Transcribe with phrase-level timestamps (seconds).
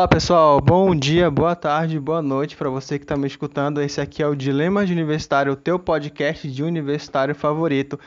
[0.00, 3.82] Fala pessoal, bom dia, boa tarde, boa noite para você que está me escutando.
[3.82, 8.00] Esse aqui é o Dilema de Universitário, o teu podcast de universitário favorito.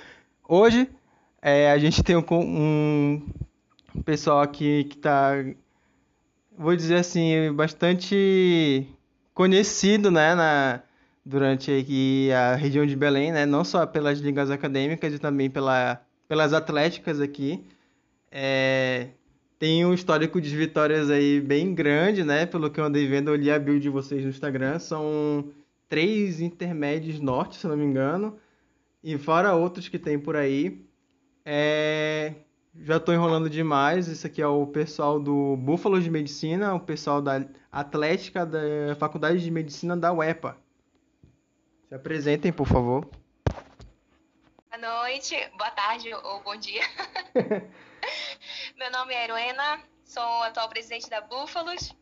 [0.50, 0.90] Hoje
[1.40, 3.22] é, a gente tem um, um
[4.04, 5.34] pessoal aqui que está,
[6.58, 8.88] vou dizer assim, bastante
[9.32, 10.82] conhecido, né, na,
[11.24, 16.02] durante aqui a região de Belém, né, não só pelas ligas acadêmicas e também pela,
[16.28, 17.64] pelas atléticas aqui.
[18.32, 19.10] É,
[19.64, 22.46] tem um histórico de vitórias aí bem grande, né?
[22.46, 24.78] Pelo que eu andei vendo, eu li a build de vocês no Instagram.
[24.78, 25.54] São
[25.88, 28.38] três intermédios norte, se não me engano.
[29.02, 30.86] E fora outros que tem por aí.
[31.46, 32.34] É...
[32.76, 34.10] Já estou enrolando demais.
[34.10, 38.60] Esse aqui é o pessoal do Búfalo de Medicina, o pessoal da Atlética da
[39.00, 40.58] Faculdade de Medicina da UEPA.
[41.88, 43.08] Se apresentem, por favor.
[44.70, 46.82] Boa noite, boa tarde ou bom dia.
[48.76, 51.96] Meu nome é Eruena, sou atual presidente da Búfalos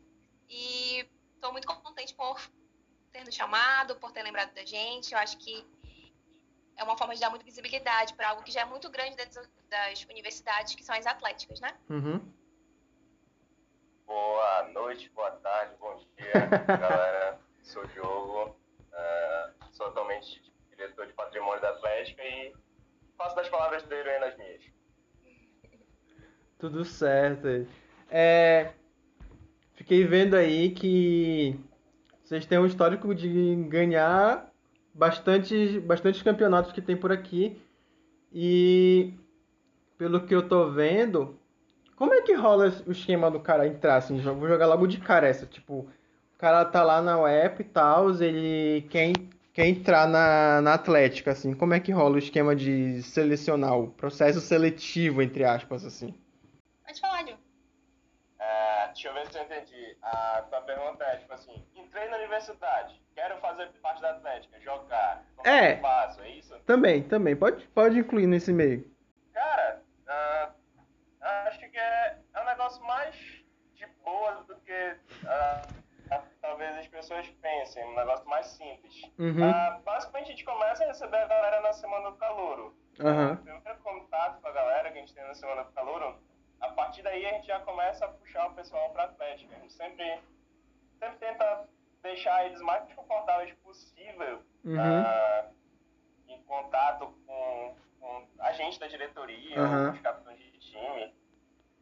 [0.48, 2.40] e estou muito contente por
[3.12, 5.12] ter nos chamado, por ter lembrado da gente.
[5.12, 5.66] Eu acho que
[6.76, 9.42] é uma forma de dar muita visibilidade para algo que já é muito grande dentro
[9.68, 11.76] das universidades, que são as atléticas, né?
[11.90, 12.20] Uhum.
[14.06, 16.32] Boa noite, boa tarde, bom dia,
[16.66, 17.38] galera.
[17.62, 18.56] Sou o Diogo,
[18.92, 22.54] uh, sou atualmente diretor de patrimônio da Atlética e
[23.16, 24.81] faço das palavras da Heroína as minhas.
[26.62, 27.66] Tudo certo.
[28.08, 28.70] É,
[29.74, 31.58] fiquei vendo aí que
[32.22, 34.48] vocês têm um histórico de ganhar
[34.94, 37.60] bastante, bastante campeonatos que tem por aqui.
[38.32, 39.12] E
[39.98, 41.36] pelo que eu tô vendo,
[41.96, 44.20] como é que rola o esquema do cara entrar assim?
[44.20, 45.90] Vou jogar logo de cara essa, tipo,
[46.34, 49.12] o cara tá lá na web e tal, ele quer,
[49.52, 51.54] quer entrar na, na Atlética, assim.
[51.54, 56.14] Como é que rola o esquema de selecionar, o processo seletivo, entre aspas, assim?
[56.92, 57.36] Pode falar, Gil.
[58.38, 59.96] É, deixa eu ver se eu entendi.
[60.02, 65.24] A tua pergunta é, tipo assim, entrei na universidade, quero fazer parte da Atlética, jogar.
[65.44, 65.76] É.
[65.78, 66.22] faço?
[66.22, 66.56] É isso?
[66.60, 67.34] Também, também.
[67.34, 68.88] Pode, pode incluir nesse meio.
[69.32, 70.52] Cara, ah,
[71.46, 73.16] acho que é, é um negócio mais
[73.74, 74.96] de boa do que
[75.26, 75.62] ah,
[76.40, 79.02] talvez as pessoas pensem, um negócio mais simples.
[79.18, 79.82] Uhum.
[79.84, 82.76] Basicamente a gente começa a receber a galera na Semana do Calouro.
[83.00, 83.32] Aham.
[83.32, 86.20] O primeiro contato com a galera que a gente tem na Semana do Calouro,
[86.62, 89.54] a partir daí a gente já começa a puxar o pessoal para Atlética.
[89.54, 90.20] A gente sempre,
[90.98, 91.68] sempre tenta
[92.02, 94.78] deixar eles mais confortáveis possível Uhum.
[94.78, 95.48] ah,
[96.28, 99.90] em contato com, com a gente da diretoria, Aham.
[99.92, 101.14] os capitães de time.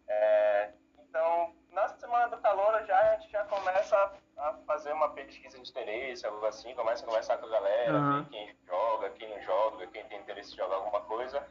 [0.08, 5.58] É, então, na Semana do Calor já a gente já começa a, fazer uma pesquisa
[5.58, 8.22] de interesse, algo assim, começa a conversar com a galera, Aham.
[8.22, 11.46] ver quem joga, quem não joga, quem tem interesse em jogar alguma coisa.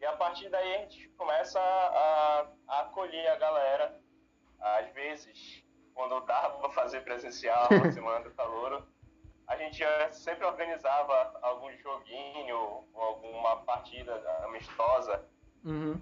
[0.00, 2.46] E a partir daí a gente começa a,
[3.00, 4.00] a acolher a galera.
[4.60, 8.86] Às vezes, quando dava para fazer presencial na Semana do Calor,
[9.46, 15.24] a gente sempre organizava algum joguinho ou alguma partida amistosa,
[15.62, 16.00] Uhum.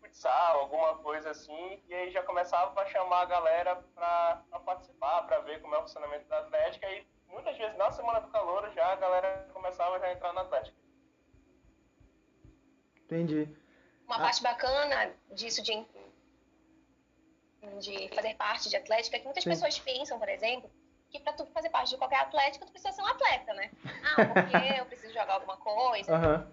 [0.00, 5.38] futsal, alguma coisa assim, e aí já começava a chamar a galera para participar, para
[5.42, 8.92] ver como é o funcionamento da Atlética, e muitas vezes na Semana do Calor já
[8.92, 10.76] a galera começava já a entrar na Atlética.
[13.04, 13.48] Entendi.
[14.06, 14.20] Uma Ah.
[14.20, 15.72] parte bacana disso de,
[17.80, 19.50] de fazer parte de atlética é que muitas Sim.
[19.50, 20.70] pessoas pensam, por exemplo,
[21.10, 23.70] que para tu fazer parte de qualquer atlética, tu precisa ser um atleta, né?
[24.06, 26.52] Ah, porque eu preciso jogar alguma coisa, Aham.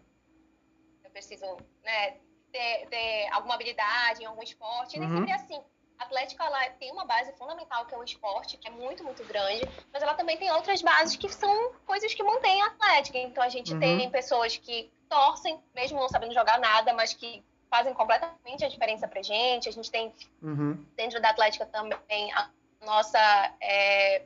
[1.04, 1.46] eu preciso
[1.84, 2.12] né,
[2.52, 4.96] ter, ter alguma habilidade em algum esporte.
[4.96, 5.16] E nem Uhum.
[5.18, 5.64] sempre é assim.
[6.00, 9.24] A Atlética ela tem uma base fundamental que é o esporte, que é muito, muito
[9.26, 13.18] grande, mas ela também tem outras bases que são coisas que mantêm a Atlética.
[13.20, 13.80] Então a gente Uhum.
[13.80, 19.08] tem pessoas que torcem, mesmo não sabendo jogar nada, mas que fazem completamente a diferença
[19.08, 19.70] pra gente.
[19.70, 20.86] A gente tem Uhum.
[20.96, 22.50] dentro da Atlética também a
[22.82, 23.18] nossa
[23.62, 24.26] é,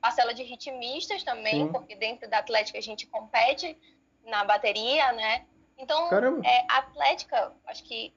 [0.00, 1.72] parcela de ritmistas também, Sim.
[1.72, 3.78] porque dentro da Atlética a gente compete
[4.24, 5.46] na bateria, né?
[5.76, 6.08] Então,
[6.42, 8.14] é, a Atlética, acho que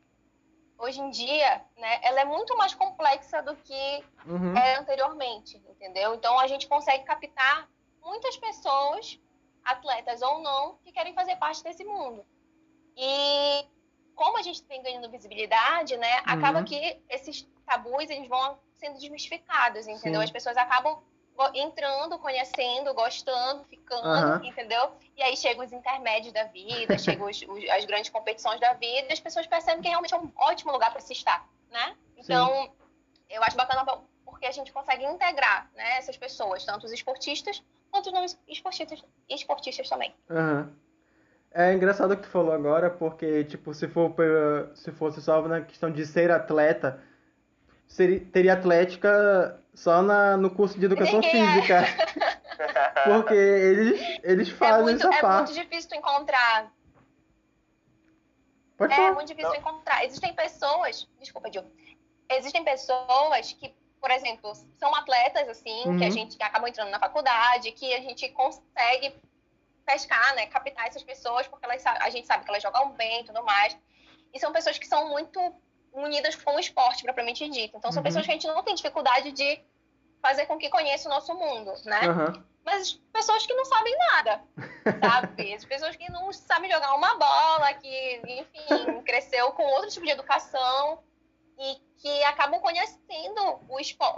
[0.77, 4.55] hoje em dia, né, ela é muito mais complexa do que Uhum.
[4.55, 6.15] era anteriormente, entendeu?
[6.15, 7.67] Então a gente consegue captar
[8.01, 9.19] muitas pessoas,
[9.61, 12.25] atletas ou não, que querem fazer parte desse mundo.
[12.95, 13.65] E
[14.19, 16.65] como a gente vem ganhando visibilidade, né, acaba Uhum.
[16.65, 20.19] que esses tabus eles vão sendo desmistificados, entendeu?
[20.19, 20.25] Sim.
[20.25, 21.01] As pessoas acabam
[21.53, 24.41] entrando, conhecendo, gostando, ficando, Aham.
[24.43, 24.91] entendeu?
[25.15, 29.07] E aí chegam os intermédios da vida, chegam os- os- as grandes competições da vida,
[29.09, 31.95] e as pessoas percebem que realmente é um ótimo lugar para se estar, né?
[32.17, 32.69] Então,
[33.29, 33.85] eu acho bacana
[34.25, 39.01] porque a gente consegue integrar né, essas pessoas, tanto os esportistas quanto os não esportistas,
[39.29, 40.13] esportistas também.
[40.29, 40.75] Aham.
[41.51, 44.13] É engraçado o que tu falou agora, porque, tipo, se for,
[44.75, 47.01] se fosse só na questão de ser atleta,
[47.87, 51.53] seria, teria atlética só na, no curso de educação Ninguém é.
[51.53, 51.83] física.
[53.05, 55.53] Porque eles, eles É fazem muito, essa é parte.
[55.53, 56.71] muito difícil tu encontrar.
[58.77, 59.13] Pode É falar.
[59.13, 60.05] muito difícil encontrar.
[60.05, 61.07] Existem pessoas.
[61.19, 61.63] Desculpa, Gil.
[62.29, 65.97] Existem pessoas que, por exemplo, são atletas, assim, Uhum.
[65.97, 69.13] que a gente que acabam entrando na faculdade, que a gente consegue
[69.89, 70.45] pescar, né?
[70.47, 73.75] Captar essas pessoas, porque elas, a gente sabe que elas jogam bem e tudo mais.
[74.33, 75.39] E são pessoas que são muito
[75.91, 77.75] unidas com o esporte, propriamente dito.
[77.75, 78.03] Então, são Uhum.
[78.03, 79.59] pessoas que a gente não tem dificuldade de
[80.21, 82.01] fazer com que conheça o nosso mundo, né?
[82.07, 82.45] Aham.
[82.63, 84.43] mas pessoas que não sabem nada,
[85.01, 85.53] sabe?
[85.55, 90.11] As pessoas que não sabem jogar uma bola, que, enfim, cresceu com outro tipo de
[90.11, 91.01] educação
[91.57, 93.77] e que acabam conhecendo o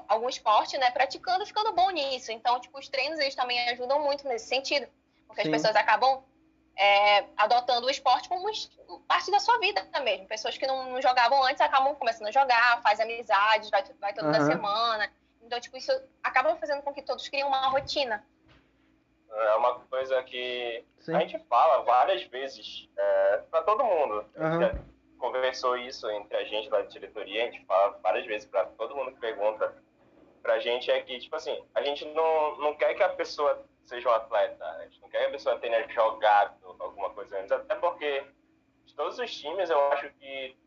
[0.10, 0.92] algum esporte, né?
[0.92, 2.32] Praticando ficando bom nisso.
[2.32, 4.86] Então, tipo, os treinos, eles também ajudam muito nesse sentido.
[5.32, 5.50] Porque Sim.
[5.50, 6.24] as pessoas acabam
[6.78, 8.50] é, adotando o esporte como
[9.08, 10.28] parte da sua vida mesmo.
[10.28, 14.30] Pessoas que não, não jogavam antes acabam começando a jogar, faz amizades, vai, vai toda
[14.30, 14.46] Aham.
[14.46, 15.12] semana.
[15.42, 15.92] Então, tipo, isso
[16.22, 18.26] acaba fazendo com que todos criem uma rotina.
[19.32, 21.16] É uma coisa que Sim.
[21.16, 24.26] a gente fala várias vezes é, para todo mundo.
[24.36, 24.60] A gente Aham.
[24.60, 24.76] já
[25.18, 29.14] conversou isso entre a gente da diretoria, a gente fala várias vezes para todo mundo
[29.14, 29.74] que pergunta
[30.42, 34.10] pra gente é que, tipo assim, a gente não, não quer que a pessoa seja
[34.10, 37.76] um atleta, a gente não quer que a pessoa tenha jogado alguma coisa antes, até
[37.76, 38.26] porque
[38.86, 40.58] de todos os times eu acho que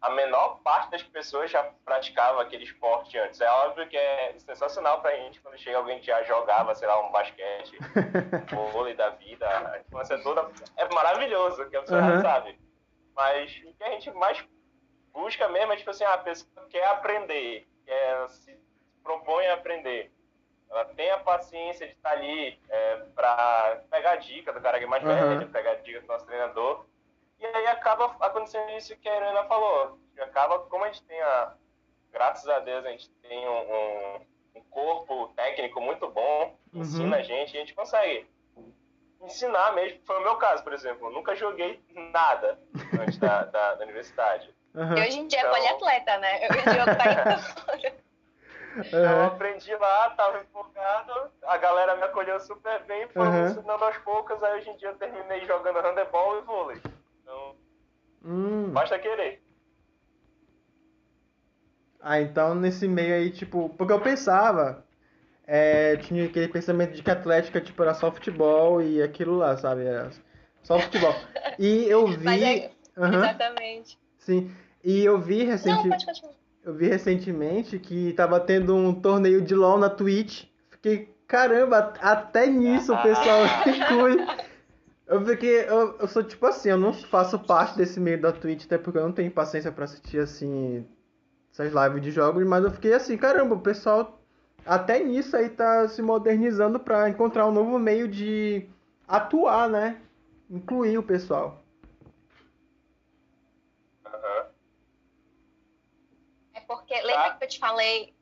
[0.00, 3.40] a menor parte das pessoas já praticava aquele esporte antes.
[3.40, 7.06] É óbvio que é sensacional pra gente quando chega alguém que já jogava, sei lá,
[7.06, 7.78] um basquete,
[8.56, 10.50] um vôlei da vida, a infância toda.
[10.76, 12.14] É maravilhoso, que a pessoa Aham.
[12.14, 12.58] já sabe.
[13.14, 14.42] Mas o que a gente mais
[15.12, 18.58] busca mesmo é, tipo assim, a pessoa quer aprender, quer se
[19.02, 20.10] propõe a aprender.
[20.70, 24.86] Ela tem a paciência de estar ali é, para pegar dica do cara que é
[24.88, 25.38] mais Aham.
[25.38, 26.84] velho, pegar dica do nosso treinador.
[27.40, 29.98] E aí acaba acontecendo isso que a Irena falou.
[30.20, 31.54] Acaba, como a gente tem a.
[32.12, 34.26] Graças a Deus, a gente tem um, um-
[34.56, 36.82] um corpo técnico muito bom, Uhum.
[36.82, 38.28] ensina a gente, e a gente consegue
[39.22, 40.00] ensinar mesmo.
[40.04, 41.08] Foi o meu caso, por exemplo.
[41.08, 41.80] Eu nunca joguei
[42.12, 42.58] nada
[43.00, 44.54] antes da, da, da universidade.
[44.74, 44.98] Aham.
[44.98, 46.44] E hoje em dia é Então- poliatleta, né?
[46.46, 46.90] Eu o Diogo
[48.76, 51.12] indo Eu aprendi lá, tava empolgado,
[51.44, 53.32] a galera me acolheu super bem, foi Uhum.
[53.32, 56.80] me ensinando aos poucos, aí hoje em dia eu terminei jogando handebol e vôlei.
[57.22, 57.56] Então,
[58.24, 58.70] Hum.
[58.72, 59.42] basta querer.
[62.00, 64.86] Ah, então nesse meio aí, tipo, porque eu pensava,
[65.46, 69.84] é, tinha aquele pensamento de que Atlética, tipo, era só futebol e aquilo lá, sabe?
[69.84, 70.10] Era
[70.62, 71.14] só futebol.
[71.58, 72.24] E eu vi.
[72.24, 73.98] Mas é- Aham, Exatamente.
[74.18, 74.54] sim.
[74.82, 75.88] E eu vi Não, recentemente.
[75.88, 76.34] pode continuar.
[76.62, 80.44] Eu vi recentemente que tava tendo um torneio de LoL na Twitch.
[80.70, 84.26] Fiquei, caramba, até nisso o pessoal inclui.
[85.06, 88.66] Eu fiquei, eu, eu sou tipo assim, eu não faço parte desse meio da Twitch,
[88.66, 90.86] até porque eu não tenho paciência pra assistir assim
[91.52, 94.20] essas lives de jogos, mas eu fiquei assim, caramba, o pessoal
[94.64, 98.68] até nisso aí tá se modernizando pra encontrar um novo meio de
[99.08, 100.00] atuar, né?
[100.48, 101.64] Incluir o pessoal.
[104.04, 104.46] Aham.
[106.70, 107.34] Porque, lembra Tá.
[107.34, 108.14] que eu te falei.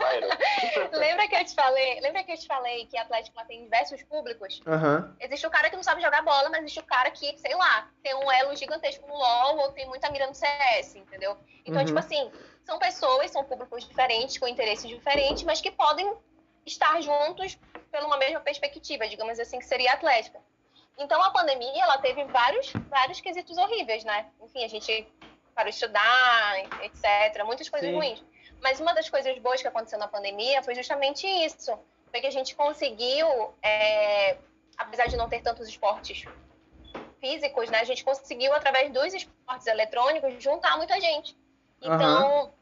[0.00, 0.26] Irene.
[0.92, 2.00] Lembra que eu te falei.
[2.00, 4.60] Lembra que eu te falei que a Atlético tem diversos públicos?
[4.66, 5.16] Aham.
[5.20, 7.88] Existe o cara que não sabe jogar bola, mas existe o cara que, sei lá,
[8.02, 11.38] tem um elo gigantesco no LoL ou tem muita mira no CS, entendeu?
[11.64, 11.86] Então, Uhum.
[11.86, 12.28] tipo assim,
[12.64, 16.12] são pessoas, são públicos diferentes, com interesses diferentes, mas que podem
[16.66, 17.56] estar juntos
[17.92, 20.40] por uma mesma perspectiva, digamos assim, que seria a Atlética.
[20.98, 24.26] Então, a pandemia, ela teve vários, vários quesitos horríveis, né?
[24.42, 25.06] Enfim, a gente
[25.64, 27.96] de estudar, etc., muitas coisas Sim.
[27.96, 28.22] ruins.
[28.60, 31.78] Mas uma das coisas boas que aconteceu na pandemia foi justamente isso.
[32.10, 34.36] Foi que a gente conseguiu, é,
[34.76, 36.24] apesar de não ter tantos esportes
[37.20, 37.80] físicos, né?
[37.80, 41.36] A gente conseguiu, através dos esportes eletrônicos, juntar muita gente.
[41.80, 42.52] Então,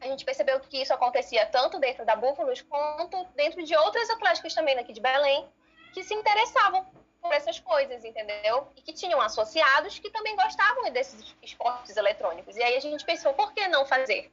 [0.00, 4.54] a gente percebeu que isso acontecia tanto dentro da Búfalos quanto dentro de outras atléticas
[4.54, 5.46] também daqui de Belém,
[5.92, 6.86] que se interessavam
[7.22, 8.66] por essas coisas, entendeu?
[8.76, 12.56] E que tinham associados que também gostavam desses esportes eletrônicos.
[12.56, 14.30] E aí a gente pensou, por que não fazer?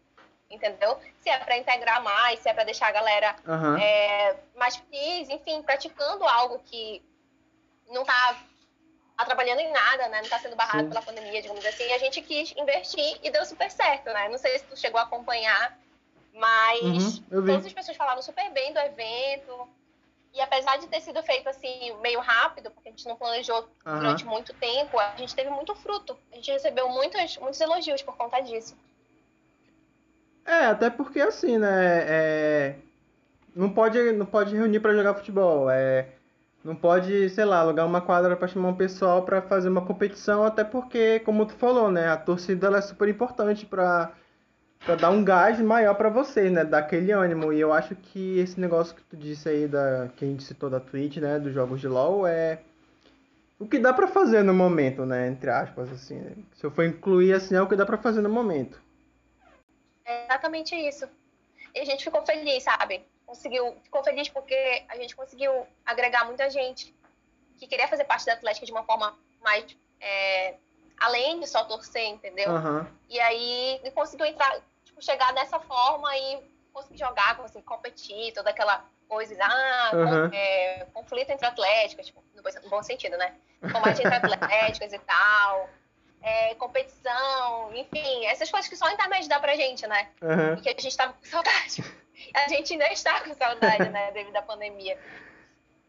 [0.50, 1.00] Entendeu?
[1.22, 3.80] Se é para integrar mais, se é para deixar a galera Aham.
[3.80, 7.04] é, mais feliz, enfim, praticando algo que
[7.88, 8.42] não está
[9.16, 10.18] atrapalhando em nada, né?
[10.18, 10.90] Não está sendo barrado Sim.
[10.90, 11.84] pela pandemia, digamos assim.
[11.84, 14.30] E a gente quis investir e deu super certo, né?
[14.30, 15.78] Não sei se tu chegou a acompanhar,
[16.34, 19.70] mas Uhum, todas as pessoas falaram super bem do evento.
[20.34, 23.98] E apesar de ter sido feito assim, meio rápido, porque a gente não planejou Aham.
[23.98, 26.18] durante muito tempo, a gente teve muito fruto.
[26.32, 28.76] A gente recebeu muitos, muitos elogios por conta disso.
[30.46, 31.68] É, até porque assim, né?
[32.08, 32.76] é,
[33.56, 35.70] Não pode, não pode reunir pra jogar futebol.
[35.70, 36.10] É...
[36.64, 40.44] Não pode, sei lá, alugar uma quadra pra chamar um pessoal pra fazer uma competição,
[40.44, 42.10] até porque, como tu falou, né?
[42.10, 44.14] A torcida é super importante pra
[44.86, 46.64] pra dar um gás maior pra vocês, né?
[46.64, 47.54] Dar aquele ânimo.
[47.54, 50.70] E eu acho que esse negócio que tu disse aí, da, que a gente citou
[50.70, 51.40] da Twitch, né?
[51.40, 52.62] Dos jogos de LoL, é
[53.60, 55.28] o que dá pra fazer no momento, né?
[55.28, 56.16] Entre aspas, assim.
[56.16, 56.36] Né?
[56.56, 58.82] Se eu for incluir, assim, é o que dá pra fazer no momento.
[60.06, 61.08] É exatamente isso.
[61.76, 63.06] E a gente ficou feliz, sabe?
[63.26, 66.96] Conseguiu, ficou feliz porque a gente conseguiu agregar muita gente
[67.58, 70.56] que queria fazer parte da Atlética de uma forma mais é,
[71.00, 72.50] além de só torcer, entendeu?
[72.52, 72.86] Uhum.
[73.10, 78.50] E aí ele conseguiu entrar, tipo, chegar dessa forma e conseguir jogar, conseguir competir, toda
[78.50, 80.30] aquela coisa, ah, Uhum.
[80.34, 83.36] é, conflito entre atléticas, tipo, no bom- no bom sentido, né?
[83.72, 85.70] Combate entre atléticas e tal,
[86.22, 90.10] é, competição, enfim, essas coisas que só a internet dá pra gente, né?
[90.22, 90.54] Uhum.
[90.56, 91.84] E que a gente tava com saudade.
[92.36, 95.00] A gente ainda está com saudade, né, devido à pandemia.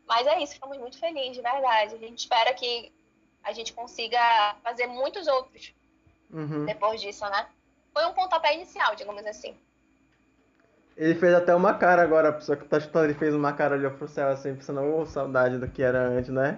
[0.07, 1.97] Mas é isso, ficamos muito felizes, de verdade.
[1.97, 2.93] A gente espera que
[3.43, 5.75] a gente consiga fazer muitos outros
[6.33, 6.65] Uhum.
[6.65, 7.47] depois disso, né?
[7.93, 9.57] Foi um pontapé inicial, digamos assim.
[10.97, 13.75] Ele fez até uma cara agora, a pessoa que tá chutando, ele fez uma cara,
[13.75, 16.57] olhou pro céu assim, pensando, ô, saudade do que era antes, né?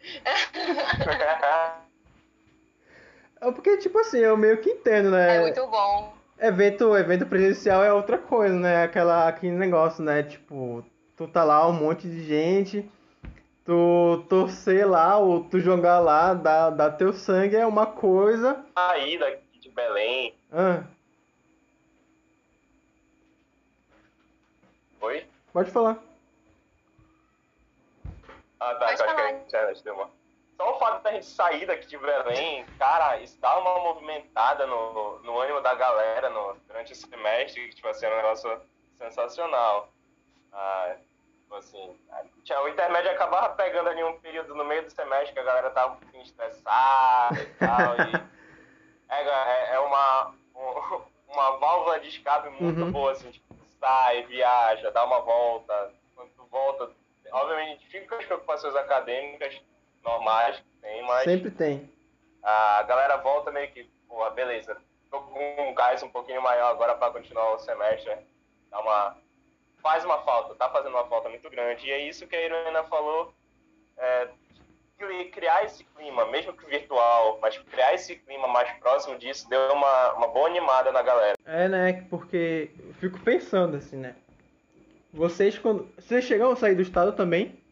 [3.40, 5.36] É porque, tipo assim, eu meio que entendo, né?
[5.36, 6.14] É muito bom.
[6.38, 8.84] Evento, evento presencial é outra coisa, né?
[8.84, 10.22] Aquela, aquele negócio, né?
[10.22, 10.82] Tipo,
[11.14, 12.90] tu tá lá, um monte de gente,
[13.64, 18.64] tu torcer lá, ou tu jogar lá, dar, dar teu sangue é uma coisa.
[18.76, 20.34] Aí daqui de Belém.
[20.52, 20.84] Ah,
[25.00, 25.26] Oi?
[25.52, 25.98] pode falar.
[28.60, 29.26] Ah, tá, Pode eu acho que falar.
[29.26, 30.10] a internet deu uma.
[30.56, 35.18] Só o fato da gente sair daqui de Belém, cara, isso dá uma movimentada no,
[35.20, 38.60] no ânimo da galera no, durante esse semestre, que tipo assim, é um negócio
[38.98, 39.88] sensacional.
[40.52, 40.96] Ah,
[41.54, 41.96] tipo assim,
[42.42, 45.70] tinha- o intermédio acabava pegando ali um período no meio do semestre que a galera
[45.70, 48.12] tava um pouquinho estressada e tal, e
[49.08, 52.92] é, é, é uma, um- uma válvula de escape muito Uhum.
[52.92, 56.90] boa, assim, tipo, sai, viaja, dá uma volta, quando tu volta,
[57.32, 59.60] obviamente fica com as preocupações acadêmicas
[60.02, 61.92] normais que tem, mas Sempre tem.
[62.42, 64.76] a galera volta meio que, porra, beleza,
[65.10, 68.16] tô com um gás um pouquinho maior agora para continuar o semestre,
[68.70, 69.16] dá uma,
[69.84, 72.82] faz uma falta, tá fazendo uma falta muito grande, e é isso que a Irena
[72.84, 73.32] falou,
[73.98, 74.28] é,
[74.98, 79.72] cri- criar esse clima, mesmo que virtual, mas criar esse clima mais próximo disso deu
[79.74, 81.36] uma, uma boa animada na galera.
[81.44, 82.06] É, né?
[82.08, 84.16] Porque eu fico pensando assim, né?
[85.12, 85.86] Vocês quando.
[85.96, 87.62] Vocês chegaram a sair do estado também?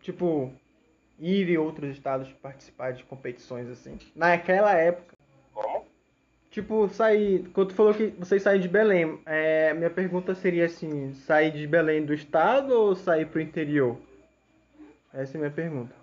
[0.00, 0.50] Tipo,
[1.18, 3.98] ir em outros estados participar de competições assim.
[4.16, 5.14] Naquela época.
[5.52, 5.86] Como?
[6.50, 7.46] Tipo, sair.
[7.52, 11.66] Quando tu falou que vocês saem de Belém, é, minha pergunta seria assim: sair de
[11.66, 13.96] Belém do estado ou sair pro interior?
[15.12, 15.94] Essa é a minha pergunta.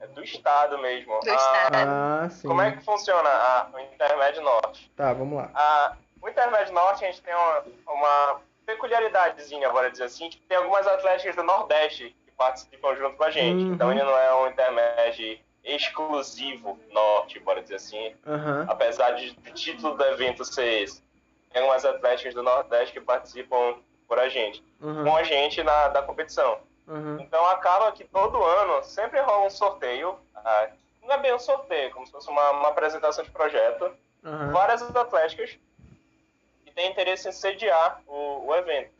[0.00, 1.18] É do estado mesmo.
[1.20, 1.74] Do Ah, estado.
[1.74, 2.48] Ah, sim.
[2.48, 4.90] Como é que funciona a- o Intermédio Norte?
[4.94, 5.50] Tá, vamos lá.
[5.54, 10.58] A, o Intermédio Norte, a gente tem uma, uma peculiaridadezinha, bora dizer assim, que tem
[10.58, 13.64] algumas atléticas do Nordeste que participam junto com a gente.
[13.64, 13.72] Uhum.
[13.74, 18.66] Então ele não é um intermédio exclusivo Norte, bora dizer assim, Aham.
[18.68, 21.02] apesar de, do título do evento ser esse.
[21.52, 25.16] Tem algumas atléticas do Nordeste que participam por a gente, com Aham.
[25.16, 26.60] a gente na da competição.
[26.88, 27.18] Aham.
[27.20, 30.16] Então acaba que todo ano sempre rola um sorteio.
[30.34, 30.68] ah,
[31.02, 33.92] não é bem um sorteio, como se fosse uma, uma apresentação de projeto.
[34.52, 35.56] Várias atléticas
[36.64, 38.90] que têm interesse em sediar o, o evento.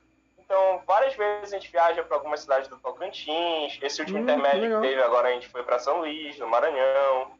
[0.46, 3.78] Então, várias vezes a gente viaja para algumas cidades do Tocantins.
[3.82, 4.80] Esse último Hum, intermédio legal.
[4.80, 7.32] que teve agora, a gente foi para São Luís, no Maranhão.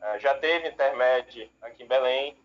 [0.00, 2.38] Ah, já teve intermédio aqui em Belém.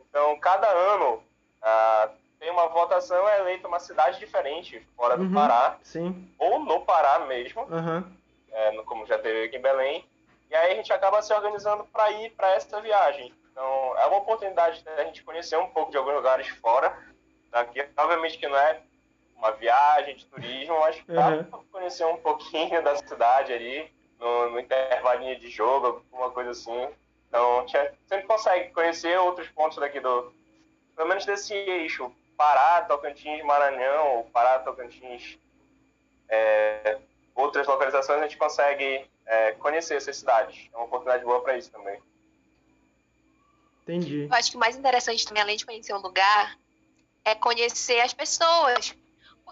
[0.00, 1.22] Então, cada ano
[1.62, 5.32] ah, tem uma votação, é eleita uma cidade diferente fora do Uhum.
[5.34, 6.28] Pará, Sim.
[6.40, 8.12] ou no Pará mesmo Aham.
[8.50, 10.04] é, como já teve aqui em Belém.
[10.50, 13.32] E aí a gente acaba se organizando para ir para essa viagem.
[13.52, 16.92] Então é uma oportunidade da gente conhecer um pouco de alguns lugares fora
[17.50, 17.86] daqui.
[17.96, 18.80] Obviamente que não é
[19.42, 21.44] uma viagem de turismo, mas dá Uhum.
[21.44, 26.88] para conhecer um pouquinho da cidade ali, no, no intervalinho de jogo, alguma coisa assim.
[27.28, 30.32] Então a gente sempre consegue conhecer outros pontos daqui do,
[30.94, 35.36] pelo menos desse eixo, Pará, Tocantins, Maranhão, ou Pará, Tocantins,
[36.28, 36.98] é,
[37.34, 40.68] outras localizações, a gente consegue é, conhecer essas cidades.
[40.72, 42.00] É uma oportunidade boa para isso também.
[43.82, 44.28] Entendi.
[44.30, 46.56] Eu acho que o mais interessante também, além de conhecer o lugar,
[47.24, 48.94] é conhecer as pessoas.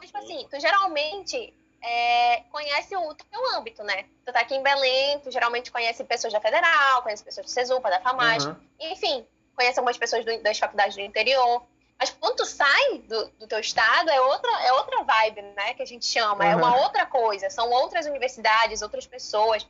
[0.01, 1.53] Porque, tipo assim, tu geralmente
[1.83, 4.05] é, conhece o teu âmbito, né?
[4.25, 7.91] Tu tá aqui em Belém, tu geralmente conhece pessoas da Federal, conhece pessoas do Cesupa,
[7.91, 8.61] da FAMAS, Aham.
[8.81, 11.63] enfim, conhece algumas pessoas do- das faculdades do interior.
[11.99, 15.75] Mas quando tu sai do, do teu estado, é outra, é outra vibe, né?
[15.75, 16.45] Que a gente chama.
[16.47, 16.57] É Aham.
[16.57, 17.51] uma outra coisa.
[17.51, 19.67] São outras universidades, outras pessoas.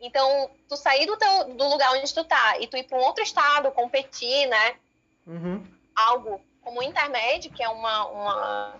[0.00, 3.02] Então, tu sair do, teu, do lugar onde tu tá e tu ir para um
[3.02, 4.76] outro estado, competir, né?
[5.26, 5.66] Uhum.
[5.96, 8.74] algo como o Intermédio, que é uma, uma,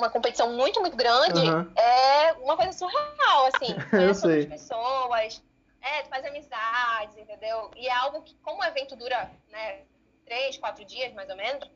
[0.00, 1.72] uma competição muito, muito grande, Aham.
[1.76, 3.74] é uma coisa surreal, assim.
[3.90, 5.42] Conhece outras pessoas,
[5.80, 7.70] é, tu faz amizades, entendeu?
[7.76, 9.82] E é algo que, como o evento dura, né,
[10.24, 11.70] três, quatro dias, mais ou menos,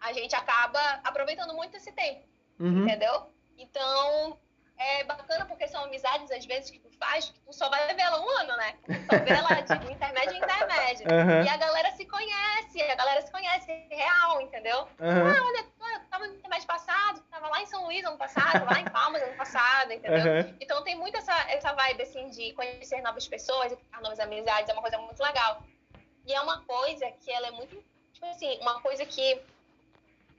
[0.00, 2.82] a gente acaba aproveitando muito esse tempo Uhum.
[2.82, 3.32] entendeu?
[3.58, 4.38] Então,
[4.78, 8.28] é bacana porque são amizades, às vezes, que faz, que só vai ver ela um
[8.38, 8.74] ano, né?
[9.10, 11.06] Só vê ela de intermédio em intermédio.
[11.10, 11.44] Aham.
[11.44, 14.88] E a galera se conhece, a galera se conhece real, entendeu?
[15.00, 15.34] Aham.
[15.36, 18.80] Ah, olha, tu tava no intermédio passado, tava lá em São Luís ano passado, lá
[18.80, 20.32] em Palmas ano passado, entendeu?
[20.32, 20.56] Aham.
[20.60, 24.72] Então tem muito essa, essa vibe, assim, de conhecer novas pessoas criar novas amizades, é
[24.72, 25.62] uma coisa muito legal.
[26.26, 27.82] E é uma coisa que ela é muito,
[28.12, 29.42] tipo assim, uma coisa que,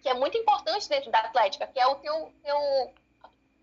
[0.02, 2.94] que é muito importante dentro da Atlética, que é o teu, teu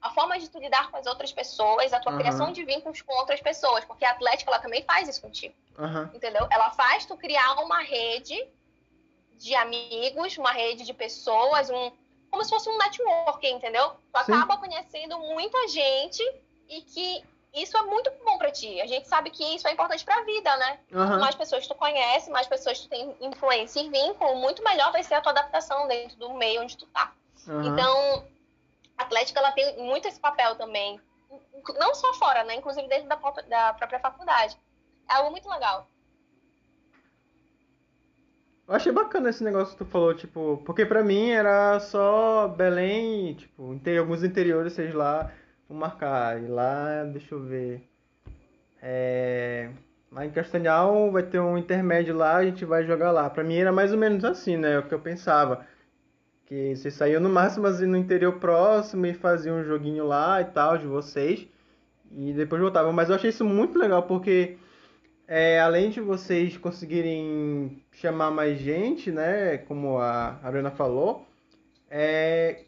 [0.01, 2.21] a forma de tu lidar com as outras pessoas, a tua Aham.
[2.21, 6.11] criação de vínculos com outras pessoas, porque a Atlética, ela também faz isso contigo Aham.
[6.15, 6.47] entendeu?
[6.51, 8.37] Ela faz tu criar uma rede
[9.33, 11.93] de amigos, uma rede de pessoas, um
[12.31, 13.91] como se fosse um networking, entendeu?
[13.91, 14.33] Tu Sim.
[14.35, 16.23] acaba conhecendo muita gente
[16.69, 18.81] e que isso é muito bom pra ti.
[18.81, 20.79] A gente sabe que isso é importante pra vida, né?
[20.93, 21.19] Quanto Aham.
[21.19, 25.15] mais pessoas tu conhece, mais pessoas tu tem influência e vínculo, muito melhor vai ser
[25.15, 27.13] a tua adaptação dentro do meio onde tu tá.
[27.65, 28.25] Então,
[29.01, 31.01] a Atlética ela tem muito esse papel também,
[31.79, 32.57] não só fora, né?
[32.57, 34.59] Inclusive dentro da própria, da própria faculdade.
[35.09, 35.89] É algo muito legal.
[38.69, 43.35] Eu achei bacana esse negócio que tu falou, tipo, porque pra mim era só Belém,
[43.35, 45.33] tipo, tem alguns interiores, seja lá,
[45.69, 47.83] vou marcar, e lá, deixa eu ver,
[48.81, 49.71] é,
[50.13, 53.29] lá em Castanhal vai ter um intermédio lá, a gente vai jogar lá.
[53.29, 55.67] Pra mim era mais ou menos assim, né, o que eu pensava,
[56.51, 60.47] que vocês saíam no máximo assim no interior próximo e faziam um joguinho lá e
[60.47, 61.47] tal, de vocês,
[62.11, 64.59] e depois voltavam, mas eu achei isso muito legal, porque...
[65.33, 71.25] É, além de vocês conseguirem chamar mais gente, né, como a Arena falou,
[71.89, 72.65] é,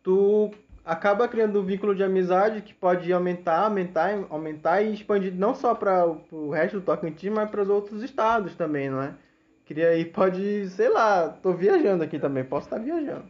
[0.00, 0.52] tu
[0.84, 5.74] acaba criando um vínculo de amizade que pode aumentar, aumentar, aumentar e expandir não só
[5.74, 9.12] para o resto do Tocantins, mas para os outros estados também, não é?
[9.66, 13.28] Queria aí, pode, sei lá, tô viajando aqui também, posso estar viajando.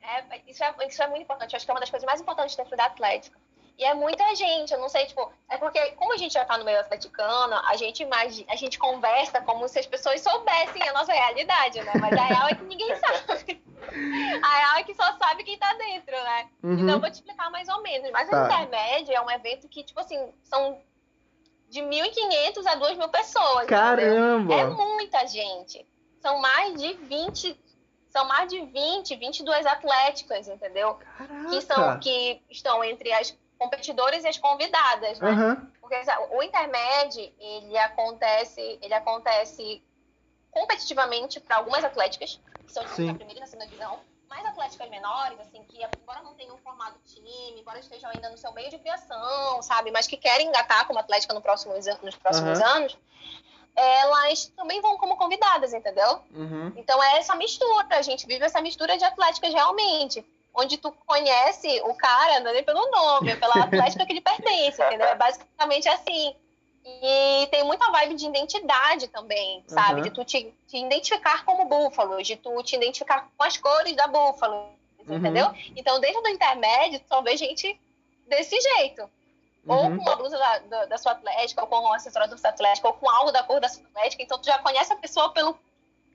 [0.00, 1.52] É, isso, é, isso é muito importante.
[1.52, 3.36] Eu acho que é uma das coisas mais importantes dentro da Atlética.
[3.76, 6.56] E é muita gente, eu não sei, tipo, é porque como a gente já tá
[6.58, 10.92] no meio atleticano, a gente imagina, a gente conversa como se as pessoas soubessem a
[10.92, 11.92] nossa realidade, né?
[11.98, 13.60] Mas a real é que ninguém sabe.
[13.90, 16.48] A real é que só sabe quem tá dentro, né?
[16.62, 16.74] Uhum.
[16.74, 18.10] Então eu vou te explicar mais ou menos.
[18.12, 18.42] Mas Tá.
[18.42, 20.78] o intermédio é um evento que, tipo assim, são
[21.70, 23.64] de 1.500 a 2.000 pessoas.
[23.64, 23.66] entendeu?
[23.68, 24.54] Caramba!
[24.54, 25.86] É muita gente.
[26.20, 27.58] São mais de 20,
[28.10, 30.98] são mais de 20, 22 atléticas, entendeu?
[31.48, 32.00] Que são Caraca!
[32.00, 35.30] que estão entre as competidoras e as convidadas, né?
[35.30, 39.82] Aham, Porque sabe, o intermédio, ele acontece, ele acontece
[40.50, 43.06] competitivamente para algumas atléticas, que são Sim.
[43.06, 46.98] na primeira e na segunda divisão, mais atléticas menores, assim, que embora não tenham formado
[47.04, 51.00] time, embora estejam ainda no seu meio de criação, sabe, mas que querem engatar como
[51.00, 52.76] atlética no próximo, nos próximos Aham.
[52.76, 52.96] anos,
[53.74, 56.22] elas também vão como convidadas, entendeu?
[56.30, 60.24] uhum, Então é essa mistura, a gente vive essa mistura de atléticas realmente.
[60.54, 64.20] Onde tu conhece o cara, não é nem pelo nome, é pela atlética que ele
[64.20, 65.06] pertence, entendeu?
[65.06, 66.36] É basicamente assim.
[66.84, 69.96] E tem muita vibe de identidade também, sabe?
[69.96, 70.02] Uhum.
[70.02, 74.06] De tu te, te identificar como búfalo, de tu te identificar com as cores da
[74.06, 74.70] búfalo,
[75.06, 75.16] Uhum.
[75.16, 75.52] entendeu?
[75.76, 77.78] Então, dentro do intermédio, tu só vê gente
[78.26, 79.08] desse jeito
[79.66, 79.96] ou uhum.
[79.96, 82.88] com uma blusa da, da, da sua atlética, ou com um acessório da sua atlética,
[82.88, 84.22] ou com algo da cor da sua atlética.
[84.22, 85.58] Então, tu já conhece a pessoa pelo,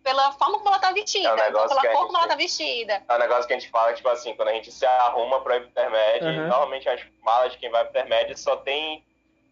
[0.04, 2.36] pela forma como ela tá vestida, É um então, pela cor gente como ela tá
[2.36, 3.04] vestida.
[3.08, 5.58] É um negócio que a gente fala, tipo assim, quando a gente se arruma para
[5.58, 6.48] ir pro intermédio, Uhum.
[6.48, 9.06] normalmente as malas de quem vai pro intermédio só tem,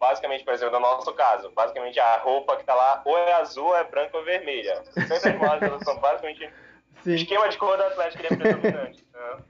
[0.03, 3.67] basicamente, por exemplo, no nosso caso, basicamente a roupa que tá lá ou é azul,
[3.67, 4.83] ou é branca ou vermelha.
[5.07, 6.51] Sempre as malas elas são basicamente
[7.03, 9.05] Sim, esquema de cor da Atlético ele é predominante.
[9.13, 9.43] né?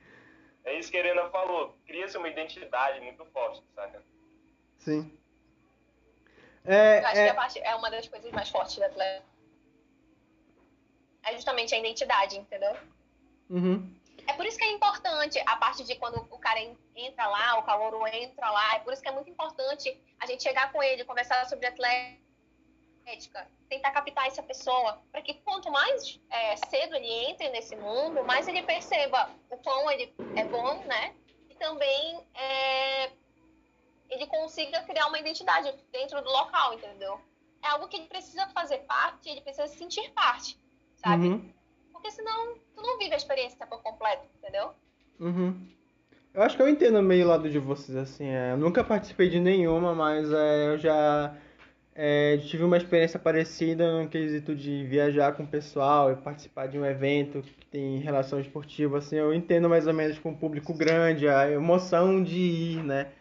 [0.65, 4.03] É isso que a Helena falou, cria-se uma identidade muito forte, saca?
[4.77, 5.11] sim.
[6.65, 9.25] É, Eu acho é, que a parte é uma das coisas mais fortes da atleta.
[11.23, 12.77] É justamente a identidade, entendeu?
[13.49, 13.91] uhum,
[14.27, 17.59] É por isso que é importante a parte de quando o cara en- entra lá,
[17.59, 20.81] o calouro entra lá, é por isso que é muito importante a gente chegar com
[20.81, 22.19] ele, conversar sobre atlética,
[23.69, 28.47] tentar captar essa pessoa, para que quanto mais é, cedo ele entre nesse mundo, mais
[28.47, 31.13] ele perceba o quão ele é bom, né?
[31.49, 33.11] E também é,
[34.09, 37.19] ele consiga criar uma identidade dentro do local, entendeu?
[37.61, 40.57] É algo que ele precisa fazer parte, ele precisa se sentir parte,
[40.95, 41.27] sabe?
[41.27, 41.53] uhum,
[42.03, 44.71] Porque senão tu não vive a experiência por completo, entendeu?
[45.21, 45.55] uhum.
[46.33, 49.39] Eu acho que eu entendo meio lado de vocês, assim, é, eu nunca participei de
[49.39, 51.33] nenhuma, mas é, eu já
[51.95, 56.77] É, tive uma experiência parecida no quesito de viajar com o pessoal e participar de
[56.77, 60.73] um evento que tem relação esportiva, assim, eu entendo mais ou menos com um público
[60.73, 63.11] grande, a emoção de ir, né?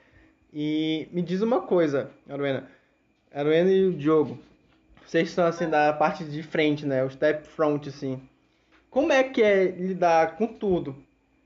[0.52, 2.68] E me diz uma coisa, Aruena,
[3.32, 4.38] Aruena e o Diogo,
[5.06, 7.04] vocês estão assim da parte de frente, né?
[7.04, 8.26] O step front, assim.
[8.92, 10.94] Como é que é lidar com tudo?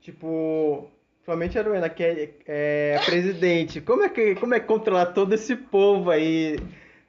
[0.01, 0.91] Tipo,
[1.23, 3.79] somente a Aruena, que é, é presidente.
[3.79, 6.57] Como é que como é que controlar todo esse povo aí?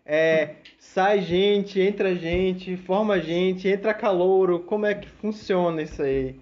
[0.07, 4.61] É, sai gente, entra gente, forma gente, entra calouro.
[4.61, 6.39] Como é que funciona isso aí?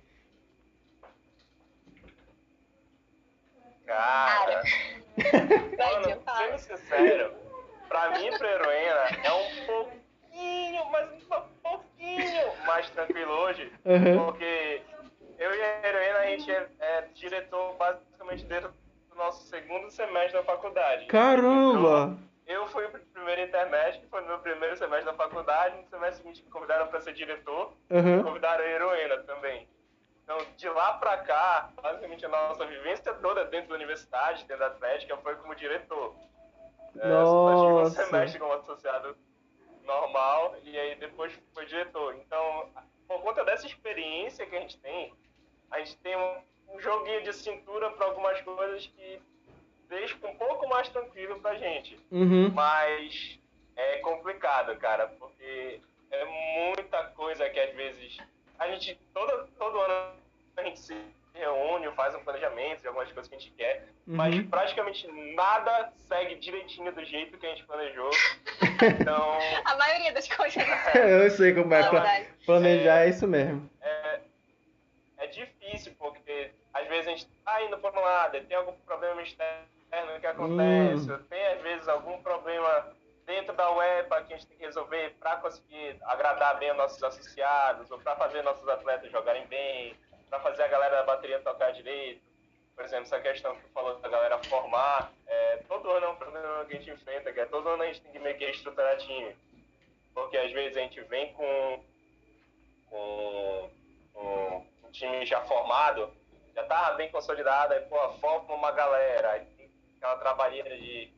[3.86, 4.62] Cara,
[5.16, 7.32] mano, sendo sincero,
[7.88, 9.95] pra mim e pra Heroína é um pouquinho
[12.76, 14.26] mais tranquilo hoje, uhum.
[14.26, 14.82] porque
[15.38, 18.72] eu e a Heroína, a gente é, é, diretor basicamente dentro
[19.08, 21.06] do nosso segundo semestre da faculdade.
[21.06, 22.18] Caramba!
[22.44, 25.88] Então, eu fui pro primeiro intermédio, que foi no meu primeiro semestre da faculdade, no
[25.88, 28.22] semestre seguinte me convidaram para ser diretor, uhum.
[28.22, 29.66] convidaram a Heroína também.
[30.22, 34.66] Então, de lá para cá, basicamente a nossa vivência toda dentro da universidade, dentro da
[34.66, 36.14] Atlética, foi como diretor.
[36.98, 37.96] É, nossa.
[38.00, 39.16] É, um semestre como associado
[39.86, 42.14] normal e aí depois foi diretor.
[42.16, 42.68] Então,
[43.08, 45.12] por conta dessa experiência que a gente tem,
[45.70, 49.20] a gente tem um, um joguinho de cintura para algumas coisas que
[49.88, 51.98] deixa um pouco mais tranquilo pra gente.
[52.10, 52.50] Uhum.
[52.52, 53.38] Mas
[53.76, 56.24] é complicado, cara, porque é
[56.74, 58.18] muita coisa que às vezes
[58.58, 60.16] a gente, todo, todo ano
[60.56, 60.94] a gente se
[61.36, 64.16] reúne, faz um planejamento de algumas coisas que a gente quer, uhum.
[64.16, 68.10] mas praticamente nada segue direitinho do jeito que a gente planejou.
[68.76, 69.38] Então.
[69.64, 70.62] a maioria das coisas.
[70.94, 71.80] Eu sei como é.
[71.80, 73.70] é planejar é, é isso mesmo.
[73.80, 74.20] É,
[75.16, 79.22] é difícil, porque às vezes a gente tá indo por um lado, tem algum problema
[79.22, 81.18] externo que acontece, hum.
[81.30, 82.94] tem às vezes algum problema
[83.26, 87.02] dentro da web que a gente tem que resolver para conseguir agradar bem os nossos
[87.02, 89.96] associados, ou para fazer nossos atletas jogarem bem,
[90.28, 92.20] para fazer a galera da bateria tocar direito.
[92.74, 96.16] Por exemplo, essa questão que tu falou da galera formar, é, todo ano é um
[96.16, 98.44] problema que a gente enfrenta, que é todo ano a gente tem que meio que
[98.44, 99.34] reestruturar time.
[100.14, 101.84] Porque às vezes a gente vem com,
[102.90, 103.70] com,
[104.12, 106.12] com um time já formado,
[106.54, 111.10] já tá bem consolidado, aí pô, forma uma galera, aí tem aquela trabalheira de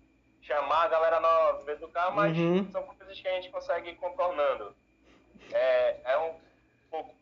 [0.43, 2.71] chamar a galera nova, educar, mas uhum.
[2.71, 4.75] são coisas que a gente consegue ir contornando.
[5.53, 6.35] É, é um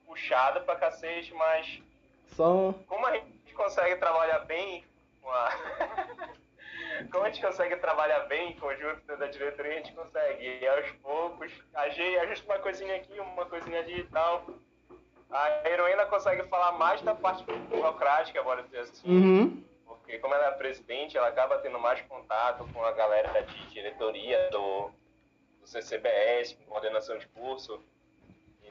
[0.07, 1.83] puxado pra cacete, mas
[2.29, 2.75] Só...
[2.87, 4.85] como a gente consegue trabalhar bem
[5.21, 5.51] com a...
[7.11, 10.61] como a gente consegue trabalhar bem em conjunto da diretoria, a gente consegue.
[10.61, 14.47] E aos poucos, ajusta uma coisinha aqui, uma coisinha ali e tal.
[15.31, 19.09] A heroína consegue falar mais da parte burocrática, bora dizer assim.
[19.09, 19.67] Uhum
[20.07, 24.49] porque como ela é presidente, ela acaba tendo mais contato com a galera de diretoria
[24.51, 24.91] do,
[25.61, 27.83] do CCBS, com coordenação de curso.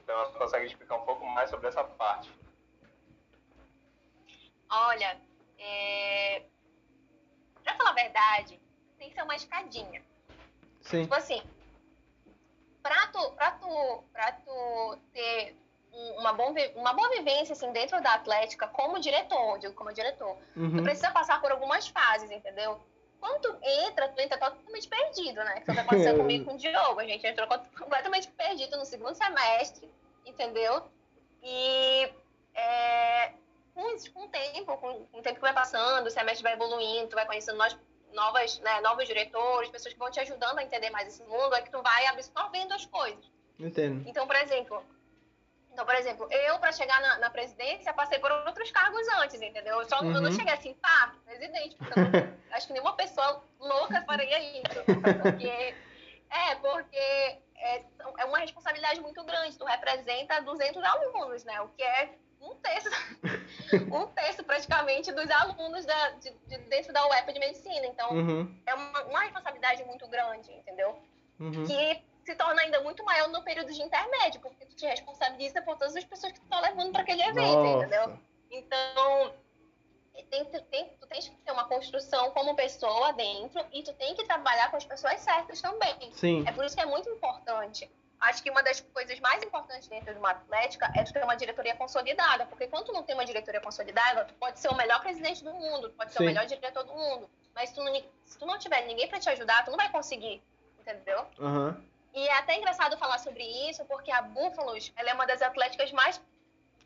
[0.05, 2.31] Então ela consegue explicar um pouco mais sobre essa parte.
[4.69, 5.19] Olha,
[5.57, 6.43] é...
[7.63, 8.61] pra falar a verdade,
[8.99, 10.03] tem que ser uma escadinha.
[10.81, 11.01] Sim.
[11.03, 11.41] Tipo assim,
[12.83, 15.57] pra tu, pra tu, pra tu ter
[16.17, 20.37] uma, bom, uma boa vivência assim, dentro da Atlética como diretor, digo como diretor.
[20.55, 20.77] Uhum.
[20.77, 22.79] Tu precisa passar por algumas fases, entendeu?
[23.25, 25.59] Quando tu entra, tu entra totalmente perdido, né?
[25.59, 26.99] Que foi o que aconteceu comigo com o Diogo.
[26.99, 29.89] A gente entrou completamente perdido no segundo semestre,
[30.23, 30.83] entendeu?
[31.41, 32.07] E
[32.53, 33.31] é,
[33.73, 33.81] com,
[34.13, 37.15] com o tempo, com, com, o tempo que vai passando, o semestre vai evoluindo, tu
[37.15, 37.75] vai conhecendo nós,
[38.13, 41.63] novas, né, novos diretores, pessoas que vão te ajudando a entender mais esse mundo, é
[41.63, 43.25] que tu vai absorvendo as coisas.
[43.59, 44.07] Entendo.
[44.07, 44.83] Então, por exemplo,
[45.75, 49.81] então, por exemplo, eu, para chegar na, na, presidência, passei por outros cargos antes, entendeu?
[49.81, 50.15] Eu, só, uhum.
[50.15, 51.75] eu não cheguei assim, pá, presidente.
[51.75, 52.07] Porque não,
[52.55, 54.83] acho que nenhuma pessoa louca faria isso.
[55.21, 55.75] Porque,
[56.29, 57.83] é, porque é,
[58.19, 59.57] é uma responsabilidade muito grande.
[59.57, 61.59] Tu representa 200 alunos, né?
[61.59, 62.09] O que é
[62.39, 62.89] um terço,
[63.91, 67.85] um terço praticamente dos alunos da, de, de dentro da UEP de medicina.
[67.85, 68.61] Então, uhum.
[68.65, 70.97] é uma, uma, responsabilidade muito grande, entendeu?
[71.37, 71.65] Uhum.
[71.65, 75.77] Que se torna ainda muito maior no período de intermédio, porque tu te responsabiliza por
[75.77, 77.85] todas as pessoas que tu tá levando para aquele evento, Nossa.
[77.85, 78.19] entendeu?
[78.49, 79.33] Então,
[80.29, 84.25] tem, tem, tu tens que ter uma construção como pessoa dentro e tu tem que
[84.25, 86.11] trabalhar com as pessoas certas também.
[86.13, 86.43] Sim.
[86.47, 87.89] É por isso que é muito importante.
[88.19, 91.35] Acho que uma das coisas mais importantes dentro de uma atlética é tu ter uma
[91.35, 94.99] diretoria consolidada, porque quando tu não tem uma diretoria consolidada, tu pode ser o melhor
[95.01, 96.23] presidente do mundo, tu pode ser Sim.
[96.23, 99.19] o melhor diretor do mundo, mas se tu não, se tu não tiver ninguém para
[99.19, 100.41] te ajudar, tu não vai conseguir,
[100.79, 101.27] entendeu?
[101.37, 101.75] Uhum.
[102.15, 105.91] E é até engraçado falar sobre isso, porque a Búfalos, ela é uma das atléticas
[105.91, 106.21] mais,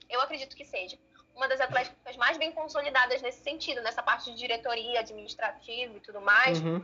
[0.09, 0.97] eu acredito que seja,
[1.35, 6.19] uma das atléticas mais bem consolidadas nesse sentido, nessa parte de diretoria administrativa e tudo
[6.19, 6.59] mais.
[6.59, 6.83] Uhum.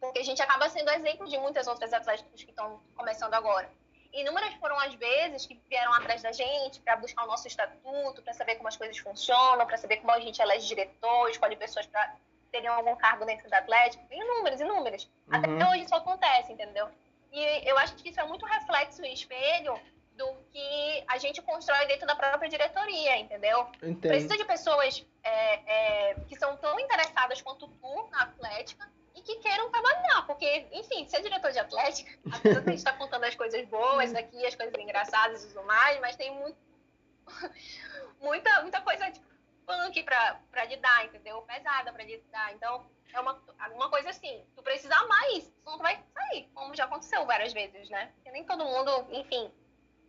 [0.00, 3.70] Porque a gente acaba sendo exemplo de muitas outras atléticas que estão começando agora.
[4.12, 8.32] Inúmeras foram as vezes que vieram atrás da gente para buscar o nosso estatuto, para
[8.34, 12.14] saber como as coisas funcionam, para saber como a gente elege diretor, escolhe pessoas para
[12.50, 14.04] terem algum cargo dentro da Atlético.
[14.12, 15.04] Inúmeras, inúmeras.
[15.28, 15.36] Uhum.
[15.36, 16.88] Até hoje isso acontece, entendeu?
[17.34, 19.76] E eu acho que isso é muito reflexo e espelho
[20.12, 23.66] do que a gente constrói dentro da própria diretoria, entendeu?
[23.82, 23.98] Entendo.
[23.98, 29.34] Precisa de pessoas é, é, que são tão interessadas quanto tu na Atlética e que
[29.36, 33.24] queiram trabalhar, porque, enfim, ser diretor de Atlética, apesar de a gente estar tá contando
[33.24, 36.56] as coisas boas aqui, as coisas engraçadas e tudo mais, mas tem muito,
[38.22, 39.26] muita, muita coisa tipo,
[39.66, 41.42] punk pra, pra lidar, entendeu?
[41.42, 42.52] Pesada pra lidar.
[42.54, 43.40] Então, é uma,
[43.74, 47.52] uma coisa assim, tu precisa amar isso, senão tu vai sair, como já aconteceu várias
[47.52, 48.10] vezes, né?
[48.16, 49.50] Porque nem todo mundo, enfim,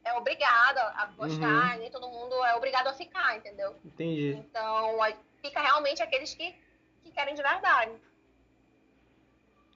[0.04, 1.80] é obrigado a gostar, uhum.
[1.80, 3.76] nem todo mundo é obrigado a ficar, entendeu?
[3.84, 4.34] Entendi.
[4.38, 4.98] Então,
[5.42, 6.56] fica realmente aqueles que,
[7.04, 7.92] que querem de verdade.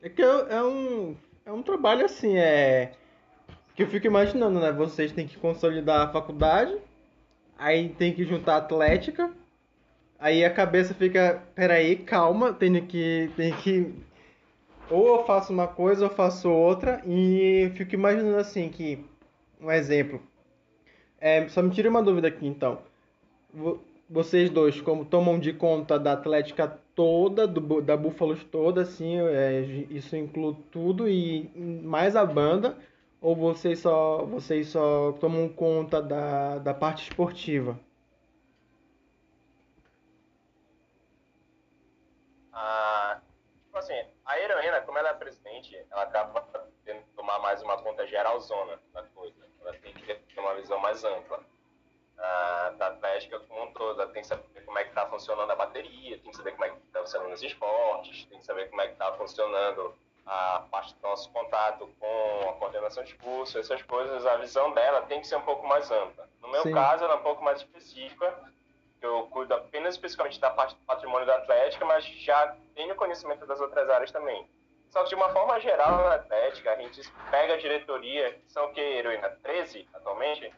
[0.02, 2.94] É que é, é um, é um trabalho assim, é.
[3.76, 4.72] Que eu fico imaginando, né?
[4.72, 6.78] Vocês têm que consolidar a faculdade,
[7.58, 9.32] aí tem que juntar a atlética,
[10.20, 13.32] aí a cabeça fica, peraí, calma, tenho que.
[13.36, 13.94] Tenho que.
[14.90, 19.06] Ou eu faço uma coisa ou faço outra, e eu fico imaginando assim que
[19.62, 20.22] um exemplo.
[21.20, 22.80] É, só me tire uma dúvida aqui, então.
[24.10, 29.62] Vocês dois, como tomam de conta da Atlética toda, do, da Búfalos toda, assim, é,
[29.92, 31.50] isso inclui tudo e
[31.84, 32.78] mais a banda?
[33.22, 37.80] Ou vocês só, vocês só tomam conta da, da parte esportiva?
[42.54, 43.22] Ah,
[43.66, 43.94] tipo assim,
[44.26, 46.42] a como ela acaba
[46.86, 49.36] tendo que tomar mais uma conta geralzona da coisa.
[49.62, 51.40] Ela tem que ter uma visão mais ampla
[52.78, 54.02] da Atlética como um todo.
[54.02, 56.66] Ela tem que saber como é que está funcionando a bateria, tem que saber como
[56.66, 60.64] é que está funcionando os esportes, tem que saber como é que está funcionando a
[60.70, 65.22] parte do nosso contato com a coordenação de curso, essas coisas, a visão dela tem
[65.22, 66.30] que ser um pouco mais ampla.
[66.42, 66.72] No meu Sim.
[66.72, 68.38] caso, ela é um pouco mais específica,
[69.02, 73.60] eu cuido apenas especificamente da parte do patrimônio da Atlética, mas já tenho conhecimento das
[73.60, 74.48] outras áreas também.
[74.90, 78.66] Só que de uma forma geral na Atlética, a gente pega a diretoria, que são
[78.66, 79.30] o que, Heroína?
[79.44, 80.52] 13 atualmente?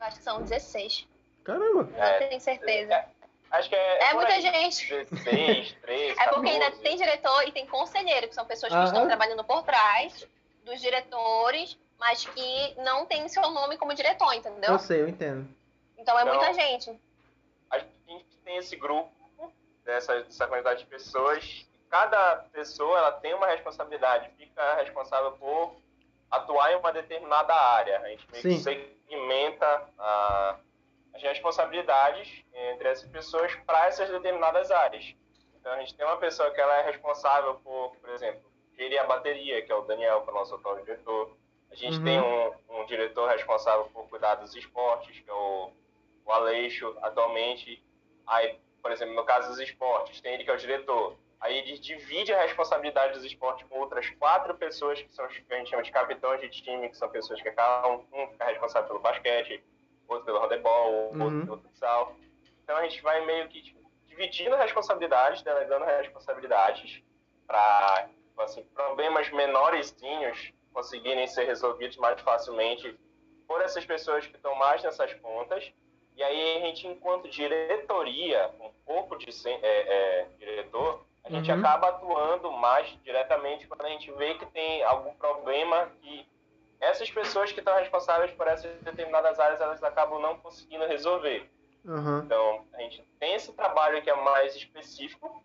[0.00, 1.06] Acho que são 16.
[1.44, 1.84] Caramba!
[1.84, 2.92] Não é, tenho certeza.
[2.92, 3.08] É,
[3.52, 4.10] acho que é.
[4.10, 4.40] É muita aí.
[4.40, 4.88] gente.
[4.88, 6.18] 16, 13.
[6.20, 9.62] é porque ainda tem diretor e tem conselheiro, que são pessoas que estão trabalhando por
[9.62, 10.26] trás
[10.64, 14.72] dos diretores, mas que não tem seu nome como diretor, entendeu?
[14.72, 15.48] Eu sei, eu entendo.
[15.96, 17.00] Então é então, muita gente.
[17.70, 19.10] A gente tem esse grupo
[19.84, 25.76] dessa, dessa quantidade de pessoas cada pessoa ela tem uma responsabilidade, fica responsável por
[26.30, 28.00] atuar em uma determinada área.
[28.00, 28.56] A gente meio Sim.
[28.56, 30.56] que segmenta a,
[31.14, 35.14] as responsabilidades entre essas pessoas para essas determinadas áreas.
[35.58, 38.40] Então a gente tem uma pessoa que ela é responsável por, por exemplo,
[38.76, 41.36] gerir a bateria, que é o Daniel, que é o nosso atual diretor.
[41.70, 42.04] A gente uhum.
[42.04, 45.72] tem um, um, diretor responsável por cuidar dos esportes, que é o,
[46.24, 47.82] o Aleixo, atualmente.
[48.26, 51.16] Aí, por exemplo, no caso dos esportes, tem ele que é o diretor.
[51.40, 55.58] Aí ele divide a responsabilidade dos esportes com outras quatro pessoas que são que a
[55.58, 59.00] gente chama de capitães de time, que são pessoas que acabam, um fica responsável pelo
[59.00, 59.62] basquete,
[60.08, 61.22] outro pelo handebol, uhum.
[61.22, 62.16] outro pelo futsal.
[62.62, 67.02] Então a gente vai meio que tipo, dividindo responsabilidades, delegando responsabilidades
[67.46, 72.98] para tipo assim, problemas menorzinhos conseguirem ser resolvidos mais facilmente
[73.46, 75.72] por essas pessoas que estão mais nessas pontas.
[76.16, 81.58] E aí a gente, enquanto diretoria, um corpo de é, é, diretor, a gente uhum.
[81.58, 86.26] acaba atuando mais diretamente quando a gente vê que tem algum problema que
[86.80, 91.50] essas pessoas que estão responsáveis por essas determinadas áreas elas acabam não conseguindo resolver.
[91.84, 92.18] Uhum.
[92.18, 95.42] Então, a gente tem esse trabalho que é mais específico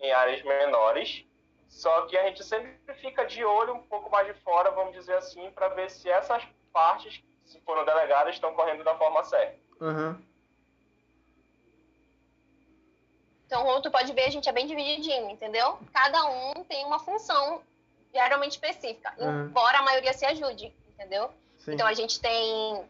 [0.00, 1.24] em áreas menores,
[1.68, 5.14] só que a gente sempre fica de olho um pouco mais de fora, vamos dizer
[5.14, 9.58] assim, para ver se essas partes, se foram delegadas, estão correndo da forma certa.
[9.80, 10.29] Uhum.
[13.50, 15.76] Então, como tu pode ver, a gente é bem divididinho, entendeu?
[15.92, 17.60] Cada um tem uma função
[18.14, 19.46] geralmente específica, uhum.
[19.46, 21.28] embora a maioria se ajude, entendeu?
[21.58, 21.72] Sim.
[21.72, 22.88] Então, a gente tem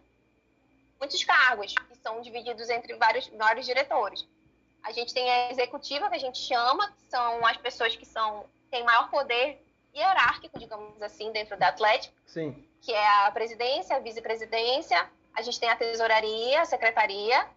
[0.99, 4.29] muitos cargos que são divididos entre vários, vários diretores.
[4.83, 8.45] A gente tem a executiva, que a gente chama, que são as pessoas que são
[8.71, 12.15] têm maior poder hierárquico, digamos assim, dentro da Atlético.
[12.27, 12.69] Sim.
[12.83, 17.49] Que é a presidência, a vice-presidência, a gente tem a tesouraria, a secretaria,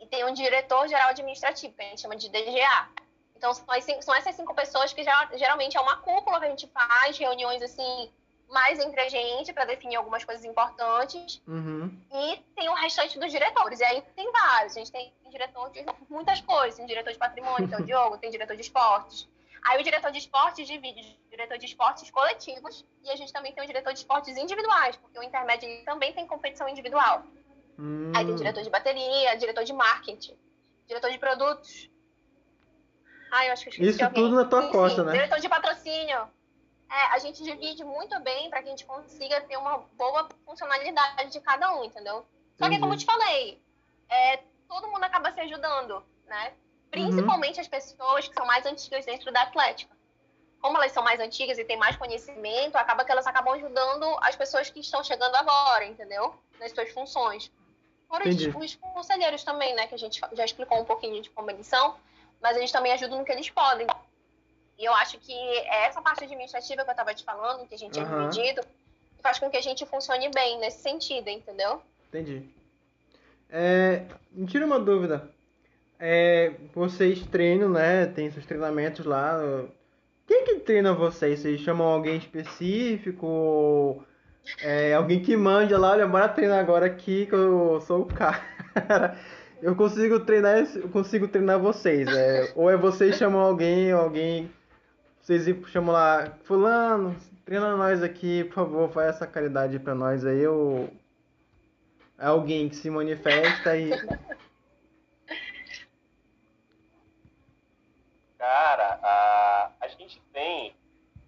[0.00, 2.88] e tem um diretor geral administrativo, que a gente chama de DGA.
[3.36, 5.02] Então, são essas cinco pessoas que
[5.34, 8.10] geralmente é uma cúpula que a gente faz, reuniões assim,
[8.48, 11.40] mais entre a gente, para definir algumas coisas importantes.
[11.46, 11.96] Uhum.
[12.12, 13.78] E tem o restante dos diretores.
[13.78, 14.76] E aí tem vários.
[14.76, 16.76] A gente tem diretor de muitas coisas.
[16.76, 19.28] Tem diretor de patrimônio, que é o Diogo, tem diretor de esportes.
[19.64, 23.62] Aí o diretor de esportes divide diretor de esportes coletivos e a gente também tem
[23.62, 27.22] o diretor de esportes individuais, porque o intermédio também tem competição individual.
[27.78, 28.12] Hum.
[28.14, 30.36] Aí tem diretor de bateria, diretor de marketing,
[30.86, 31.88] diretor de produtos.
[33.30, 35.12] Ai, eu acho que eu esqueci Isso tudo na tua sim, costa, né?
[35.12, 36.28] Diretor de patrocínio.
[36.90, 41.30] É, a gente divide muito bem para que a gente consiga ter uma boa funcionalidade
[41.30, 42.26] de cada um, entendeu?
[42.56, 42.76] Só Entendi.
[42.76, 43.62] que, como eu te falei,
[44.08, 46.54] é, todo mundo acaba se ajudando, né?
[46.90, 47.60] Principalmente uhum.
[47.60, 49.94] as pessoas que são mais antigas dentro da Atlética.
[50.60, 54.34] Como elas são mais antigas e têm mais conhecimento, acaba que elas acabam ajudando as
[54.34, 56.34] pessoas que estão chegando agora, entendeu?
[56.58, 57.52] Nas suas funções.
[58.08, 59.86] Fora os, conselheiros também, né?
[59.86, 61.94] Que a gente já explicou um pouquinho de como eles são,
[62.40, 63.86] mas eles também ajudam no que eles podem.
[64.78, 67.78] E eu acho que é essa parte administrativa que eu estava te falando, que a
[67.78, 68.26] gente uhum.
[68.26, 68.62] é dividido,
[69.20, 71.82] faz com que a gente funcione bem nesse sentido, entendeu?
[72.08, 72.48] Entendi.
[73.50, 75.30] É, me tira uma dúvida.
[75.98, 78.06] É, vocês treinam, né?
[78.06, 79.36] Tem seus treinamentos lá.
[80.26, 81.40] Quem que treina vocês?
[81.40, 84.02] Vocês chamam alguém específico?
[84.62, 88.42] É, alguém que mande lá, olha, bora treinar agora aqui que eu sou o cara.
[89.60, 92.06] Eu consigo treinar, eu consigo treinar vocês.
[92.06, 94.48] É, ou é vocês chamam alguém, alguém.
[95.20, 100.46] Vocês chamam lá, fulano, treina nós aqui, por favor, faz essa caridade pra nós aí,
[100.46, 100.88] ou
[102.16, 103.90] é alguém que se manifesta e.
[108.38, 110.76] Cara, a, a gente tem.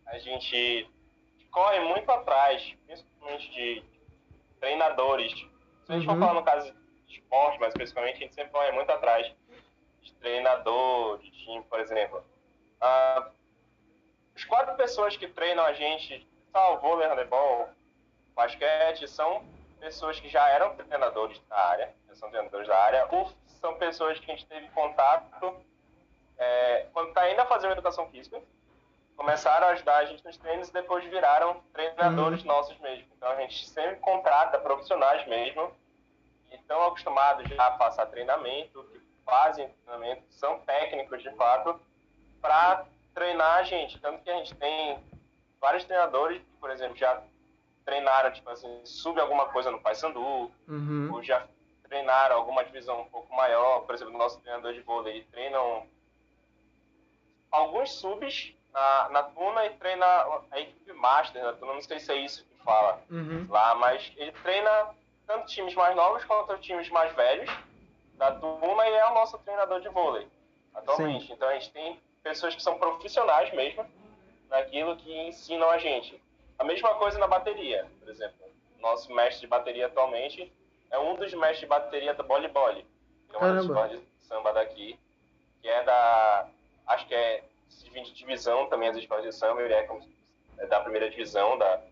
[0.07, 0.89] A gente
[1.51, 3.83] corre muito atrás, principalmente de
[4.59, 5.33] treinadores.
[5.85, 6.15] Se a gente uhum.
[6.15, 6.73] for falar no caso
[7.07, 9.33] de esporte, mas principalmente a gente sempre corre muito atrás
[10.03, 12.23] de treinador, de time, por exemplo.
[12.81, 13.31] Ah,
[14.35, 17.69] as quatro pessoas que treinam a gente, salvo handebol,
[18.35, 19.45] basquete, são
[19.79, 24.31] pessoas que já eram treinadores da área, são treinadores da área, ou são pessoas que
[24.31, 25.55] a gente teve contato
[26.39, 28.41] é, quando está ainda fazendo educação física,
[29.21, 32.47] começaram a ajudar a gente nos treinos e depois viraram treinadores uhum.
[32.47, 33.05] nossos mesmo.
[33.15, 35.71] Então a gente sempre contrata profissionais mesmo
[36.49, 41.79] que estão acostumados já a passar treinamento, que fazem treinamento, são técnicos de fato,
[42.41, 44.01] para treinar a gente.
[44.01, 44.99] Tanto que a gente tem
[45.61, 47.23] vários treinadores que, por exemplo, já
[47.85, 51.11] treinaram, tipo assim, sub alguma coisa no Paysandu, uhum.
[51.13, 51.47] ou já
[51.83, 53.81] treinaram alguma divisão um pouco maior.
[53.81, 55.87] Por exemplo, nosso treinador de vôlei treinam
[57.51, 60.07] alguns subs na, na Tuna e treina
[60.51, 63.47] a equipe Master na Tuna, não sei se é isso que fala uhum.
[63.49, 64.95] lá, mas ele treina
[65.27, 67.51] tanto times mais novos quanto times mais velhos
[68.15, 70.29] da Tuna e é o nosso treinador de vôlei
[70.75, 71.27] atualmente.
[71.27, 71.33] Sim.
[71.33, 73.85] Então a gente tem pessoas que são profissionais mesmo
[74.49, 76.21] naquilo que ensinam a gente.
[76.59, 78.39] A mesma coisa na bateria, por exemplo.
[78.79, 80.53] Nosso mestre de bateria atualmente
[80.91, 82.87] é um dos mestres de bateria da Boli Boli,
[83.29, 84.99] que é uma das de samba daqui,
[85.61, 86.49] que é da.
[86.87, 87.45] Acho que é
[88.31, 90.01] divisão também as escolas de samba, ele é, como,
[90.59, 91.83] é da primeira divisão da,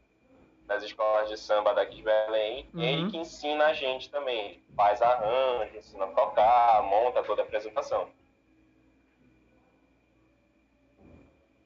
[0.67, 2.81] das escolas de samba daqui de Belém, uhum.
[2.81, 4.62] e ele que ensina a gente também.
[4.77, 8.09] Faz arranjo, ensina a tocar, monta toda a apresentação.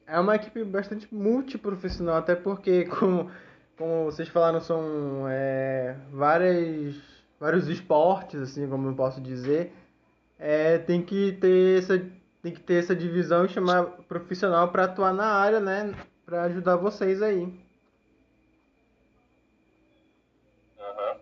[0.05, 3.31] É uma equipe bastante multiprofissional, até porque, como,
[3.77, 6.95] como vocês falaram, são é, várias,
[7.39, 9.73] vários esportes, assim como eu posso dizer.
[10.37, 11.97] É, tem que ter essa
[12.43, 16.75] tem que ter essa divisão e chamar profissional para atuar na área, né, para ajudar
[16.75, 17.43] vocês aí.
[20.77, 21.19] Uhum.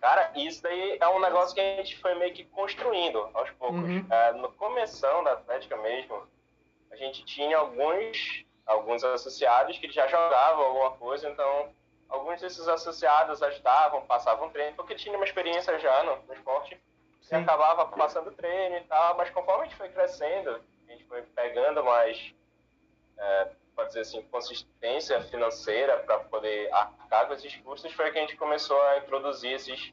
[0.00, 3.78] Cara, isso daí é um negócio que a gente foi meio que construindo aos poucos.
[3.78, 4.04] Uhum.
[4.10, 6.26] É, no começo da Atlética mesmo,
[6.90, 11.68] a gente tinha alguns, alguns associados que já jogavam alguma coisa, então
[12.08, 16.76] alguns desses associados ajudavam, passavam treino, porque eles tinham uma experiência já no, no esporte
[17.30, 17.36] Sim.
[17.36, 21.22] e acabava passando treino e tal, mas conforme a gente foi crescendo, a gente foi
[21.22, 22.34] pegando mais,
[23.16, 28.22] é, pode dizer assim, consistência financeira para poder arcar com esses custos, foi que a
[28.22, 29.92] gente começou a introduzir esses,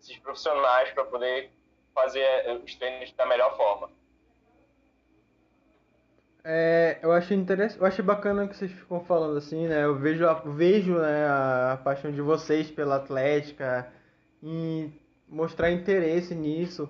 [0.00, 1.52] esses profissionais para poder
[1.94, 3.90] fazer é, os treinos da melhor forma.
[6.48, 9.84] É, eu achei interessante, eu achei bacana que vocês ficam falando assim, né?
[9.84, 13.92] Eu vejo, vejo né, a paixão de vocês pela Atlética
[14.40, 14.92] e
[15.28, 16.88] mostrar interesse nisso.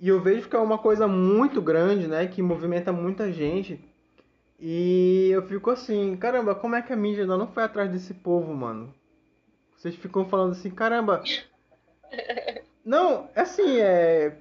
[0.00, 2.26] E eu vejo que é uma coisa muito grande, né?
[2.26, 3.78] Que movimenta muita gente.
[4.58, 8.14] E eu fico assim, caramba, como é que a mídia ainda não foi atrás desse
[8.14, 8.94] povo, mano?
[9.76, 11.22] Vocês ficam falando assim, caramba.
[12.84, 14.36] Não, assim, é.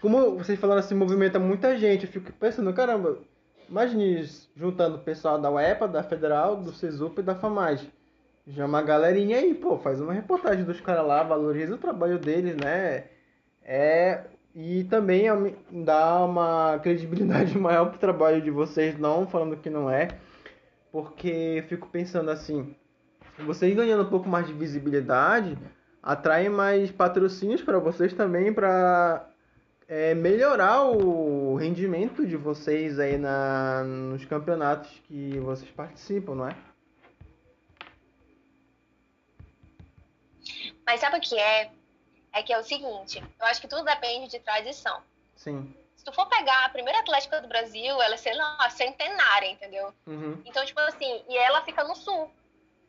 [0.00, 2.04] Como vocês falaram assim, movimenta muita gente.
[2.04, 3.18] Eu fico pensando, caramba,
[3.70, 7.88] Imagine juntando o pessoal da UEPA, da Federal, do CESUP e da FAMAG.
[8.50, 12.56] Já uma galerinha aí, pô, faz uma reportagem dos caras lá, valoriza o trabalho deles,
[12.56, 13.04] né?
[13.62, 14.24] É
[14.54, 15.26] E também
[15.70, 20.08] dá uma credibilidade maior pro trabalho de vocês, não falando que não é.
[20.90, 22.74] Porque fico pensando assim,
[23.46, 25.56] vocês ganhando um pouco mais de visibilidade,
[26.02, 29.28] atrai mais patrocínios para vocês também para
[29.86, 36.56] é, melhorar o rendimento de vocês aí na, nos campeonatos que vocês participam, não é?
[40.90, 41.70] Mas sabe o que é?
[42.32, 45.00] É que é o seguinte, eu acho que tudo depende de tradição.
[45.36, 45.72] Sim.
[45.96, 49.94] Se tu for pegar a primeira Atlética do Brasil, ela é, sei lá, centenária, entendeu?
[50.04, 50.42] Uhum.
[50.44, 52.28] Então, tipo assim, e ela fica no sul.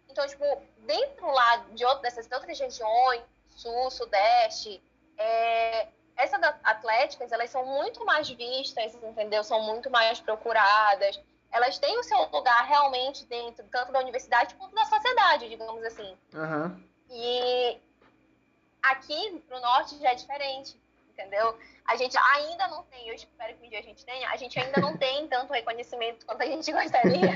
[0.09, 0.43] Então, tipo,
[0.79, 4.81] dentro lá de outro, dessas outras regiões, sul, sudeste,
[5.15, 9.43] é, essas atléticas, elas são muito mais vistas, entendeu?
[9.43, 11.21] São muito mais procuradas.
[11.51, 16.17] Elas têm o seu lugar realmente dentro, tanto da universidade quanto da sociedade, digamos assim.
[16.33, 16.91] Uhum.
[17.11, 17.79] E
[18.81, 20.75] Aqui pro norte já é diferente,
[21.09, 21.57] entendeu?
[21.85, 24.59] A gente ainda não tem, eu espero que um dia a gente tenha, a gente
[24.59, 27.35] ainda não tem tanto reconhecimento quanto a gente gostaria.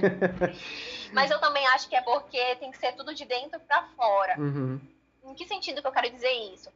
[1.14, 4.40] Mas eu também acho que é porque tem que ser tudo de dentro para fora.
[4.40, 4.80] Uhum.
[5.24, 6.72] Em que sentido que eu quero dizer isso?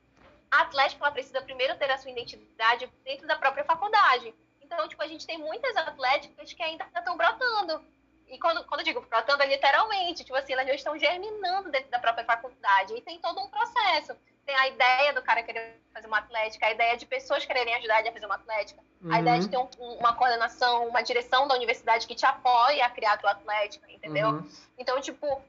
[0.51, 4.33] A Atlética ela precisa primeiro ter a sua identidade dentro da própria faculdade.
[4.61, 7.83] Então, tipo, a gente tem muitas atléticas que ainda estão brotando.
[8.27, 11.89] E quando, quando eu digo brotando, é literalmente, tipo assim, elas já estão germinando dentro
[11.89, 12.93] da própria faculdade.
[12.95, 14.15] E tem todo um processo
[14.49, 17.99] tem a ideia do cara querer fazer uma atlética, a ideia de pessoas quererem ajudar
[17.99, 19.13] ele a fazer uma atlética, uhum.
[19.13, 19.69] a ideia de ter um,
[19.99, 24.29] uma coordenação, uma direção da universidade que te apoie a criar a tua atlética, entendeu?
[24.29, 24.51] Uhum.
[24.75, 25.39] Então, tipo,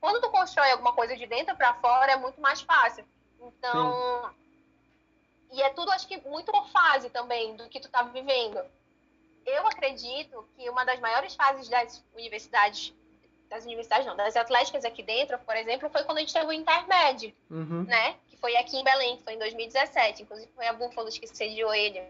[0.00, 3.04] quando tu constrói alguma coisa de dentro para fora, é muito mais fácil.
[3.42, 5.56] Então, Sim.
[5.58, 8.58] e é tudo, acho que, muito por fase também do que tu tá vivendo.
[9.44, 12.94] Eu acredito que uma das maiores fases das universidades
[13.48, 16.52] das universidades não, das atléticas aqui dentro, por exemplo, foi quando a gente teve o
[16.52, 17.84] intermédio, uhum.
[17.84, 18.16] né?
[18.28, 20.22] Que foi aqui em Belém, que foi em 2017.
[20.22, 22.02] Inclusive foi a Búfalos que sediou ele.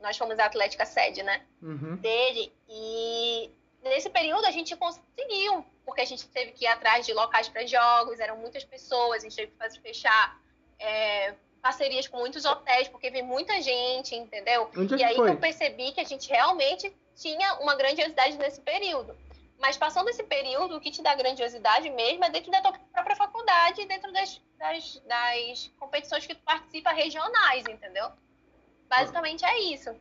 [0.00, 1.42] Nós fomos a Atlética sede, né?
[1.62, 1.96] Uhum.
[1.96, 2.52] Dele.
[2.68, 3.50] E
[3.82, 7.66] nesse período a gente conseguiu, porque a gente teve que ir atrás de locais para
[7.66, 10.38] jogos, eram muitas pessoas, a gente teve que fazer, fechar
[10.78, 14.70] é, parcerias com muitos hotéis, porque veio muita gente, entendeu?
[14.76, 15.30] Onde é e aí foi?
[15.30, 19.16] eu percebi que a gente realmente tinha uma grandiosidade nesse período.
[19.64, 23.16] Mas passando esse período, o que te dá grandiosidade mesmo é dentro da tua própria
[23.16, 28.10] faculdade, dentro das, das, das competições que tu participa regionais, entendeu?
[28.86, 29.98] Basicamente é isso.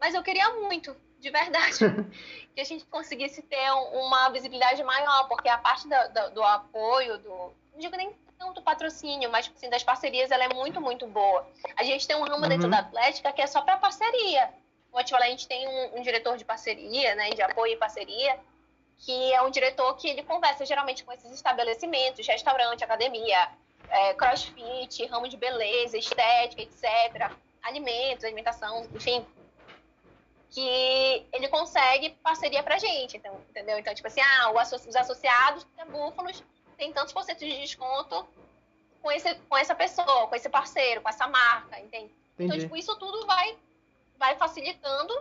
[0.00, 1.78] Mas eu queria muito, de verdade,
[2.56, 7.16] que a gente conseguisse ter uma visibilidade maior, porque a parte do, do, do apoio,
[7.18, 7.54] do.
[7.72, 11.48] Não digo nem tanto patrocínio, mas assim, das parcerias, ela é muito, muito boa.
[11.76, 12.48] A gente tem um ramo uhum.
[12.48, 14.52] dentro da Atlética que é só para parceria.
[14.90, 17.74] Como eu te falei, a gente tem um, um diretor de parceria, né, de apoio
[17.74, 18.40] e parceria,
[18.98, 23.50] que é um diretor que ele conversa geralmente com esses estabelecimentos, restaurante, academia,
[23.88, 27.30] é, crossfit, ramo de beleza, estética, etc.,
[27.62, 29.26] alimentos, alimentação, enfim,
[30.50, 33.78] que ele consegue parceria pra gente, então, entendeu?
[33.78, 36.42] Então, tipo assim, ah, os associados da Búfalos
[36.76, 38.26] tem tantos por cento de desconto
[39.02, 42.12] com, esse, com essa pessoa, com esse parceiro, com essa marca, entende?
[42.34, 42.46] Então, Entendi.
[42.46, 43.56] Então, tipo, isso tudo vai,
[44.16, 45.12] vai facilitando,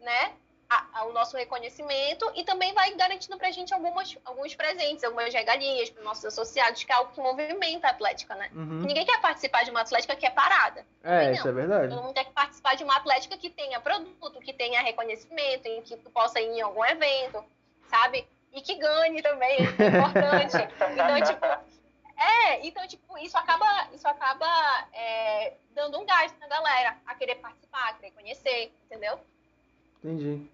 [0.00, 0.34] né,
[0.70, 5.02] a, a, o nosso reconhecimento e também vai garantindo para a gente algumas, alguns presentes,
[5.02, 8.48] algumas regalias para os nossos associados, que é algo que movimenta a Atlética, né?
[8.54, 8.82] Uhum.
[8.82, 10.86] Ninguém quer participar de uma Atlética que é parada.
[11.02, 11.92] É, isso é verdade.
[11.92, 15.96] Todo mundo quer participar de uma Atlética que tenha produto, que tenha reconhecimento, em que
[15.96, 17.44] tu possa ir em algum evento,
[17.88, 18.24] sabe?
[18.52, 20.56] E que ganhe também, é importante.
[20.94, 21.46] então, tipo,
[22.16, 24.46] é, então, tipo, isso acaba, isso acaba
[24.92, 29.18] é, dando um gás na galera a querer participar, a querer conhecer, entendeu?
[30.04, 30.48] Entendi.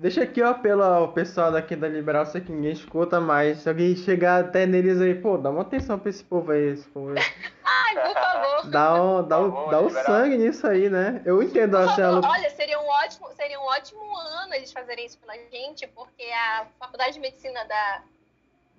[0.00, 3.68] Deixa aqui o apelo ao pessoal daqui da Liberal, sei que ninguém escuta, mas se
[3.68, 7.10] alguém chegar até neles aí, pô, dá uma atenção pra esse povo aí, esse povo
[7.10, 7.16] aí.
[7.62, 8.70] Ai, por favor.
[8.70, 11.20] Dá, um, dá, um, dá o sangue nisso aí, né?
[11.26, 15.04] Eu entendo por assim, favor, Olha, seria um, ótimo, seria um ótimo ano eles fazerem
[15.04, 18.02] isso pela gente, porque a Faculdade de Medicina da,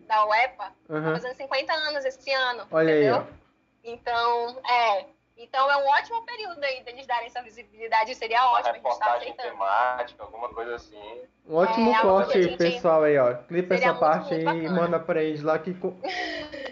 [0.07, 1.03] da UEPA uhum.
[1.03, 2.65] tá fazendo 50 anos esse ano.
[2.71, 3.15] Olha entendeu?
[3.17, 3.41] aí, ó.
[3.83, 5.05] Então, é,
[5.37, 8.69] então é um ótimo período aí deles darem essa visibilidade, seria ótimo.
[8.69, 11.21] Uma reportagem temática, alguma coisa assim.
[11.47, 12.57] Um ótimo é, corte aí, gente...
[12.57, 13.33] pessoal aí, ó.
[13.35, 15.75] Clipa essa parte aí e manda pra eles lá que.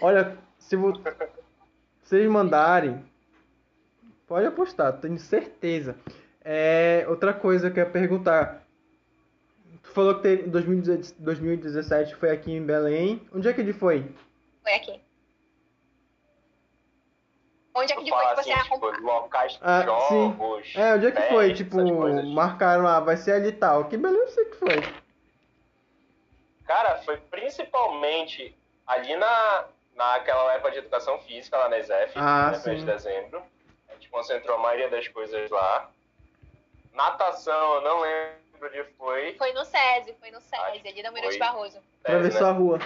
[0.00, 3.04] Olha, se vocês mandarem,
[4.26, 5.96] pode apostar, tenho certeza.
[6.42, 8.64] É, outra coisa que eu ia perguntar.
[9.82, 13.26] Tu falou que em 2017 foi aqui em Belém.
[13.34, 14.14] Onde é que ele foi?
[14.62, 15.00] Foi aqui.
[17.74, 20.72] Onde é que foi que você assim, tipo, locais de ah, jogos.
[20.72, 20.80] Sim.
[20.80, 21.54] É, onde é que foi?
[21.54, 21.76] Tipo,
[22.34, 23.84] marcaram lá, vai ser ali e tal.
[23.84, 24.82] Que beleza sei que foi.
[26.66, 28.56] Cara, foi principalmente
[28.86, 29.64] ali na,
[29.94, 33.42] naquela época de educação física, lá na ESEF, ah, né, mês de dezembro.
[33.94, 35.90] gente concentrou a maioria das coisas lá.
[36.92, 39.34] Natação, eu não lembro onde foi.
[39.34, 41.78] Foi no SESI, foi no SESI, ali no Mirante Barroso.
[42.02, 42.78] Atravessou a rua.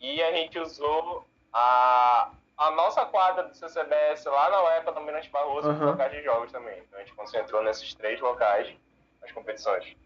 [0.00, 2.30] E a gente usou a,
[2.60, 5.86] a nossa quadra do CCBS lá na UEPA, no Mirante Barroso, uhum.
[5.86, 6.78] locais de jogos também.
[6.80, 8.76] Então a gente concentrou nesses três locais
[9.22, 9.96] as competições.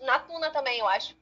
[0.00, 1.16] Na Tuna também, eu acho.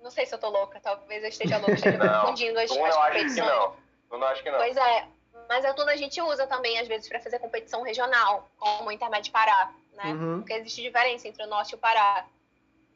[0.00, 2.96] Não sei se eu tô louca, talvez eu esteja louca, esteja confundindo as, Tuna, as
[2.96, 2.96] competições.
[2.96, 3.76] Eu acho que não.
[4.08, 4.58] Tuna, acho que não.
[4.58, 5.08] Pois é,
[5.48, 8.92] mas a Tuna a gente usa também, às vezes, para fazer competição regional, como o
[8.92, 10.04] Intermédio Pará, né?
[10.04, 10.38] Uhum.
[10.38, 12.24] Porque existe diferença entre o Norte e o Pará.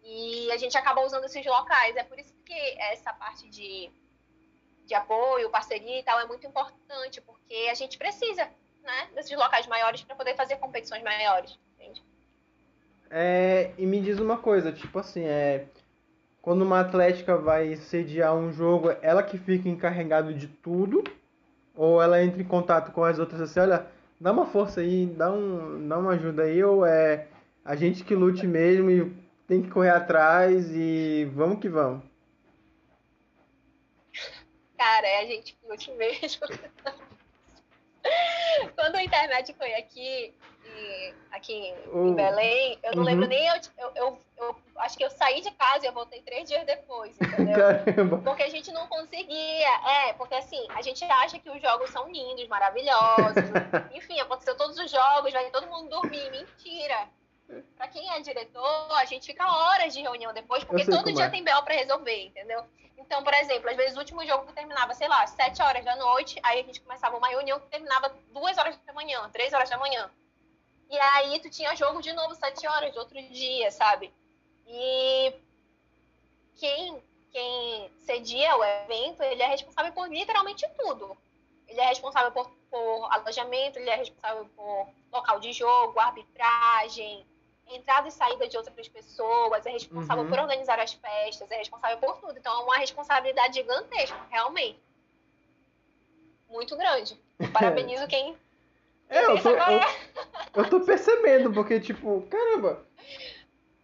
[0.05, 1.97] E a gente acaba usando esses locais.
[1.97, 3.91] É por isso que essa parte de,
[4.91, 8.43] de apoio, parceria e tal é muito importante, porque a gente precisa
[8.83, 12.03] né, desses locais maiores para poder fazer competições maiores, entende?
[13.09, 15.67] É, e me diz uma coisa, tipo assim, é,
[16.43, 21.05] quando uma atlética vai sediar um jogo, ela que fica encarregada de tudo,
[21.77, 23.87] ou ela entra em contato com as outras assim, olha,
[24.21, 27.29] dá uma força aí, dá, um, dá uma ajuda aí, ou é
[27.65, 29.13] a gente que lute mesmo e
[29.47, 32.10] tem que correr atrás e vamos que vamos.
[34.81, 36.49] Cara, é a gente que lute mesmo.
[38.75, 40.35] Quando a internet foi aqui,
[41.31, 43.05] aqui em Belém, eu não uhum.
[43.05, 43.47] lembro nem.
[43.47, 46.65] Eu, eu, eu, eu, acho que eu saí de casa e eu voltei três dias
[46.65, 47.59] depois, entendeu?
[47.85, 48.23] Caramba.
[48.25, 49.69] Porque a gente não conseguia.
[49.87, 53.45] É, porque assim, a gente acha que os jogos são lindos, maravilhosos.
[53.93, 56.31] Enfim, aconteceu todos os jogos, vai todo mundo dormir.
[56.31, 57.07] Mentira.
[57.77, 61.29] Pra quem é diretor, a gente fica horas de reunião depois, porque todo dia é.
[61.29, 62.65] tem BO pra resolver, entendeu?
[63.01, 65.97] Então, por exemplo, às vezes o último jogo que terminava, sei lá, sete horas da
[65.97, 69.71] noite, aí a gente começava uma reunião que terminava duas horas da manhã, três horas
[69.71, 70.11] da manhã.
[70.89, 74.13] E aí tu tinha jogo de novo sete horas de outro dia, sabe?
[74.67, 75.33] E
[76.57, 81.17] quem, quem cedia o evento, ele é responsável por literalmente tudo.
[81.67, 87.27] Ele é responsável por, por alojamento, ele é responsável por local de jogo, arbitragem,
[87.75, 90.31] entrada e saída de outras pessoas, é responsável uhum.
[90.31, 92.39] por organizar as festas, é responsável por tudo.
[92.39, 94.81] Então é uma responsabilidade gigantesca, realmente.
[96.49, 97.19] Muito grande.
[97.53, 98.37] Parabenizo quem
[99.11, 99.81] é, eu tô, eu,
[100.55, 102.81] eu tô percebendo, porque, tipo, caramba.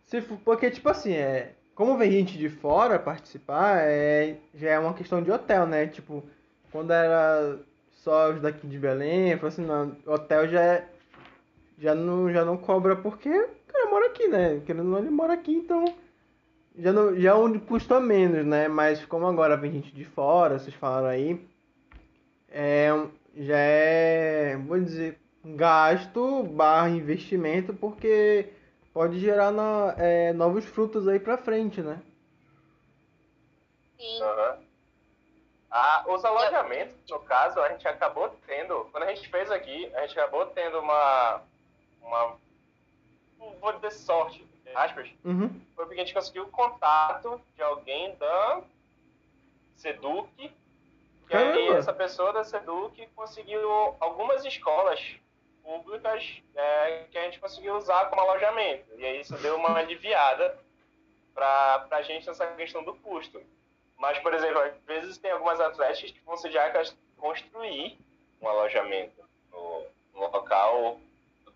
[0.06, 4.94] Se, porque, tipo assim, é, como vem gente de fora participar, é, já é uma
[4.94, 5.88] questão de hotel, né?
[5.88, 6.22] Tipo,
[6.70, 7.58] quando era
[7.90, 10.88] só os daqui de Belém, eu assim, não, hotel já é,
[11.76, 14.62] já não, já não cobra porque o cara mora aqui, né?
[14.64, 15.84] Querendo ou não, ele mora aqui, então
[16.78, 18.68] já, não, já é onde custa menos, né?
[18.68, 21.48] Mas como agora vem gente de fora, vocês falaram aí,
[22.48, 22.88] é,
[23.34, 28.50] já é, vou dizer, gasto barra investimento, porque
[28.92, 32.00] pode gerar na, é, novos frutos aí pra frente, né?
[33.98, 34.22] Sim.
[34.22, 34.66] Uhum.
[35.70, 40.06] Ah, os alojamentos, no caso, a gente acabou tendo, quando a gente fez aqui, a
[40.06, 41.42] gente acabou tendo uma,
[42.00, 42.36] uma
[43.38, 45.48] vou dizer sorte, aspas, uhum.
[45.74, 48.62] foi porque a gente conseguiu o contato de alguém da
[49.76, 50.52] Seduc
[51.28, 55.16] e aí essa pessoa da Seduc conseguiu algumas escolas
[55.62, 58.86] públicas é, que a gente conseguiu usar como alojamento.
[58.96, 60.56] E aí isso deu uma aliviada
[61.34, 63.42] para a gente nessa questão do custo.
[63.98, 66.72] Mas, por exemplo, às vezes tem algumas atléticas que vão sediar
[67.16, 67.98] construir
[68.40, 69.20] um alojamento
[69.50, 69.84] no,
[70.14, 71.00] no local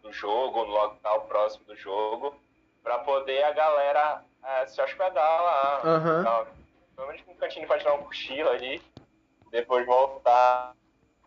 [0.02, 2.34] do jogo, no local próximo do jogo,
[2.82, 5.82] para poder a galera é, se hospedar lá.
[5.84, 6.46] Uhum.
[6.96, 8.82] Pelo menos com um cantinho para tirar um cochilo ali
[9.50, 10.74] depois voltar.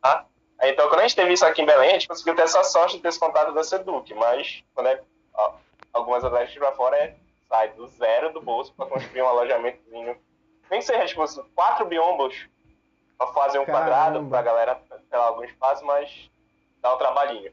[0.01, 0.25] Tá?
[0.61, 2.95] Então, quando a gente teve isso aqui em Belém, a gente conseguiu ter essa sorte
[2.95, 5.01] de ter esse contato da Seduc, mas quando é,
[5.33, 5.53] ó,
[5.91, 7.15] algumas atletas para fora é,
[7.49, 10.17] sai do zero do bolso para construir um alojamentozinho.
[10.71, 12.47] Nem sei, tipo, quatro biombos
[13.17, 13.85] para fazer um Caramba.
[13.85, 16.29] quadrado para a galera ter algum espaço, mas
[16.81, 17.51] dá um trabalhinho.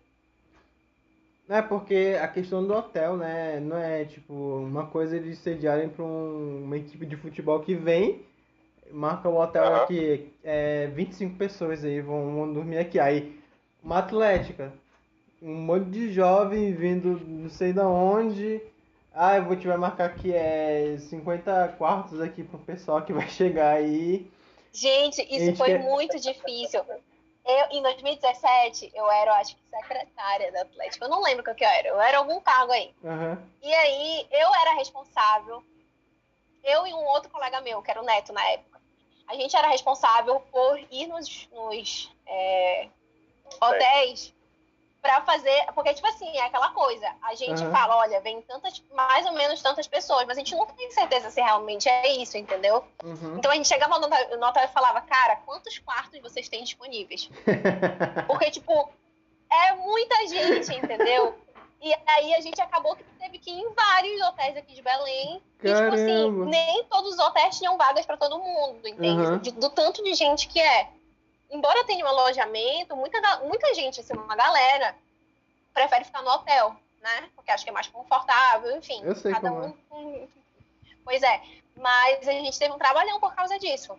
[1.51, 6.05] É porque a questão do hotel, né, não é tipo uma coisa de sediarem para
[6.05, 8.25] um, uma equipe de futebol que vem
[8.93, 9.77] marca o hotel uhum.
[9.77, 12.99] aqui, é, 25 pessoas aí vão, vão dormir aqui.
[12.99, 13.39] Aí,
[13.83, 14.73] uma atlética,
[15.43, 18.61] um monte de jovem vindo não sei da onde.
[19.13, 23.27] Ah, eu vou te vai marcar aqui é 50 quartos aqui pro pessoal que vai
[23.31, 24.31] chegar aí.
[24.73, 25.83] Gente, isso gente foi quer...
[25.83, 26.81] muito difícil.
[27.51, 31.05] Eu, em 2017, eu era, acho que, secretária da Atlética.
[31.05, 31.89] Eu não lembro o que eu era.
[31.89, 32.95] Eu era algum cargo aí.
[33.03, 33.37] Uhum.
[33.63, 35.63] E aí, eu era responsável.
[36.63, 38.71] Eu e um outro colega meu, que era o Neto na época
[39.31, 42.89] a gente era responsável por ir nos, nos é,
[43.61, 44.35] hotéis
[45.01, 45.67] para fazer.
[45.75, 47.07] Porque, tipo assim, é aquela coisa.
[47.23, 47.71] A gente uhum.
[47.71, 51.31] fala, olha, vem tantas, mais ou menos tantas pessoas, mas a gente não tem certeza
[51.31, 52.85] se realmente é isso, entendeu?
[53.03, 53.39] Uhum.
[53.39, 57.31] Então a gente chegava no, hotel e falava, cara, quantos quartos vocês têm disponíveis?
[58.27, 58.91] porque, tipo,
[59.51, 61.35] É muita gente, entendeu?
[61.83, 65.43] E aí a gente acabou que teve que ir em vários hotéis aqui de Belém.
[65.59, 65.97] Caramba.
[65.97, 69.23] E, tipo assim, nem todos os hotéis tinham vagas para todo mundo, entende?
[69.23, 69.39] Uhum.
[69.39, 70.91] De- do tanto de gente que é.
[71.51, 74.95] Embora tenha um alojamento, muita, muita gente, assim, uma galera,
[75.75, 77.29] prefere ficar no hotel, né?
[77.35, 79.03] Porque acha que é mais confortável, enfim.
[79.03, 79.51] Eu sei cada é.
[79.51, 80.29] um com-
[81.05, 81.43] Pois é.
[81.77, 83.99] Mas a gente teve um trabalhão por causa disso.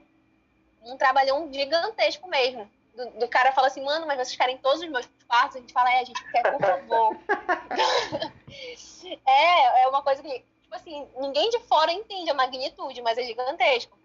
[0.84, 2.70] Um trabalhão gigantesco mesmo.
[2.96, 5.58] Do, do cara fala assim, mano, mas vocês querem todos os meus quartos?
[5.58, 7.18] A gente fala, é, a gente quer, por favor.
[9.26, 13.24] é, é uma coisa que, tipo assim, ninguém de fora entende a magnitude, mas é
[13.24, 13.98] gigantesco.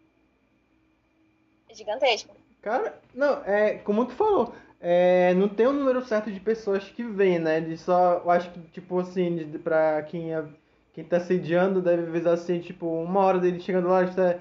[1.69, 2.35] É gigantesco.
[2.67, 7.05] Cara, não, é, como tu falou, é, não tem um número certo de pessoas que
[7.05, 7.61] vêm, né?
[7.61, 10.45] De só, eu acho que, tipo assim, de, pra quem, é,
[10.93, 14.41] quem tá sediando, deve avisar assim, tipo, uma hora dele chegando lá, está,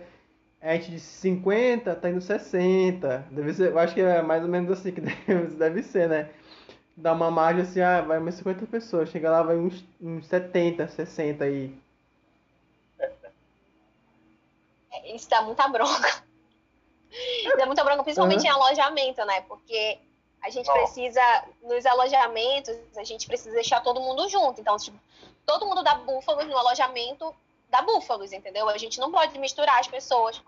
[0.74, 3.28] gente de 50, tá indo 60.
[3.30, 6.30] Deve ser, eu acho que é mais ou menos assim que deve, deve ser, né?
[6.98, 10.88] Dá uma margem assim, ah, vai umas 50 pessoas, chega lá, vai uns, uns 70,
[10.88, 11.78] 60 aí.
[14.92, 16.26] É, Isso dá muita bronca.
[17.58, 18.48] dá muita bronca, principalmente Uhum.
[18.48, 19.42] em alojamento, né?
[19.42, 20.00] Porque
[20.42, 20.74] a gente Não.
[20.74, 24.62] precisa, nos alojamentos, a gente precisa deixar todo mundo junto.
[24.62, 25.00] Então, tipo,
[25.46, 27.36] todo mundo dá búfalos no alojamento
[27.76, 28.70] dá búfalos, entendeu?
[28.70, 30.42] A gente não pode misturar as pessoas.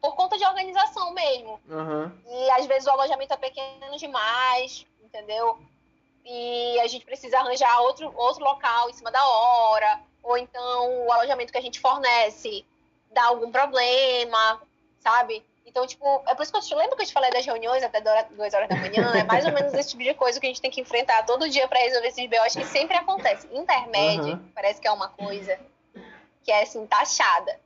[0.00, 1.60] Por conta de organização mesmo.
[1.68, 2.12] Aham.
[2.24, 5.58] E às vezes o alojamento é pequeno demais, entendeu?
[6.24, 10.00] E a gente precisa arranjar outro, outro local em cima da hora.
[10.22, 12.64] Ou então o alojamento que a gente fornece
[13.10, 14.62] dá algum problema,
[15.00, 15.44] sabe?
[15.66, 17.82] Então, tipo, é por isso que eu te lembro que eu te falei das reuniões
[17.82, 19.12] até du- duas horas da manhã.
[19.14, 21.48] É mais ou menos esse tipo de coisa que a gente tem que enfrentar todo
[21.48, 23.46] dia para resolver esses BOs que sempre acontece.
[23.52, 24.50] Intermédio, Uhum.
[24.54, 25.58] parece que é uma coisa
[26.42, 27.60] que é assim, taxada.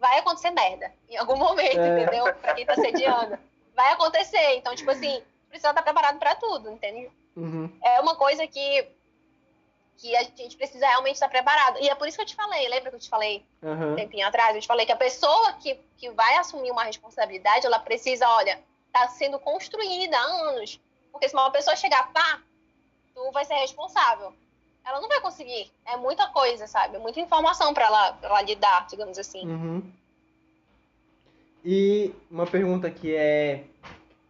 [0.00, 2.02] Vai acontecer merda em algum momento, É.
[2.02, 2.34] entendeu?
[2.34, 3.38] Pra quem tá sediando.
[3.74, 4.56] Vai acontecer.
[4.56, 7.08] Então, tipo assim, precisa estar preparado para tudo, entende?
[7.36, 7.68] Uhum.
[7.82, 8.88] é uma coisa que,
[9.96, 11.78] que a gente precisa realmente estar preparado.
[11.80, 13.96] E é por isso que eu te falei, lembra que eu te falei um Aham.
[13.96, 14.54] tempinho atrás?
[14.54, 18.60] Eu te falei que a pessoa que, que vai assumir uma responsabilidade, ela precisa, olha,
[18.92, 20.80] tá sendo construída há anos.
[21.10, 22.40] Porque se uma pessoa chegar, pá,
[23.14, 24.32] tu vai ser responsável.
[24.84, 25.70] Ela não vai conseguir.
[25.86, 26.96] É muita coisa, sabe?
[26.96, 29.46] É muita informação para ela, pra ela lidar, digamos assim.
[29.46, 29.92] Uhum.
[31.64, 33.64] E uma pergunta que é: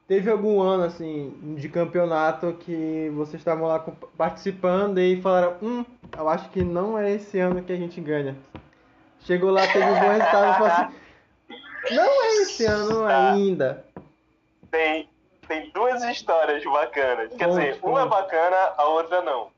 [0.07, 3.84] teve algum ano assim de campeonato que vocês estavam lá
[4.16, 5.84] participando e falaram, hum,
[6.16, 8.36] eu acho que não é esse ano que a gente ganha.
[9.20, 10.94] Chegou lá, teve um bom resultado e falou assim,
[11.94, 13.84] não é esse ano ainda.
[14.70, 15.09] Tem,
[15.48, 17.32] tem duas histórias bacanas.
[17.34, 19.50] Quer dizer, uma é bacana, a outra não.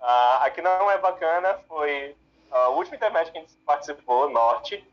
[0.00, 2.14] Ah, a que não é bacana foi
[2.50, 4.84] ah, o último intermédio que a gente participou, Norte.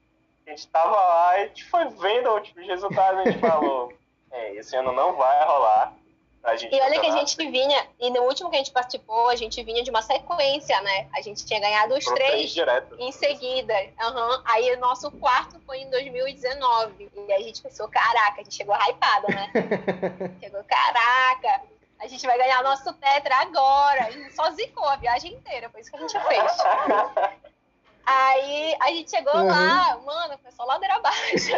[0.46, 3.92] A gente tava lá e a gente foi vendo os resultados e a gente falou:
[4.34, 5.94] é, esse ano não vai rolar.
[6.42, 9.30] Pra gente E olha que a gente vinha, e no último que a gente participou,
[9.30, 11.08] a gente vinha de uma sequência, né?
[11.16, 12.98] A gente tinha ganhado os três direto.
[13.00, 13.74] em seguida.
[14.02, 14.42] Aham.
[14.44, 17.10] Aí o nosso quarto foi em 2019.
[17.16, 19.50] E aí a gente pensou, caraca, a gente chegou hypada, né?
[20.44, 21.62] chegou, caraca,
[22.02, 24.10] a gente vai ganhar nosso tetra agora.
[24.10, 26.52] E só zicou a viagem inteira, foi isso que a gente fez.
[28.06, 29.48] Aí a gente chegou Uhum.
[29.48, 31.56] lá, mano, foi só ladeira abaixo.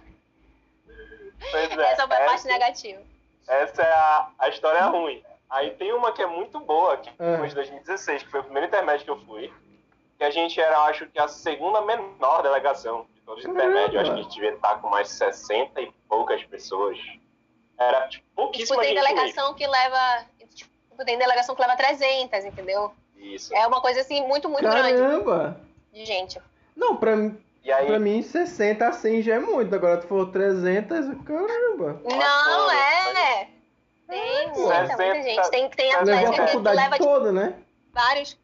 [1.50, 3.02] Pois é, Essa foi a parte essa- negativa.
[3.46, 5.22] Essa é a, a história ruim.
[5.50, 7.36] Aí tem uma que é muito boa, que Ah.
[7.38, 9.52] foi de 2016, que foi o primeiro intermédio que eu fui.
[10.18, 14.00] Que a gente era, acho que, a segunda menor delegação de todos os intermédios.
[14.00, 16.98] Acho que a gente devia estar com mais 60 e poucas pessoas.
[17.78, 19.14] Era, tipo, Tipo, pouquíssima tem gente mesmo.
[19.16, 20.24] delegação que leva.
[20.54, 22.92] Tipo, tem delegação que leva 300, entendeu?
[23.16, 23.54] Isso.
[23.54, 25.60] É uma coisa assim muito, muito grande Caramba!
[25.92, 26.40] de gente.
[26.76, 29.74] Não, pra, mim- E aí, pra mim 60 a 100 já é muito.
[29.74, 32.00] Agora tu falou 300, caramba.
[32.04, 33.48] Não, é.
[34.06, 34.60] Tem pô.
[34.60, 35.50] muita, muita 60, gente.
[35.50, 37.58] Tem, tem atleta que, faculdade leva toda, né?
[37.94, 38.38] vários.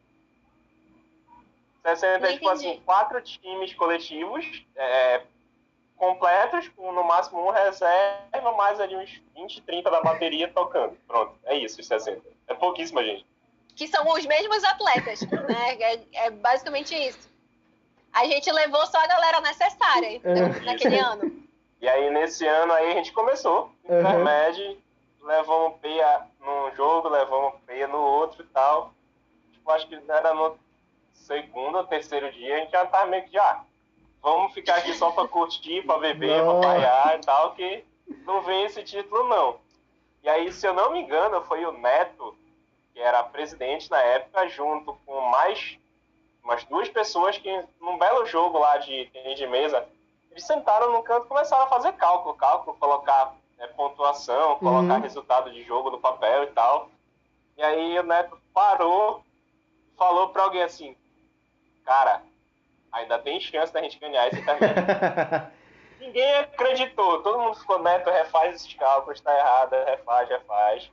[1.83, 5.21] 60 Não é, tipo assim, quatro times coletivos é,
[5.95, 10.97] completos, com no máximo um reserva, mais ali uns 20, 30 da bateria tocando.
[11.07, 12.21] Pronto, é isso, os 60.
[12.47, 13.25] É pouquíssima gente.
[13.75, 15.77] Que são os mesmos atletas, né?
[15.79, 17.30] É, é basicamente isso.
[18.13, 20.21] A gente levou só a galera necessária?
[20.23, 20.65] É.
[20.65, 21.31] naquele ano.
[21.81, 23.71] E aí, nesse ano, aí a gente começou.
[23.85, 23.99] Uhum.
[23.99, 24.77] Intermédio,
[25.21, 28.93] levamos peia num jogo, levamos peia no outro e tal.
[29.51, 30.57] Tipo, acho que era no
[31.13, 33.63] segundo ou terceiro dia, a gente já tava meio que já.
[34.21, 36.59] Vamos ficar aqui só pra curtir, pra beber, Nossa.
[36.59, 37.83] pra paiar e tal, que
[38.25, 39.59] não vem esse título, não.
[40.23, 42.37] E aí, se eu não me engano, foi o Neto,
[42.93, 45.79] que era presidente na época, junto com mais
[46.43, 49.87] umas duas pessoas que, num belo jogo lá de tênis de mesa,
[50.31, 55.01] eles sentaram no canto e começaram a fazer cálculo, cálculo, colocar né, pontuação, colocar Uhum.
[55.01, 56.89] resultado de jogo no papel e tal.
[57.57, 59.23] E aí o Neto parou,
[59.97, 60.95] falou pra alguém assim,
[61.85, 62.23] cara,
[62.91, 64.83] ainda tem chance da gente ganhar esse intermédio.
[65.99, 70.91] Ninguém acreditou, todo mundo ficou, Neto, refaz esses cálculos, tá errado, refaz, refaz.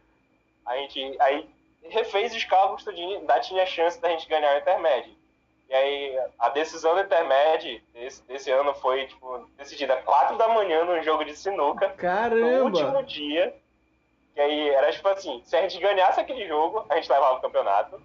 [0.67, 1.49] A gente aí
[1.85, 5.17] refez os cálculos, ainda tinha chance da gente ganhar o intermédio.
[5.69, 10.49] E aí, a decisão do intermédio desse, desse ano foi, tipo, decidida às 4 da
[10.49, 11.91] manhã num jogo de sinuca.
[11.91, 12.59] Caramba!
[12.59, 13.55] No último dia.
[14.35, 17.41] E aí, era tipo assim, se a gente ganhasse aquele jogo, a gente levava o
[17.41, 18.01] campeonato.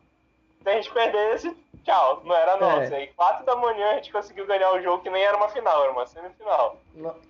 [0.61, 1.55] Se a gente perdesse,
[1.86, 2.93] tchau, não era nosso.
[2.93, 2.97] É.
[2.97, 5.84] Aí, 4 da manhã, a gente conseguiu ganhar o jogo, que nem era uma final,
[5.84, 6.78] era uma semifinal.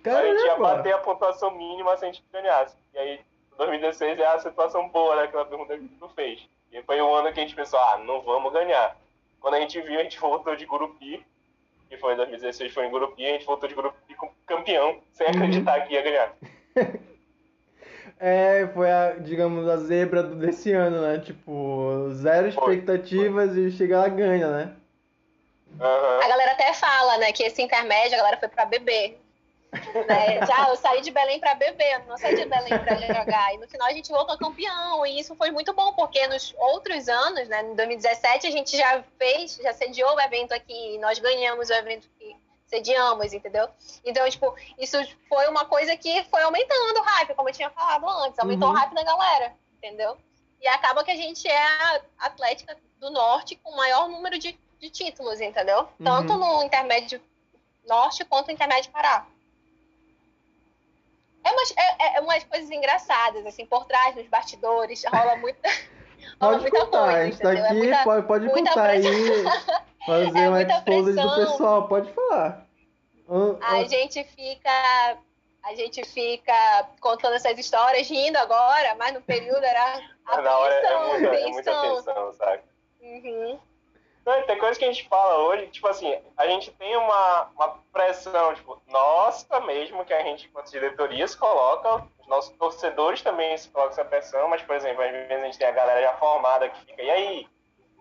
[0.02, 0.20] Caramba!
[0.20, 2.76] A gente ia bater a pontuação mínima se a gente ganhasse.
[2.92, 3.20] E aí,
[3.56, 6.40] 2016 é a situação boa daquela pergunta que tu fez.
[6.72, 8.96] E foi o ano que a gente pensou, ah, não vamos ganhar.
[9.44, 11.22] Quando a gente viu, a gente voltou de Gurupi,
[11.90, 15.26] que foi em 2016, foi em Gurupi, a gente voltou de Gurupi como campeão, sem
[15.26, 15.34] uhum.
[15.34, 16.34] acreditar que ia ganhar.
[18.20, 21.18] É, foi a, digamos, a zebra desse ano, né?
[21.18, 23.68] Tipo, zero expectativas foi, foi.
[23.68, 24.76] e chegar lá ganha, né?
[25.72, 26.20] Uhum.
[26.22, 29.20] A galera até fala, né, que esse intermédio a galera foi pra beber.
[30.08, 30.46] Né?
[30.46, 33.54] Já eu saí de Belém para beber, não saí de Belém para jogar.
[33.54, 35.06] E no final a gente voltou campeão.
[35.06, 39.02] E isso foi muito bom, porque nos outros anos, né, em 2017, a gente já
[39.18, 40.98] fez, já sediou o evento aqui.
[40.98, 43.68] nós ganhamos o evento que sediamos, entendeu?
[44.04, 44.96] Então, tipo, isso
[45.28, 48.38] foi uma coisa que foi aumentando o hype, como eu tinha falado antes.
[48.38, 48.74] Aumentou uhum.
[48.74, 50.16] o hype da galera, entendeu?
[50.60, 54.58] E acaba que a gente é a Atlética do Norte com o maior número de,
[54.78, 55.88] de títulos, entendeu?
[56.02, 56.38] Tanto uhum.
[56.38, 57.20] no intermédio
[57.86, 59.26] norte quanto no intermédio Pará.
[61.44, 65.68] É umas, é, é umas coisas engraçadas, assim, por trás, nos bastidores, rola muita.
[66.40, 69.02] rola pode muita contar, coisa, a gente tá aqui, é muita, pode, pode contar aí.
[70.06, 72.66] Fazer é uma exposição do pessoal, pode falar.
[73.62, 75.18] A gente fica.
[75.62, 80.00] A gente fica contando essas histórias, rindo agora, mas no período era.
[80.26, 82.62] A Na hora é muita, é muita tensão, sabe?
[83.00, 83.58] Uhum.
[84.24, 87.68] Não, tem coisa que a gente fala hoje, tipo assim, a gente tem uma, uma
[87.92, 93.68] pressão, tipo, nossa mesmo, que a gente, enquanto diretorias, coloca, os nossos torcedores também se
[93.68, 96.70] colocam essa pressão, mas, por exemplo, às vezes a gente tem a galera já formada
[96.70, 97.48] que fica, e aí,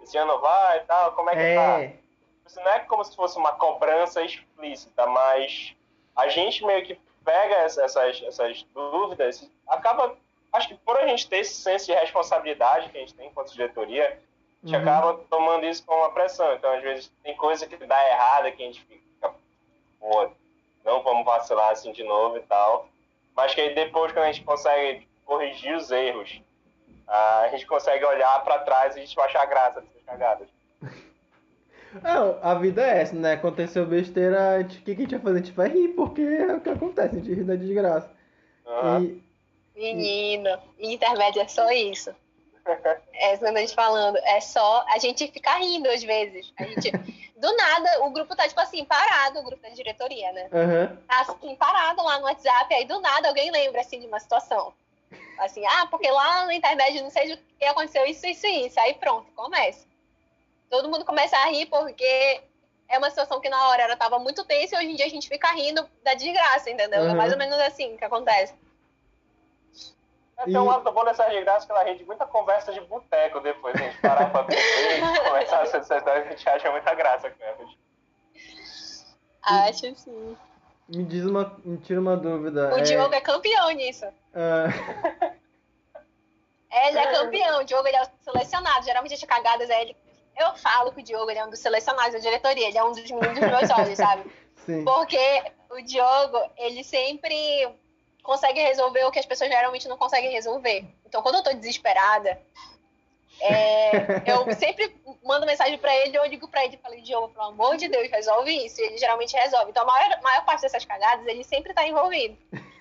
[0.01, 1.55] esse ano vai e tal, como é que é.
[1.55, 2.03] tá?
[2.45, 5.75] Isso não é como se fosse uma cobrança explícita, mas
[6.15, 10.15] a gente meio que pega essas, essas dúvidas, acaba,
[10.53, 13.53] acho que por a gente ter esse senso de responsabilidade que a gente tem enquanto
[13.53, 14.21] diretoria,
[14.63, 14.81] a gente uhum.
[14.81, 16.53] acaba tomando isso como uma pressão.
[16.53, 19.33] Então, às vezes, tem coisa que dá errada que a gente fica,
[19.99, 20.29] pô,
[20.85, 22.87] não vamos vacilar assim de novo e tal.
[23.35, 26.41] Mas que aí depois, quando a gente consegue corrigir os erros,
[27.07, 30.47] a gente consegue olhar para trás e a gente vai achar graça dessas cagadas.
[32.01, 33.33] Não, a vida é essa, né?
[33.33, 35.35] Aconteceu besteira, o que, que a gente vai fazer?
[35.39, 38.09] A gente vai rir, porque é o que acontece, a gente ri da desgraça.
[38.65, 39.03] Uhum.
[39.03, 39.23] E...
[39.75, 42.15] Menino, intermédio é só isso.
[43.13, 46.53] É, quando a gente falando, é só a gente ficar rindo às vezes.
[46.57, 46.91] A gente,
[47.35, 50.49] do nada, o grupo tá, tipo assim, parado, o grupo da diretoria, né?
[50.51, 50.97] Uhum.
[51.07, 54.73] Tá assim, parado lá no WhatsApp, aí do nada alguém lembra, assim, de uma situação.
[55.37, 58.79] Assim, ah, porque lá na internet não sei o que aconteceu, isso, isso e isso.
[58.79, 59.85] Aí pronto, começa.
[60.69, 62.41] Todo mundo começa a rir porque
[62.87, 65.09] é uma situação que na hora ela tava muito tensa e hoje em dia a
[65.09, 67.01] gente fica rindo da desgraça, entendeu?
[67.01, 67.11] Uhum.
[67.11, 68.53] É mais ou menos assim que acontece.
[70.37, 73.75] É, tem um lado bom dessa desgraça que ela rende muita conversa de boteco depois,
[73.75, 77.43] a gente parar pra beber e começar a ser a gente acha muita graça com
[77.43, 77.65] ela.
[79.43, 80.37] Acho sim.
[80.87, 81.55] Me diz uma.
[81.63, 82.73] Me tira uma dúvida.
[82.73, 82.81] O é...
[82.81, 84.05] Diogo é campeão nisso.
[84.05, 85.33] Uh...
[86.73, 88.83] Ele é campeão, o Diogo ele é selecionado.
[88.83, 89.95] Geralmente as cagadas é ele.
[90.35, 92.91] Eu falo que o Diogo ele é um dos selecionados da diretoria, ele é um
[92.91, 94.31] dos meninos dos meus olhos, sabe?
[94.65, 94.83] Sim.
[94.83, 97.69] Porque o Diogo, ele sempre
[98.23, 100.85] consegue resolver o que as pessoas geralmente não conseguem resolver.
[101.05, 102.41] Então, quando eu tô desesperada,
[103.41, 103.91] é,
[104.31, 107.89] eu sempre mando mensagem para ele, eu digo para ele, falei, Diogo, pelo amor de
[107.89, 108.81] Deus, resolve isso.
[108.81, 109.69] E ele geralmente resolve.
[109.69, 112.37] Então, a maior, maior parte dessas cagadas, ele sempre tá envolvido.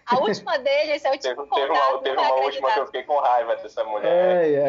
[0.07, 2.87] A última dele, esse é o tipo Teve, teve uma, teve uma última que eu
[2.87, 4.45] fiquei com raiva dessa mulher.
[4.45, 4.69] É, é.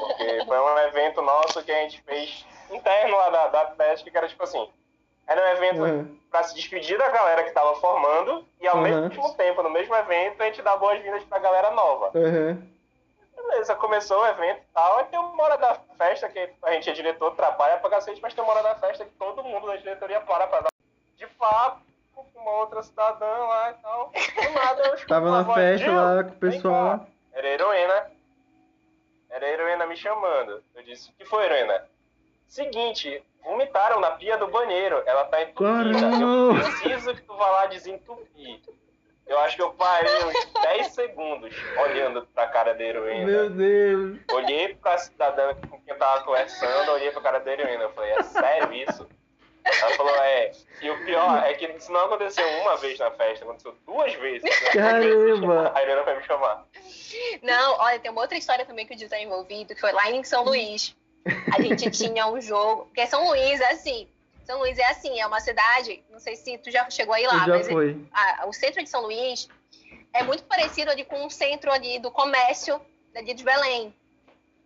[0.00, 4.16] Porque foi um evento nosso que a gente fez interno lá da, da Atlética, que
[4.16, 4.68] era tipo assim,
[5.30, 6.18] era um evento uhum.
[6.28, 8.82] para se despedir da galera que estava formando e ao uhum.
[8.82, 12.10] mesmo tempo, no mesmo evento, a gente dá boas-vindas pra galera nova.
[12.18, 12.60] Uhum.
[13.36, 16.90] Beleza, começou o evento e tal, e tem uma hora da festa que a gente
[16.90, 19.76] é diretor, trabalha pra cacete, mas tem uma hora da festa que todo mundo da
[19.76, 20.72] diretoria para pra dar
[21.16, 21.80] de papo
[22.12, 24.10] com uma outra cidadã lá e tal.
[24.10, 27.06] Do nada eu Tava na festa lá com o pessoal.
[27.32, 28.10] Era a heroína.
[29.30, 30.62] Era a heroína me chamando.
[30.74, 31.88] Eu disse, o que foi, heroína?
[32.48, 35.02] Seguinte, vomitaram na pia do banheiro.
[35.06, 35.98] Ela tá entupida.
[36.20, 38.60] Eu preciso que tu vá lá desentupir.
[39.26, 43.24] Eu acho que eu parei uns 10 segundos olhando pra cara da heroína.
[43.24, 44.18] Meu Deus.
[44.32, 47.84] Olhei pra cidadã com quem eu tava conversando, olhei pra cara da heroína.
[47.84, 49.08] Eu falei, é sério isso?
[49.64, 50.50] Ela falou, é.
[50.82, 54.50] E o pior é que isso não aconteceu uma vez na festa, aconteceu duas vezes.
[54.72, 55.72] Caramba!
[55.76, 56.64] A Irena foi me chamar.
[57.42, 60.10] Não, olha, tem uma outra história também que o Dio tá envolvido, que foi lá
[60.10, 60.96] em São Luís.
[61.56, 62.86] A gente tinha um jogo.
[62.86, 64.08] Porque São Luís é assim.
[64.44, 66.02] São Luís é assim, é uma cidade.
[66.10, 67.96] Não sei se tu já chegou aí lá, já mas foi.
[68.12, 69.48] a- o centro de São Luís
[70.12, 72.80] é muito parecido ali com o centro ali do comércio
[73.14, 73.94] ali de Belém.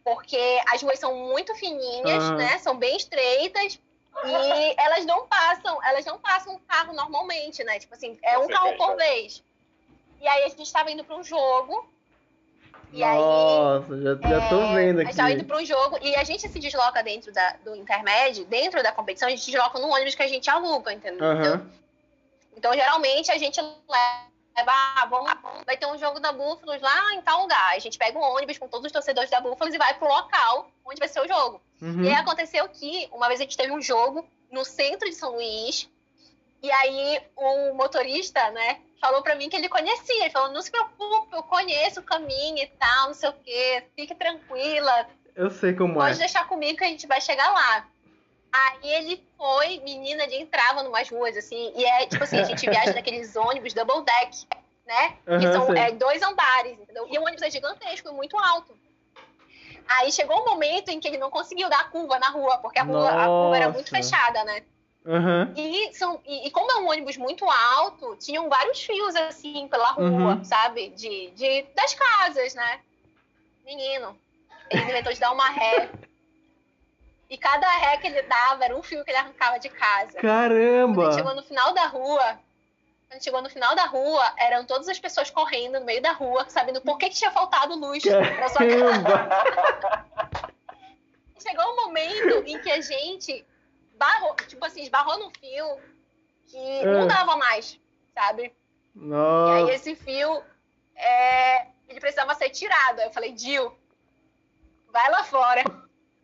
[0.05, 2.32] Porque as ruas são muito fininhas, Ah.
[2.34, 2.59] né?
[2.59, 3.78] São bem estreitas.
[4.24, 7.78] E elas não passam, elas não passam carro normalmente, né?
[7.78, 9.42] Tipo assim, é um carro por vez.
[10.20, 11.86] E aí a gente estava indo para um jogo.
[12.95, 15.49] E aí Nossa, já, já tô é, vendo A gente tava indo aqui.
[15.49, 19.26] para um jogo e a gente se desloca dentro da- do intermédio, dentro da competição,
[19.26, 21.26] a gente desloca no ônibus que a gente aluga, entendeu?
[21.26, 21.68] Aham.
[22.57, 25.32] Então, geralmente, a gente leva, ah, vamos,
[25.66, 27.74] vai ter um jogo da Búfalos lá em tal lugar.
[27.74, 30.70] A gente pega um ônibus com todos os torcedores da Búfalos e vai pro local
[30.86, 31.61] onde vai ser o jogo.
[31.82, 32.05] Uhum.
[32.05, 35.32] E aí aconteceu que, uma vez a gente teve um jogo no centro de São
[35.32, 35.90] Luís,
[36.62, 40.24] e aí o motorista, né, falou pra mim que ele conhecia.
[40.24, 43.84] Ele falou, não se preocupe, eu conheço o caminho e tal, não sei o quê,
[43.94, 46.20] fique tranquila, Eu sei como pode é.
[46.20, 47.86] deixar comigo que a gente vai chegar lá.
[48.50, 52.64] Aí ele foi, menina, ele entrava numas ruas, assim, e é tipo assim, a gente
[52.70, 54.46] viaja naqueles ônibus double deck,
[54.86, 55.16] né?
[55.24, 57.07] que Aham, são é, dois andares, entendeu?
[57.11, 58.74] E o ônibus é gigantesco e muito alto.
[59.86, 62.78] Aí chegou um momento em que ele não conseguiu dar a curva na rua, porque
[62.78, 64.62] a, rua, a curva era muito fechada, né?
[65.07, 65.52] Aham.
[65.55, 69.90] E, são, e, e como é um ônibus muito alto, tinham vários fios assim pela
[69.92, 70.44] rua, Uhum.
[70.44, 70.88] sabe?
[70.90, 72.80] De, de, das casas, né?
[73.64, 74.18] Menino,
[74.70, 75.90] ele inventou de dar uma ré.
[77.28, 80.12] E cada ré que ele dava era um fio que ele arrancava de casa.
[80.12, 81.02] Quando Caramba!
[81.05, 82.38] ele chegou no final da rua,
[83.09, 86.46] quando chegou no final da rua, eram todas as pessoas correndo no meio da rua,
[86.48, 89.02] sabendo por que, que tinha faltado luz na sua casa.
[89.02, 90.14] Caramba!
[91.40, 93.44] Chegou um momento em que a gente
[93.97, 95.78] barrou, tipo assim, esbarrou num fio
[96.47, 96.92] que Ah.
[96.92, 97.78] não dava mais,
[98.14, 98.42] sabe?
[98.45, 98.53] E aí
[98.95, 99.72] Nossa!
[99.72, 100.42] esse fio,
[100.95, 103.01] é, ele precisava ser tirado.
[103.01, 103.76] Aí eu falei, Dil,
[104.92, 105.62] vai lá fora,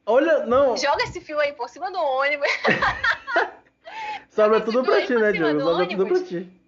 [0.06, 0.76] Olha, não!
[0.76, 2.48] joga esse fio aí por cima do ônibus.
[4.30, 5.58] Sobra esse tudo pra ti, né, Diogo?
[5.58, 6.60] do Sobra tudo pra ti.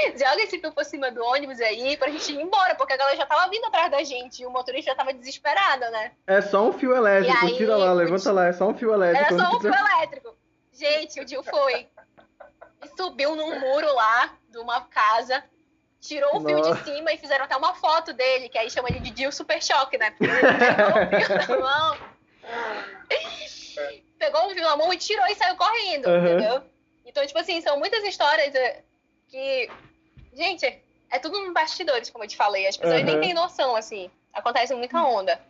[0.16, 3.16] joga esse fio por cima do ônibus aí pra gente ir embora, porque a galera
[3.16, 6.12] já tava vindo atrás da gente e o motorista já tava desesperado, né?
[6.26, 7.36] É só um fio elétrico.
[7.44, 8.46] Aí, Tira lá, levanta lá.
[8.46, 9.34] É só um fio elétrico.
[9.34, 10.36] Era só um fio elétrico.
[10.72, 11.88] Gente, o Dil foi
[12.84, 15.42] e subiu num muro lá de uma casa,
[16.00, 16.74] tirou o fio Nossa.
[16.74, 19.62] de cima e fizeram até uma foto dele, que aí chama ele de Dil Super
[19.62, 20.10] Choque, né?
[20.10, 21.98] Porque ele pegou o fio na mão.
[24.18, 26.24] Pegou o fio na mão e tirou e saiu correndo, Uhum.
[26.24, 26.62] entendeu?
[27.04, 28.82] Então, tipo assim, são muitas histórias é,
[29.28, 29.70] que.
[30.34, 30.66] Gente,
[31.10, 32.66] é tudo nos bastidores, como eu te falei.
[32.66, 33.20] As pessoas nem Uhum.
[33.20, 34.10] têm noção, assim.
[34.32, 35.40] Acontece muita onda.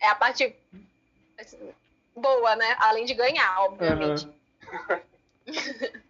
[0.00, 0.54] É a parte
[1.38, 1.58] assim,
[2.16, 2.76] boa, né?
[2.80, 4.28] Além de ganhar, obviamente.
[4.72, 5.00] Aham.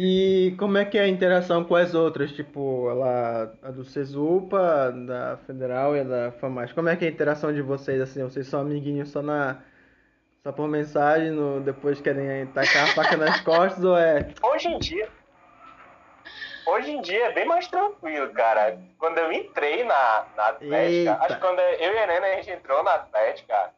[0.00, 2.30] E como é que é a interação com as outras?
[2.30, 6.72] Tipo, lá, a do Cesupa, da Federal e a da FAMAS.
[6.72, 8.22] Como é que é a interação de vocês, assim?
[8.22, 9.60] Vocês são amiguinhos só na...
[10.44, 11.60] Só por mensagem, no...
[11.60, 14.28] depois querem tacar a faca nas costas, ou é...
[14.40, 15.08] Hoje em dia.
[16.68, 18.78] Hoje em dia é bem mais tranquilo, cara.
[18.98, 20.78] Quando eu entrei na, na Atlética,
[21.10, 21.18] Eita.
[21.24, 23.72] acho que quando eu e a Helena a gente entrou na Atlética,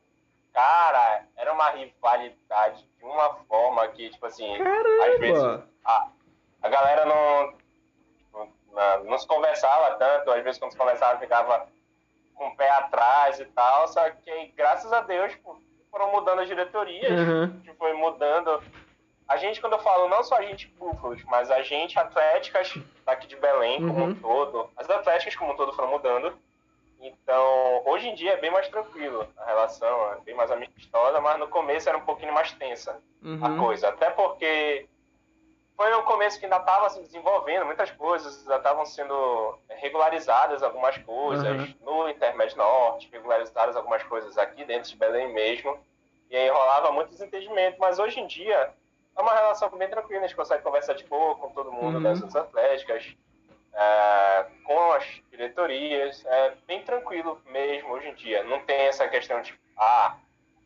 [0.53, 5.67] cara, era uma rivalidade de uma forma que, tipo assim, às vezes Caramba!
[5.85, 6.09] a,
[6.63, 7.53] a galera não,
[8.19, 11.69] tipo, na- não se conversava tanto, às vezes quando se conversava ficava
[12.35, 15.61] com o pé atrás e tal, só que graças a Deus tipo,
[15.91, 17.63] foram mudando as diretorias, Uhum.
[17.79, 18.63] foi mudando.
[19.31, 22.75] A gente, quando eu falo, não só a gente Búfalos, mas a gente Atléticas
[23.07, 24.11] daqui de Belém como Uhum.
[24.11, 26.37] um todo, as Atléticas como um todo foram mudando.
[27.01, 31.39] Então, hoje em dia é bem mais tranquilo a relação, é bem mais amistosa, mas
[31.39, 33.01] no começo era um pouquinho mais tensa
[33.41, 33.59] a Uhum.
[33.59, 33.89] coisa.
[33.91, 34.89] Até porque
[35.77, 40.99] foi um começo que ainda estava se desenvolvendo, muitas coisas já estavam sendo regularizadas algumas
[40.99, 41.75] coisas Uhum.
[41.83, 45.79] no Intermédio Norte, regularizadas algumas coisas aqui dentro de Belém mesmo.
[46.29, 48.75] E aí rolava muito desentendimento, mas hoje em dia
[49.21, 52.03] é uma relação bem tranquila, a gente consegue conversar de boa com todo mundo Uhum.
[52.03, 53.15] das atléticas,
[53.73, 58.43] é, com as diretorias, é bem tranquilo mesmo hoje em dia.
[58.45, 60.17] Não tem essa questão de, ah,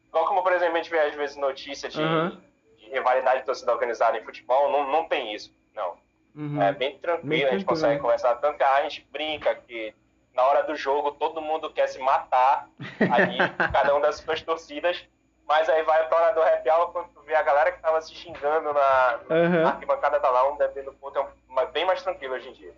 [0.08, 2.40] igual como, por exemplo, a gente vê às vezes notícia de, Uhum.
[2.78, 5.96] de rivalidade de torcida organizada em futebol, não, não tem isso, não.
[6.34, 6.60] Uhum.
[6.62, 7.66] É bem tranquilo, Bem a gente tranquilo.
[7.66, 8.34] consegue conversar.
[8.36, 9.94] Tanto que a gente brinca que
[10.32, 12.68] na hora do jogo todo mundo quer se matar
[13.12, 13.38] ali,
[13.72, 15.04] cada um das suas torcidas.
[15.46, 18.00] Mas aí vai pra hora do happy hour, quando tu vê a galera que tava
[18.00, 19.62] se xingando na, Aham.
[19.62, 22.74] na arquibancada da um bebendo puta, é um- bem mais tranquilo hoje em dia.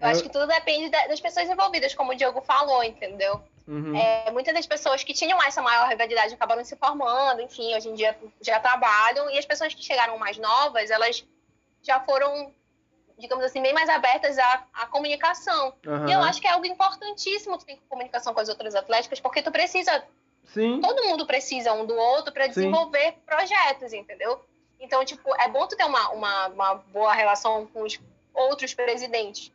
[0.00, 3.40] Eu acho que tudo depende da- das pessoas envolvidas, como o Diogo falou, entendeu?
[3.66, 3.96] Uhum.
[3.96, 7.94] É, muitas das pessoas que tinham essa maior rivalidade acabaram se formando, enfim, hoje em
[7.94, 11.24] dia já trabalham, e as pessoas que chegaram mais novas, elas
[11.82, 12.52] já foram,
[13.18, 15.74] digamos assim, bem mais abertas à, à comunicação.
[15.86, 16.08] Aham.
[16.08, 19.42] E eu acho que é algo importantíssimo tu ter comunicação com as outras atléticas, porque
[19.42, 20.04] tu precisa,
[20.52, 20.80] Sim.
[20.80, 24.44] todo mundo precisa um do outro para desenvolver projetos, entendeu?
[24.80, 27.98] Então, tipo, é bom tu ter uma, uma, uma boa relação com os
[28.34, 29.52] outros presidentes.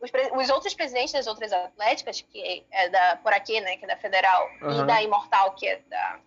[0.00, 3.84] Os, pre- os outros presidentes das outras atléticas, que é da por aqui, né, que
[3.84, 4.82] é da Federal, Aham.
[4.82, 6.20] e da Imortal, que é da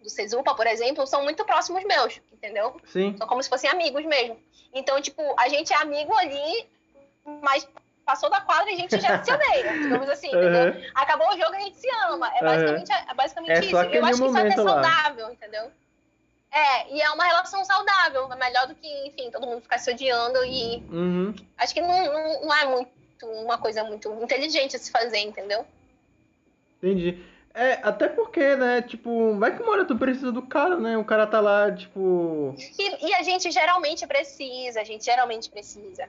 [0.00, 2.76] do Cesupa, por exemplo, são muito próximos meus, entendeu?
[2.86, 3.16] Sim.
[3.18, 4.38] São como se fossem amigos mesmo.
[4.72, 6.68] Então, tipo, a gente é amigo ali,
[7.42, 7.66] mas
[8.04, 10.68] passou da quadra e a gente já se odeia, digamos assim, entendeu?
[10.68, 10.82] Aham.
[10.94, 12.30] Acabou o jogo e a gente se ama.
[12.36, 13.70] É basicamente, é basicamente É isso.
[13.76, 14.72] Eu acho que isso é até momento lá.
[14.82, 15.70] saudável, entendeu?
[16.50, 18.32] É, e é uma relação saudável.
[18.32, 20.42] É melhor do que, enfim, todo mundo ficar se odiando.
[20.44, 21.34] E Uhum.
[21.58, 22.90] acho que não, não, não é muito
[23.26, 25.66] uma coisa muito inteligente a se fazer, entendeu?
[26.78, 27.22] Entendi.
[27.58, 30.96] É, até porque, né, tipo, vai que uma hora tu precisa do cara, né?
[30.96, 32.54] O cara tá lá, tipo.
[32.78, 36.08] E, e a gente geralmente precisa, a gente geralmente precisa.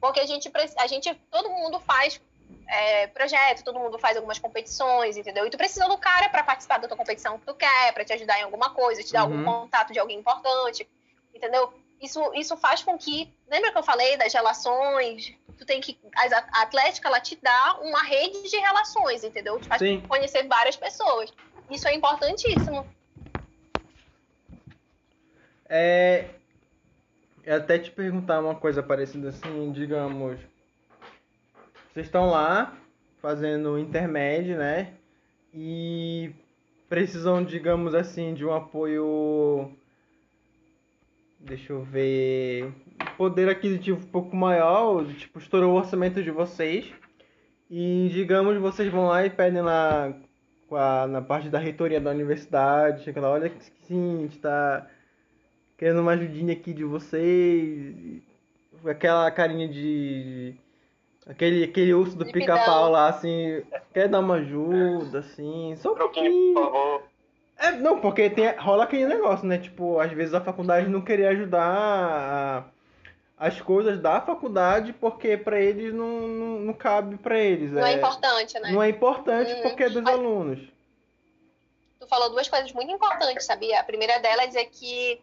[0.00, 2.20] Porque a gente, a gente todo mundo faz
[2.66, 5.46] é, projeto, todo mundo faz algumas competições, entendeu?
[5.46, 8.12] E tu precisa do cara pra participar da tua competição que tu quer, pra te
[8.12, 9.38] ajudar em alguma coisa, te dar Uhum.
[9.38, 10.88] algum contato de alguém importante,
[11.32, 11.72] entendeu?
[12.00, 15.34] Isso, isso faz com que, lembra que eu falei das relações?
[15.58, 19.60] Tu tem que, a Atlética, ela te dá uma rede de relações, entendeu?
[19.60, 20.00] Te faz Sim.
[20.08, 21.30] conhecer várias pessoas.
[21.70, 22.86] Isso é importantíssimo.
[25.68, 26.30] É.
[27.44, 30.38] Eu até te perguntar uma coisa parecida assim, digamos.
[31.92, 32.76] Vocês estão lá
[33.20, 34.94] fazendo intermédio, né?
[35.52, 36.32] E
[36.88, 39.76] precisam, digamos assim, de um apoio.
[41.40, 42.70] Deixa eu ver.
[43.16, 46.92] Poder aquisitivo um pouco maior, tipo, estourou o orçamento de vocês.
[47.70, 50.12] E digamos, vocês vão lá e pedem lá
[50.68, 54.38] com a- na parte da reitoria da universidade, chega lá, olha que sim, a gente
[54.38, 54.86] tá
[55.78, 58.22] querendo uma ajudinha aqui de vocês.
[58.84, 60.54] Aquela carinha de.
[61.26, 63.62] Aquele, aquele urso do pica-pau lá, assim,
[63.92, 66.54] quer dar uma ajuda, assim, só um pouquinho.
[66.54, 67.02] por favor.
[67.62, 69.58] É, não, porque tem, rola aquele negócio, né?
[69.58, 72.64] Tipo, às vezes a faculdade não querer ajudar a-
[73.36, 77.70] as coisas da faculdade porque pra eles não, não, não cabe pra eles.
[77.70, 78.72] Não é importante, né?
[78.72, 79.62] Não é importante Uhum.
[79.62, 80.58] porque é dos Mas- alunos.
[81.98, 83.78] tu falou duas coisas muito importantes, sabia?
[83.80, 85.20] A primeira delas é que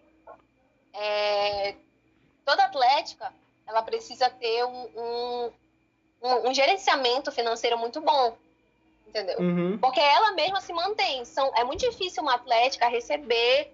[0.93, 1.75] é,
[2.45, 3.33] toda atlética
[3.67, 5.51] ela precisa ter um, um,
[6.23, 8.37] um- um gerenciamento financeiro muito bom,
[9.07, 9.39] entendeu?
[9.39, 9.77] Uhum.
[9.77, 11.23] Porque ela mesma se mantém.
[11.25, 13.73] São, é muito difícil uma atlética receber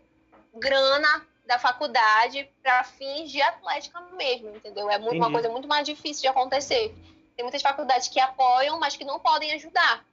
[0.53, 4.89] grana da faculdade para fins de atlética mesmo, entendeu?
[4.89, 6.95] É muito, uma coisa muito mais difícil de acontecer.
[7.35, 10.05] Tem muitas faculdades que apoiam, mas que não podem ajudar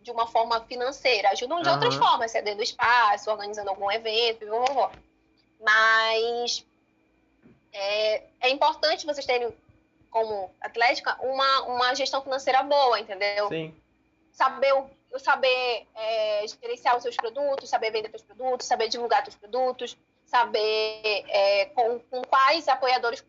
[0.00, 1.30] de uma forma financeira.
[1.30, 1.76] Ajudam de Aham.
[1.76, 4.92] outras formas, cedendo espaço, organizando algum evento, blá, blá, blá.
[5.60, 6.66] mas
[7.72, 9.54] é, é importante vocês terem,
[10.10, 13.48] como atlética, uma, uma gestão financeira boa, entendeu?
[13.48, 13.74] Sim.
[14.32, 14.72] Saber,
[15.18, 21.24] saber é, gerenciar os seus produtos, saber vender seus produtos, saber divulgar seus produtos, saber
[21.28, 23.24] é, com, com quais apoiadores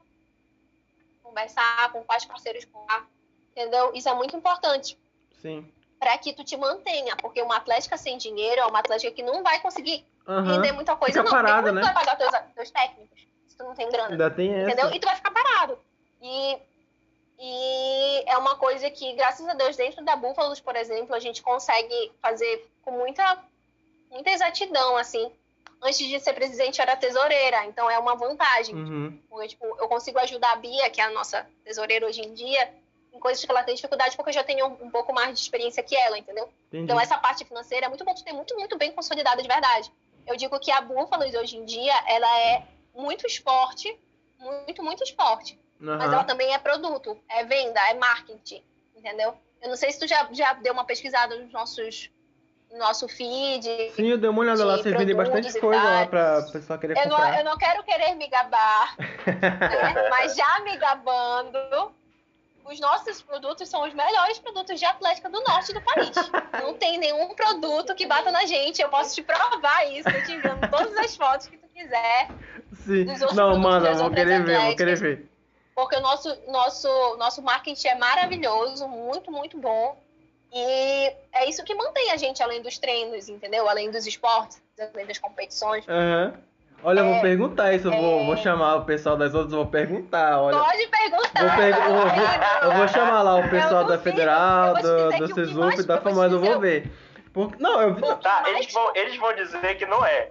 [1.22, 3.08] conversar, com quais parceiros conversar,
[3.52, 3.92] entendeu?
[3.94, 4.98] Isso é muito importante
[5.42, 5.72] Sim.
[6.00, 9.44] para que tu te mantenha, porque uma atlética sem dinheiro é uma atlética que não
[9.44, 10.54] vai conseguir Aham.
[10.54, 11.32] render muita coisa, Fica não.
[11.32, 11.82] parada, né?
[11.82, 14.10] tu vai pagar teus, teus técnicos se tu não tem grana?
[14.10, 14.72] Ainda tem essa.
[14.72, 14.92] entendeu?
[14.94, 15.78] E tu vai ficar parado.
[16.22, 16.58] E,
[17.46, 21.42] e é uma coisa que, graças a Deus, dentro da Búfalos, por exemplo, a gente
[21.42, 23.38] consegue fazer com muita,
[24.10, 25.30] muita exatidão, assim.
[25.82, 28.74] Antes de ser presidente, eu era tesoureira, então é uma vantagem.
[28.74, 29.20] Uhum.
[29.30, 32.74] Porque, tipo, eu consigo ajudar a Bia, que é a nossa tesoureira hoje em dia,
[33.12, 35.42] em coisas que ela tem dificuldade, porque eu já tenho um, um pouco mais de
[35.42, 36.50] experiência que ela, entendeu?
[36.70, 36.86] Entendi.
[36.86, 39.92] Então, essa parte financeira é muito bom tu ter muito, muito bem consolidada de verdade.
[40.26, 42.66] Eu digo que a Búfalos, hoje em dia, ela é
[42.96, 44.00] muito esporte,
[44.40, 45.60] muito, muito esporte.
[45.84, 46.14] Mas Aham.
[46.14, 48.64] ela também é produto, é venda, é marketing,
[48.96, 49.38] entendeu?
[49.62, 52.10] Eu não sei se tu já, já deu uma pesquisada nos nossos
[52.72, 53.92] no nosso feed.
[53.92, 56.80] Sim, eu dei uma olhada lá, de você vende produtos bastante coisa lá pra pessoal
[56.80, 57.38] querer Eu não, comprar.
[57.38, 58.96] eu não quero querer me gabar,
[59.28, 60.10] né?
[60.10, 61.60] mas já me gabando,
[62.66, 66.16] os nossos produtos são os melhores produtos de atlética do norte do país.
[66.54, 68.82] Não tem nenhum produto que bata na gente.
[68.82, 72.32] Eu posso te provar isso, eu te enviando todas as fotos que tu quiser.
[72.86, 73.06] Sim.
[73.36, 75.33] Não, mano, vou querer ver, vou querer ver.
[75.76, 79.98] Porque o nosso, nosso, nosso marketing é maravilhoso, muito, muito bom.
[80.54, 83.68] E é isso que mantém a gente além dos treinos, entendeu?
[83.68, 84.62] Além dos esportes.
[84.94, 85.84] além das competições.
[85.88, 86.34] Aham.
[86.86, 90.42] Olha, eu vou perguntar isso, eu vou, vou chamar o pessoal das outras, vou perguntar,
[90.42, 90.60] olha.
[90.60, 91.40] Pode perguntar.
[91.40, 95.86] Vou tá eu, vou, eu vou chamar lá o pessoal da Federal, do, do mais-
[95.86, 96.92] da eu vou te FAMAS, eu vou o- ver.
[97.34, 98.02] Porque, não, eu vi.
[98.22, 100.30] Tá, Mas- eles vão, eles vão dizer que não é.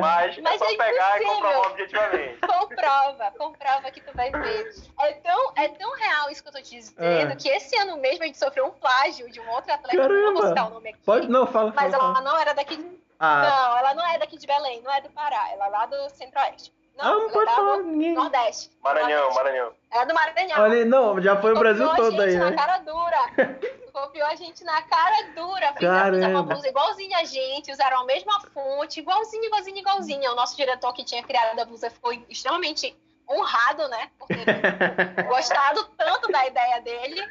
[0.00, 2.38] Mas, Mas é só é pegar e comprovar objetivamente.
[2.46, 4.72] Comprova, comprova que tu vai ver.
[5.00, 7.36] É tão, é tão real isso que eu tô te dizendo É.
[7.36, 10.40] que esse ano mesmo a gente sofreu um plágio de um outro atleta, não Caramba.
[10.40, 10.98] vou citar o nome aqui.
[11.04, 12.24] Pode, não, fala, Mas fala, ela fala.
[12.30, 12.96] não era daqui de...
[13.18, 15.86] Ah, Não, ela não é daqui de Belém, não é do Pará, ela é lá
[15.86, 16.70] do Centro-Oeste.
[16.98, 18.14] Ah, Não, não pode falar, ninguém.
[18.14, 18.70] Nordeste.
[18.82, 19.36] Maranhão, Nordeste.
[19.36, 19.72] Maranhão.
[19.90, 20.62] Ela é do Maranhão.
[20.62, 22.50] Olha, não, já foi o Brasil Copiou a todo aí, gente né?
[22.50, 23.18] na cara dura.
[23.92, 25.72] Copiou a gente na cara dura.
[25.74, 30.32] Fizeram uma blusa igualzinha a gente, usaram a mesma fonte, igualzinho, igualzinho, igualzinho.
[30.32, 32.96] O nosso diretor que tinha criado a blusa ficou extremamente
[33.28, 34.10] honrado, né?
[34.18, 34.44] Por ter
[35.28, 37.22] gostado tanto da ideia dele.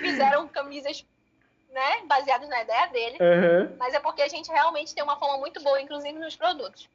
[0.00, 1.04] Fizeram camisas,
[1.70, 3.18] né, baseadas na ideia dele.
[3.20, 3.76] Aham.
[3.78, 6.88] Mas é porque a gente realmente tem uma forma muito boa, inclusive nos produtos.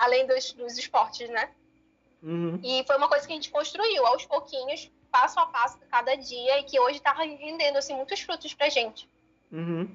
[0.00, 1.50] Além dos, dos esportes, né?
[2.22, 2.58] Uhum.
[2.64, 6.58] E foi uma coisa que a gente construiu aos pouquinhos, passo a passo, cada dia,
[6.58, 9.06] e que hoje tá rendendo assim, muitos frutos pra gente.
[9.52, 9.88] Uhum.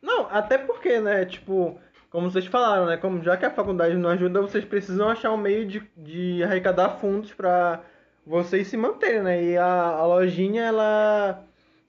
[0.00, 4.08] Não, até porque, né, tipo, como vocês falaram, né, como já que a faculdade não
[4.08, 7.82] ajuda, vocês precisam achar um meio de, de arrecadar fundos pra
[8.26, 11.44] vocês se manterem, né, e a, a lojinha, ela,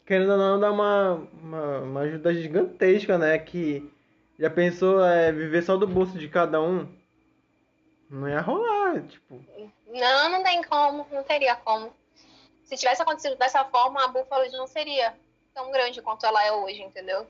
[0.06, 3.90] querendo ou não, dá uma, uma, uma ajuda gigantesca, né, que
[4.38, 6.94] já pensou é, viver só do bolso de cada um?
[8.10, 9.44] Não ia rolar, tipo,
[9.88, 11.94] Não, não tem como, não teria como.
[12.64, 15.16] Se tivesse acontecido dessa forma, a Buffalo não seria
[15.54, 17.28] tão grande quanto ela é hoje, entendeu?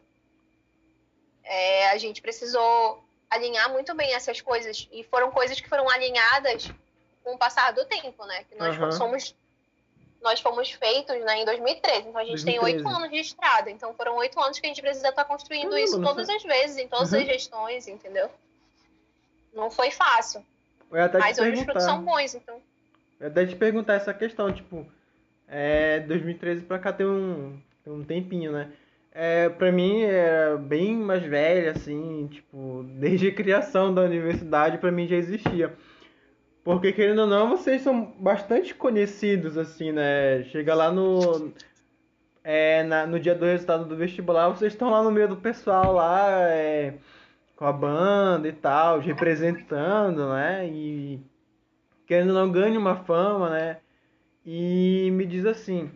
[1.44, 4.88] É, a gente precisou alinhar muito bem essas coisas.
[4.92, 6.72] E foram coisas que foram alinhadas
[7.24, 8.44] com o passar do tempo, né?
[8.46, 8.92] Que nós Aham.
[8.92, 9.36] somos.
[10.26, 12.78] Nós fomos feitos né, em 2013, então a gente tem 2013.
[12.78, 13.70] oito anos de estrada.
[13.70, 16.36] Então foram oito anos que a gente precisa estar construindo Caramba, isso não todas foi-
[16.36, 17.20] as vezes, em todas Uhum.
[17.20, 18.30] as gestões, entendeu?
[19.54, 20.44] Não foi fácil.
[21.20, 22.60] Mas hoje os frutos são bons, então.
[23.20, 24.86] Eu até te perguntar essa questão, tipo,
[25.48, 28.72] é, 2013 pra cá tem um, tem um tempinho, né?
[29.12, 34.92] É, pra mim era bem mais velha, assim, tipo, desde a criação da universidade pra
[34.92, 35.74] mim já existia.
[36.66, 40.44] Porque, querendo ou não, vocês são bastante conhecidos, assim, né?
[40.46, 41.54] Chega lá no,
[42.44, 45.94] é, na- no dia do resultado do vestibular, vocês estão lá no meio do pessoal
[45.94, 46.96] lá, é,
[47.56, 50.68] com a banda e tal, representando, né?
[50.68, 51.20] E
[52.08, 53.78] querendo ou não ganha uma fama, né?
[54.44, 55.92] E me diz assim,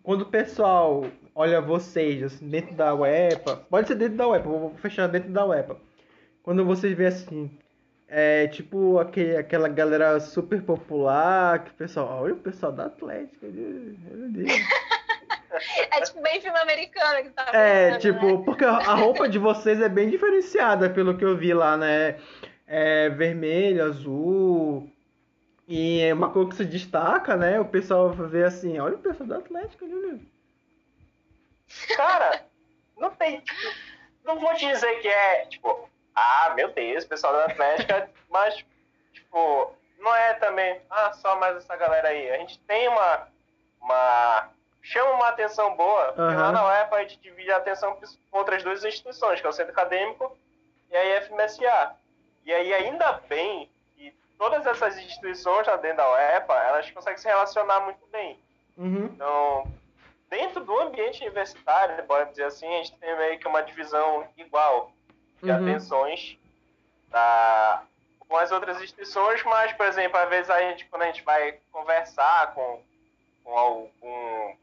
[0.00, 1.04] quando o pessoal
[1.34, 5.44] olha vocês assim, dentro da UEPA, pode ser dentro da UEPA, vou fechar dentro da
[5.44, 5.76] UEPA.
[6.44, 7.50] Quando vocês vê assim,
[8.16, 13.44] é tipo aquele, aquela galera super popular, que o pessoal, olha o pessoal da Atlética,
[13.44, 14.52] meu Deus.
[15.92, 18.42] É tipo bem filme americano que tá É, pensando, tipo, né?
[18.44, 22.18] porque a roupa de vocês é bem diferenciada, pelo que eu vi lá, né?
[22.66, 24.90] É vermelho, azul.
[25.68, 27.60] E é uma cor que se destaca, né?
[27.60, 30.18] O pessoal vê assim, olha o pessoal da Atlético ali, né?
[31.96, 32.44] Cara,
[32.98, 33.40] não tem,
[34.24, 38.64] não vou te dizer que é, tipo, ah, meu Deus, pessoal da Atlética, mas,
[39.12, 42.30] tipo, não é também, ah, só mais essa galera aí.
[42.30, 43.28] A gente tem uma,
[43.80, 44.50] uma
[44.84, 46.42] chama uma atenção boa, porque Aham.
[46.42, 47.98] lá na UEPA a gente divide a atenção
[48.30, 50.36] com outras duas instituições, que é o Centro Acadêmico
[50.90, 51.96] e a IFMSA.
[52.44, 57.26] E aí, ainda bem que todas essas instituições lá dentro da UEPA, elas conseguem se
[57.26, 58.38] relacionar muito bem.
[58.76, 59.06] Uhum.
[59.06, 59.72] Então,
[60.28, 64.92] dentro do ambiente universitário, pode dizer assim, a gente tem meio que uma divisão igual
[65.42, 65.56] de Uhum.
[65.56, 66.38] atenções
[67.10, 67.82] da,
[68.28, 71.58] com as outras instituições, mas, por exemplo, às vezes a gente, quando a gente vai
[71.70, 72.80] conversar com,
[73.44, 74.54] com algum,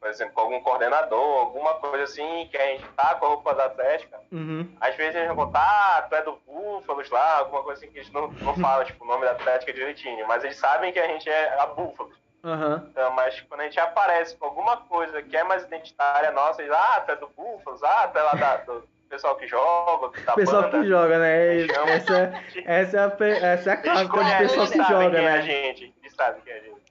[0.00, 3.54] por exemplo, com algum coordenador, alguma coisa assim, que a gente tá com a roupa
[3.54, 4.74] da Atlética, Uhum.
[4.80, 5.60] às vezes a gente vai contar,
[5.98, 8.84] ah, tu é do Búfalos lá, alguma coisa assim que a gente não, não fala,
[8.84, 12.16] tipo, o nome da Atlética direitinho, mas eles sabem que a gente é a Búfalos.
[12.44, 12.88] Aham.
[12.90, 16.74] Então, mas quando a gente aparece com alguma coisa que é mais identitária nossa, eles,
[16.74, 20.32] ah, tu é do Búfalos, ah, tu é lá da, do pessoal que joga, da
[20.32, 20.80] Pessoal banda.
[20.80, 21.66] que joga, né?
[21.68, 21.90] Chama.
[21.90, 22.32] Essa,
[22.64, 25.42] essa é a, essa é a clássica de pessoal que joga, é a né?
[25.42, 26.82] gente, eles sabem quem é a gente.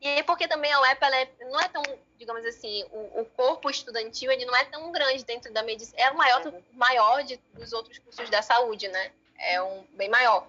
[0.00, 1.82] E aí, porque também a UEP ela é- não é tão,
[2.18, 6.00] digamos assim, o, o corpo estudantil ele não é tão grande dentro da medicina.
[6.02, 9.12] É o maior, do- maior de, dos outros cursos da saúde, né?
[9.38, 10.46] É um bem maior.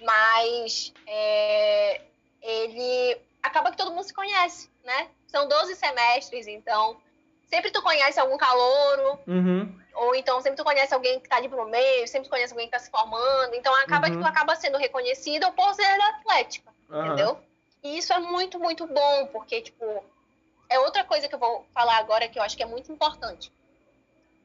[0.00, 2.00] Mas é,
[2.42, 5.08] ele acaba que todo mundo se conhece, né?
[5.28, 7.00] São 12 semestres, então
[7.54, 9.80] sempre tu conhece algum calouro, Uhum.
[9.94, 12.66] ou então sempre tu conhece alguém que tá ali pro meio, sempre tu conhece alguém
[12.66, 13.54] que tá se formando.
[13.54, 14.12] Então acaba Uhum.
[14.14, 17.06] que tu acaba sendo reconhecido por ser atlética Aham.
[17.06, 17.40] entendeu?
[17.82, 19.84] E isso é muito, muito bom, porque, tipo,
[20.68, 23.52] é outra coisa que eu vou falar agora que eu acho que é muito importante.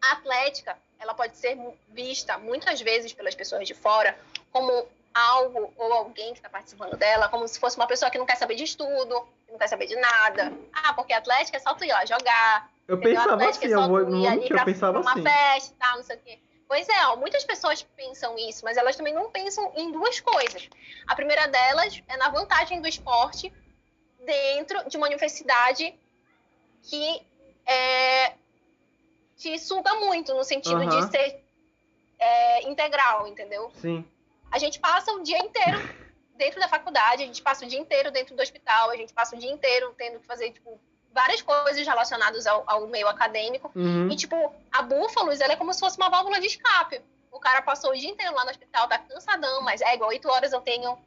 [0.01, 1.57] A Atlética, ela pode ser
[1.87, 4.17] vista muitas vezes pelas pessoas de fora
[4.51, 8.25] como algo ou alguém que está participando dela, como se fosse uma pessoa que não
[8.25, 10.53] quer saber de estudo, que não quer saber de nada.
[10.73, 12.69] Ah, porque atlética é só tu ir lá jogar.
[12.87, 15.23] Eu pensava assim, é eu vou, eu pensava uma assim.
[15.23, 16.39] festa e tal, não sei o quê.
[16.67, 20.69] Pois é, ó, muitas pessoas pensam isso, mas elas também não pensam em duas coisas.
[21.07, 23.51] A primeira delas é na vantagem do esporte
[24.23, 25.93] dentro de uma universidade
[26.83, 27.21] que
[27.65, 28.33] é,
[29.35, 30.89] te suga muito, no sentido uhum.
[30.89, 31.43] de ser
[32.19, 33.71] é, integral, entendeu?
[33.81, 34.05] Sim.
[34.51, 35.77] A gente passa o dia inteiro
[36.35, 39.35] dentro da faculdade, a gente passa o dia inteiro dentro do hospital, a gente passa
[39.35, 40.79] o dia inteiro tendo que fazer, tipo,
[41.11, 43.71] várias coisas relacionadas ao, ao meio acadêmico.
[43.75, 44.09] Uhum.
[44.09, 47.01] E, tipo, a Búfalos, ela é como se fosse uma válvula de escape.
[47.31, 50.29] O cara passou o dia inteiro lá no hospital, tá cansadão, mas é igual, oito
[50.29, 50.97] horas eu tenho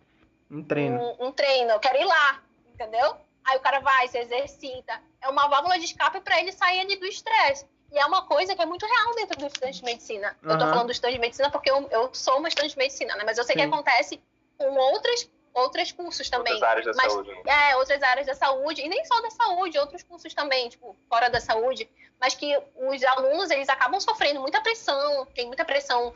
[0.51, 1.01] um treino.
[1.01, 2.43] Um, um, treino, eu quero ir lá,
[2.73, 3.17] entendeu?
[3.45, 5.01] Aí o cara vai, se exercita.
[5.21, 7.67] É uma válvula de escape para ele sair ali do estresse.
[7.93, 10.35] E é uma coisa que é muito real dentro do estudante de medicina.
[10.43, 10.51] Uhum.
[10.51, 13.15] Eu tô falando do estudante de medicina porque eu, eu sou uma estudante de medicina,
[13.17, 13.23] né?
[13.25, 13.61] Mas eu sei Sim.
[13.61, 14.21] que acontece
[14.57, 16.55] com outras outros cursos também.
[16.55, 17.31] Outras áreas da mas, saúde.
[17.31, 17.71] Né?
[17.71, 21.29] É, outras áreas da saúde, e nem só da saúde, outros cursos também, tipo, fora
[21.29, 21.87] da saúde,
[22.19, 26.15] mas que os alunos, eles acabam sofrendo muita pressão, tem muita pressão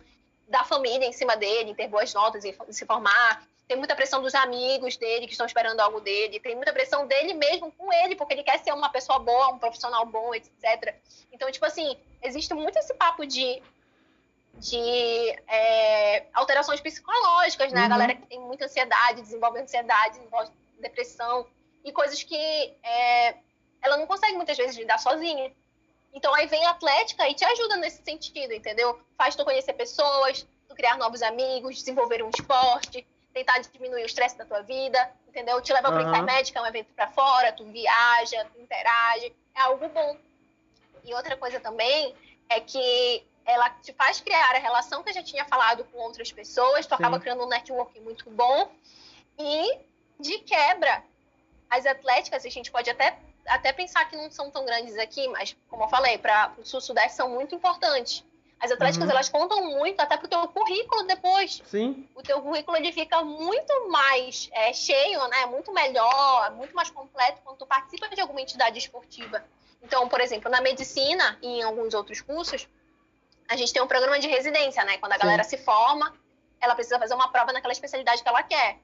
[0.49, 4.35] da família em cima dele, ter boas notas e se formar, tem muita pressão dos
[4.35, 8.35] amigos dele que estão esperando algo dele, tem muita pressão dele mesmo com ele, porque
[8.35, 10.95] ele quer ser uma pessoa boa, um profissional bom, etc.
[11.33, 13.61] Então, tipo assim, existe muito esse papo de,
[14.55, 17.81] de é, alterações psicológicas, né?
[17.81, 17.87] Uhum.
[17.87, 21.47] A galera que tem muita ansiedade, desenvolve ansiedade, desenvolve depressão,
[21.87, 22.37] e coisas que
[22.83, 23.37] é,
[23.81, 25.53] ela não consegue muitas vezes lidar sozinha.
[26.13, 29.01] Então aí vem a atlética e te ajuda nesse sentido, entendeu?
[29.17, 33.07] Faz tu conhecer pessoas, tu criar novos amigos, desenvolver um esporte,
[33.37, 34.99] tentar diminuir o estresse da tua vida,
[35.29, 35.61] entendeu?
[35.61, 35.95] Te leva uhum.
[35.95, 40.17] para intermédica, é um evento para fora, tu viaja, tu interage, é algo bom.
[41.05, 42.15] E outra coisa também
[42.49, 46.33] é que ela te faz criar a relação que eu já tinha falado com outras
[46.33, 47.03] pessoas, tu Sim.
[47.03, 48.73] acaba criando um network muito bom
[49.39, 49.81] e
[50.19, 51.05] de quebra
[51.69, 55.55] as atléticas, a gente pode até até pensar que não são tão grandes aqui, mas
[55.69, 58.25] como eu falei, para o sul-sudeste são muito importantes.
[58.59, 59.15] As atléticas, uhum.
[59.15, 61.63] elas contam muito até pro teu currículo depois.
[61.67, 62.09] Sim.
[62.15, 65.47] O teu currículo, ele fica muito mais é, cheio, né?
[65.47, 69.45] Muito melhor, muito mais completo quando tu participa de alguma entidade esportiva.
[69.83, 72.67] Então, por exemplo, na medicina e em alguns outros cursos,
[73.47, 74.97] a gente tem um programa de residência, né?
[74.99, 75.23] Quando a Sim.
[75.23, 76.15] galera se forma,
[76.59, 78.79] ela precisa fazer uma prova naquela especialidade que ela quer.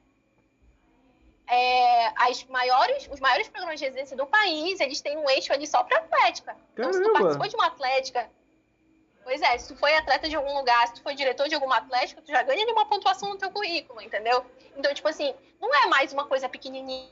[1.47, 5.67] É, as maiores, os maiores programas de residência do país, eles têm um eixo ali
[5.67, 6.55] só para atlética.
[6.73, 8.29] Então, se tu participou de uma atlética
[9.23, 11.77] Pois é, se tu foi atleta de algum lugar, se tu foi diretor de alguma
[11.77, 14.45] atlética, tu já ganha de uma pontuação no teu currículo, entendeu?
[14.75, 17.09] Então, tipo assim, não é mais uma coisa pequenininha,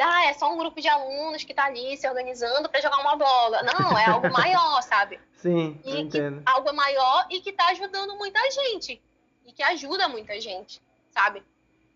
[0.00, 3.16] ah, é só um grupo de alunos que tá ali se organizando para jogar uma
[3.16, 3.62] bola.
[3.62, 5.20] Não, é algo maior, sabe?
[5.36, 6.42] Sim, e entendo.
[6.42, 9.02] Que, algo maior e que tá ajudando muita gente.
[9.44, 11.42] E que ajuda muita gente, sabe?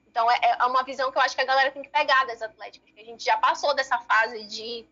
[0.06, 2.42] Então, é, é uma visão que eu acho que a galera tem que pegar das
[2.42, 4.86] atléticas, que a gente já passou dessa fase de,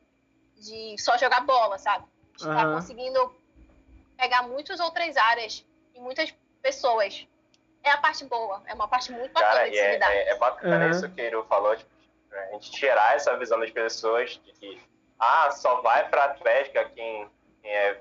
[0.57, 2.05] de só jogar bola, sabe?
[2.37, 2.75] Está uhum.
[2.75, 3.35] conseguindo
[4.17, 7.27] pegar muitas outras áreas e muitas pessoas.
[7.83, 10.13] É a parte boa, é uma parte muito bacana Cara, de é, se lidar.
[10.13, 10.91] É, é bacana uhum.
[10.91, 11.91] isso que ele falou, tipo,
[12.33, 14.81] a gente tirar essa visão das pessoas de que
[15.19, 17.29] ah, só vai para Atlética quem,
[17.63, 18.01] quem é,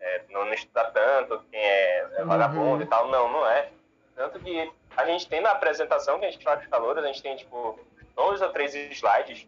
[0.00, 2.82] é, não, estuda tanto, quem é, é vagabundo uhum.
[2.82, 3.08] e tal.
[3.08, 3.70] Não, não é.
[4.14, 7.22] Tanto que a gente tem na apresentação que a gente faz os calores, a gente
[7.22, 7.78] tem tipo
[8.14, 9.46] dois ou três slides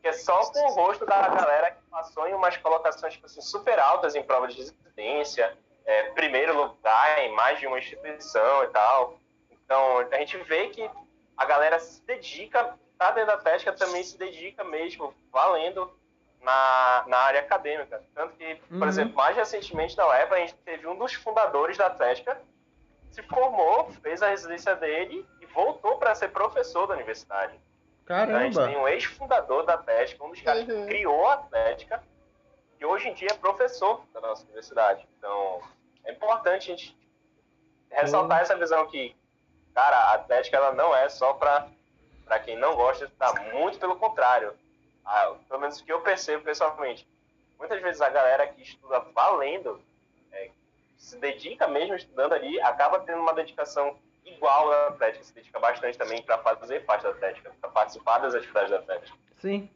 [0.00, 3.40] que é só com o rosto da galera que passou em umas colocações tipo assim,
[3.40, 8.68] super altas em prova de resistência, é, primeiro lugar em mais de uma instituição e
[8.68, 9.18] tal.
[9.50, 10.88] Então, a gente vê que
[11.36, 15.92] a galera se dedica, tá dentro da Atlética também se dedica mesmo, valendo
[16.40, 18.02] na, na área acadêmica.
[18.14, 18.88] Tanto que, por uhum.
[18.88, 22.40] exemplo, mais recentemente na UEPA, a gente teve um dos fundadores da Atlética,
[23.10, 27.58] se formou, fez a residência dele e voltou para ser professor da universidade.
[28.10, 28.38] Caramba.
[28.38, 30.84] A gente tem um ex-fundador da Atlética, um dos caras uhum.
[30.84, 32.02] que criou a Atlética,
[32.76, 35.06] que hoje em dia é professor da nossa universidade.
[35.16, 35.60] Então,
[36.04, 36.98] é importante a gente
[37.88, 38.42] ressaltar uhum.
[38.42, 39.14] essa visão que,
[39.72, 41.68] cara, a Atlética ela não é só para
[42.44, 44.54] quem não gosta de estudar, muito pelo contrário.
[45.04, 47.06] Ah, pelo menos o que eu percebo pessoalmente.
[47.60, 49.80] Muitas vezes a galera que estuda valendo,
[50.32, 50.50] é,
[50.98, 55.98] se dedica mesmo estudando ali, acaba tendo uma dedicação igual a Atlética, se dedica bastante
[55.98, 59.16] também para fazer parte da Atlética, para participar das atividades da Atlética.
[59.38, 59.68] Sim.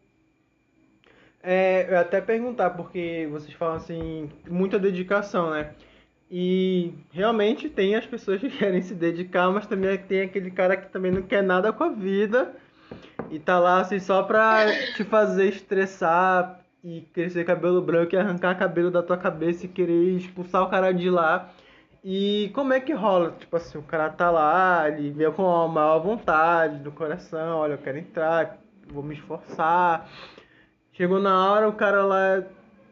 [1.42, 5.74] É, eu até perguntar, porque vocês falam assim, muita dedicação, né?
[6.30, 10.88] E realmente tem as pessoas que querem se dedicar, mas também tem aquele cara que
[10.88, 12.54] também não quer nada com a vida
[13.30, 18.58] e tá lá assim só pra te fazer estressar, e crescer cabelo branco e arrancar
[18.58, 21.50] cabelo da tua cabeça e querer expulsar o cara de lá.
[22.06, 23.32] E como é que rola?
[23.32, 27.72] Tipo assim, o cara tá lá, ele veio com a maior vontade do coração, olha,
[27.72, 28.58] eu quero entrar,
[28.88, 30.06] vou me esforçar.
[30.92, 32.44] Chegou na hora, o cara lá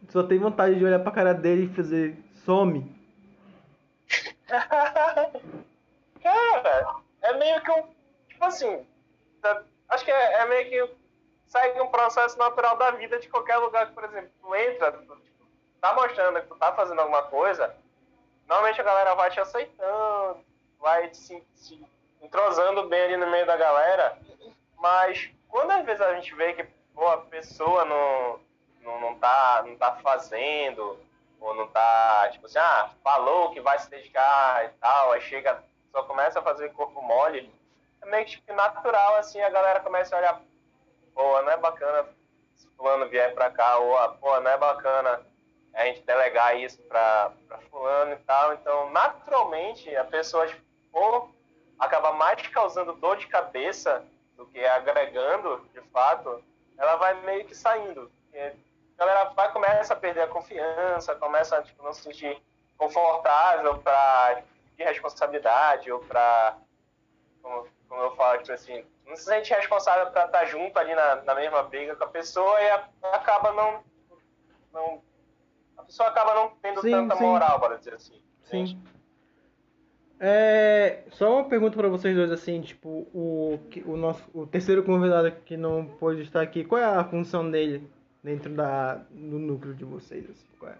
[0.08, 2.16] só tem vontade de olhar pra cara dele e fazer
[2.46, 2.90] some.
[6.22, 7.82] cara, é meio que um.
[8.28, 8.86] Tipo assim,
[9.42, 10.94] tá, acho que é, é meio que
[11.48, 15.16] segue um processo natural da vida de qualquer lugar que, por exemplo, tu entra, tu,
[15.16, 15.44] tipo,
[15.82, 17.76] tá mostrando que tu tá fazendo alguma coisa,
[18.48, 20.44] normalmente a galera vai te aceitando,
[20.78, 21.84] vai se, se
[22.20, 24.18] entrosando bem ali no meio da galera,
[24.78, 26.64] mas quando às vezes a gente vê que
[26.94, 28.40] pô, a pessoa não,
[28.82, 30.98] não, não, tá, não tá fazendo,
[31.40, 35.62] ou não tá, tipo assim, ah, falou que vai se dedicar e tal, aí chega,
[35.90, 37.52] só começa a fazer corpo mole,
[38.00, 40.42] é meio que tipo, natural, assim, a galera começa a olhar,
[41.14, 42.08] pô, não é bacana
[42.54, 45.20] se fulano vier pra cá, ou, ah, pô, não é bacana
[45.74, 47.32] a gente delegar isso pra
[47.70, 50.62] fulano e tal, então, naturalmente, a pessoa, tipo,
[50.92, 51.30] ou
[51.78, 54.04] acaba mais causando dor de cabeça
[54.36, 56.42] do que agregando, de fato,
[56.78, 58.10] ela vai meio que saindo.
[58.34, 58.52] a
[58.98, 62.40] galera vai começa a perder a confiança, começa a tipo, não se sentir
[62.76, 64.42] confortável para
[64.76, 66.56] de responsabilidade ou para
[67.42, 70.94] como, como, eu falo tipo assim não se sente responsável para estar tá junto ali
[70.94, 73.84] na, na mesma briga com a pessoa e a, acaba não,
[74.72, 75.02] não
[75.92, 77.22] pessoa acaba não tendo sim, tanta sim.
[77.22, 78.82] moral para dizer assim sim
[80.24, 85.32] é, só uma pergunta para vocês dois, assim, tipo, o, o nosso o terceiro convidado
[85.44, 87.90] que não pôde estar aqui, qual é a função dele
[88.22, 90.24] dentro da, do núcleo de vocês?
[90.30, 90.76] Assim, qual, é,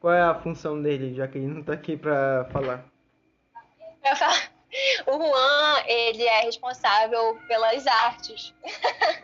[0.00, 2.84] qual é a função dele, já que ele não está aqui para falar?
[5.06, 8.54] O Juan, ele é responsável pelas artes.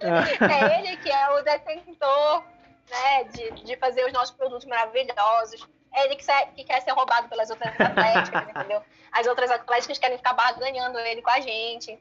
[0.02, 0.46] Ah.
[0.52, 2.44] é ele que é o detentor
[2.90, 7.28] né, de, de fazer os nossos produtos maravilhosos é ele que, que, quer ser roubado
[7.28, 8.82] pelas outras atléticas, entendeu?
[9.10, 11.98] As outras atléticas querem ficar barganhando ele com a gente.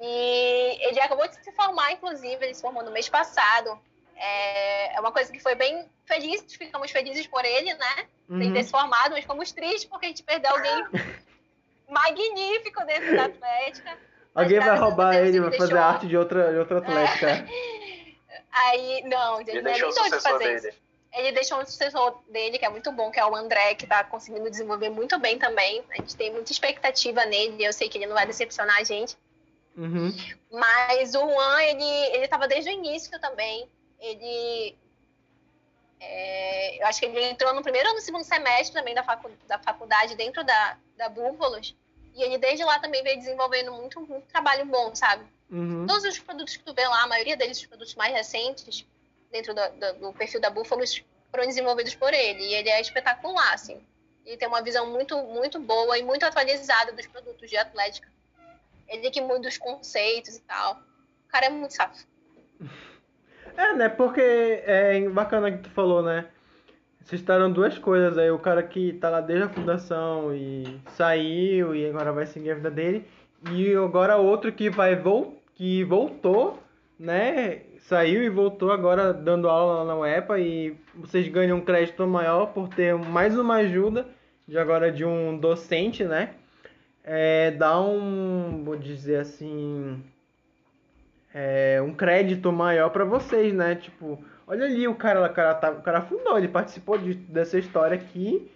[0.00, 3.78] E ele acabou de se formar, inclusive, ele se formou no mês passado.
[4.16, 8.06] É, é uma coisa que foi bem feliz, ficamos felizes por ele, né?
[8.28, 8.40] Uhum.
[8.40, 10.86] Ele ter se formado, mas ficamos tristes porque a gente perdeu alguém
[11.88, 13.98] magnífico dentro da Atlética.
[14.34, 17.30] Alguém vai roubar ele, vai fazer arte de outra, de outra Atlética.
[17.30, 17.77] É.
[18.50, 20.68] Aí, não, ele, ele não é nem doido fazer dele.
[20.68, 20.78] isso.
[21.12, 24.04] Ele deixou um sucessor dele, que é muito bom, que é o André, que está
[24.04, 25.82] conseguindo desenvolver muito bem também.
[25.90, 29.16] A gente tem muita expectativa nele, eu sei que ele não vai decepcionar a gente.
[29.76, 30.14] Uhum.
[30.50, 33.68] Mas o Juan, ele estava desde o início também.
[34.00, 34.76] Ele.
[36.00, 39.30] É, eu acho que ele entrou no primeiro ou no segundo semestre também da, facu,
[39.46, 41.76] da faculdade dentro da, da Búfalos.
[42.14, 45.24] E ele desde lá também veio desenvolvendo muito, muito trabalho bom, sabe?
[45.50, 45.86] Uhum.
[45.86, 48.86] Todos os produtos que tu vê lá, a maioria deles, os produtos mais recentes,
[49.30, 52.42] dentro do, do, do perfil da Búfalos foram desenvolvidos por ele.
[52.42, 53.80] E ele é espetacular, assim.
[54.24, 58.08] Ele tem uma visão muito, muito boa e muito atualizada dos produtos de atlética.
[58.86, 60.74] Ele que muda os conceitos e tal.
[60.74, 62.06] O cara é muito safo.
[63.56, 63.88] É, né?
[63.88, 66.28] Porque é bacana que tu falou, né?
[67.00, 68.30] Vocês estaram duas coisas aí.
[68.30, 72.54] O cara que tá lá desde a fundação e saiu e agora vai seguir a
[72.54, 73.04] vida dele.
[73.50, 76.58] E agora outro que vai vol que voltou,
[76.98, 77.62] né?
[77.88, 82.68] saiu e voltou agora dando aula na UEPA e vocês ganham um crédito maior por
[82.68, 84.06] ter mais uma ajuda
[84.46, 86.34] de agora de um docente, né?
[87.02, 90.02] É, dá um, vou dizer assim,
[91.32, 93.74] é, um crédito maior para vocês, né?
[93.74, 97.58] Tipo, olha ali o cara, o cara, tá, o cara fundou, ele participou de, dessa
[97.58, 98.50] história aqui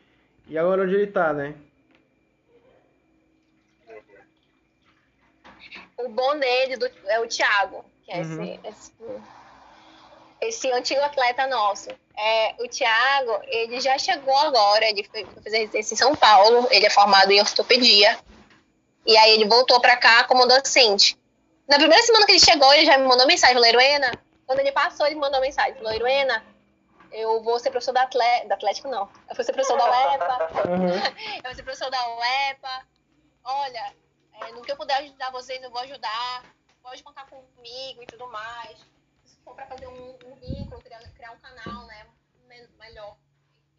[0.47, 1.55] e agora onde ele tá, né?
[6.05, 8.43] O bom dele do, é o Thiago que é uhum.
[8.43, 8.93] esse, esse,
[10.41, 11.89] esse, antigo atleta nosso.
[12.17, 16.87] É, o Thiago, ele já chegou agora, ele foi fazer residência em São Paulo, ele
[16.87, 18.19] é formado em ortopedia,
[19.07, 21.19] e aí ele voltou para cá como docente.
[21.69, 24.13] Na primeira semana que ele chegou, ele já me mandou mensagem, falou, Heroena,
[24.47, 26.45] quando ele passou, ele me mandou mensagem, falou, Heroena,
[27.13, 30.69] eu vou ser professor da, Atlético, da Atlético, não, eu vou ser professor da UEPA,
[30.69, 30.89] uhum.
[31.37, 32.87] eu vou ser professor da UEPA,
[33.45, 33.95] olha,
[34.47, 36.45] é, no que eu puder ajudar vocês, eu vou ajudar,
[36.83, 38.79] pode contar comigo e tudo mais.
[39.25, 42.11] Se for para fazer um, um vínculo, criar, criar, um canal, né,
[42.79, 43.17] melhor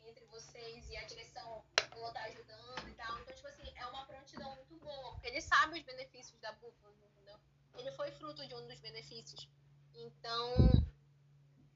[0.06, 3.20] entre vocês e a direção, eu vou estar ajudando e tal.
[3.20, 6.96] Então, tipo assim, é uma prontidão muito boa, porque ele sabe os benefícios da Búfalo,
[7.12, 7.38] entendeu?
[7.76, 9.50] Ele foi fruto de um dos benefícios.
[9.94, 10.56] Então,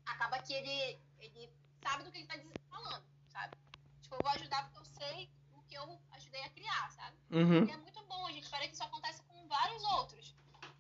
[0.06, 1.52] acaba que ele, ele
[1.84, 2.40] sabe do que ele está
[2.70, 3.56] falando, sabe?
[4.02, 5.30] Tipo, eu vou ajudar porque eu sei
[5.68, 7.18] que eu ajudei a criar, sabe?
[7.32, 7.66] Uhum.
[7.66, 10.36] E é muito bom, a gente espera que isso aconteça com vários outros.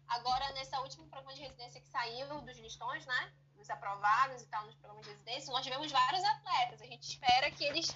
[0.07, 3.31] agora, nesse último programa de residência que saiu dos listões, né?
[3.55, 6.81] Dos aprovados e tal, nos programas de residência, nós tivemos vários atletas.
[6.81, 7.95] A gente espera que eles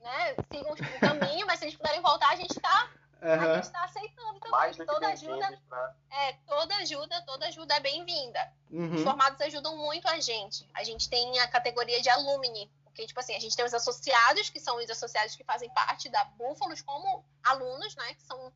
[0.00, 2.90] né, sigam o caminho, mas se eles puderem voltar, a gente está
[3.22, 3.32] Uhum.
[3.32, 4.50] a gente está aceitando também.
[4.50, 5.94] Mais toda ajuda, pra...
[6.10, 8.52] é, toda ajuda, toda ajuda é bem-vinda.
[8.70, 8.94] Uhum.
[8.94, 10.68] Os formados ajudam muito a gente.
[10.74, 14.48] A gente tem a categoria de alumni, porque tipo assim, a gente tem os associados,
[14.48, 18.50] que são os associados que fazem parte da Búfalos como alunos, né, que são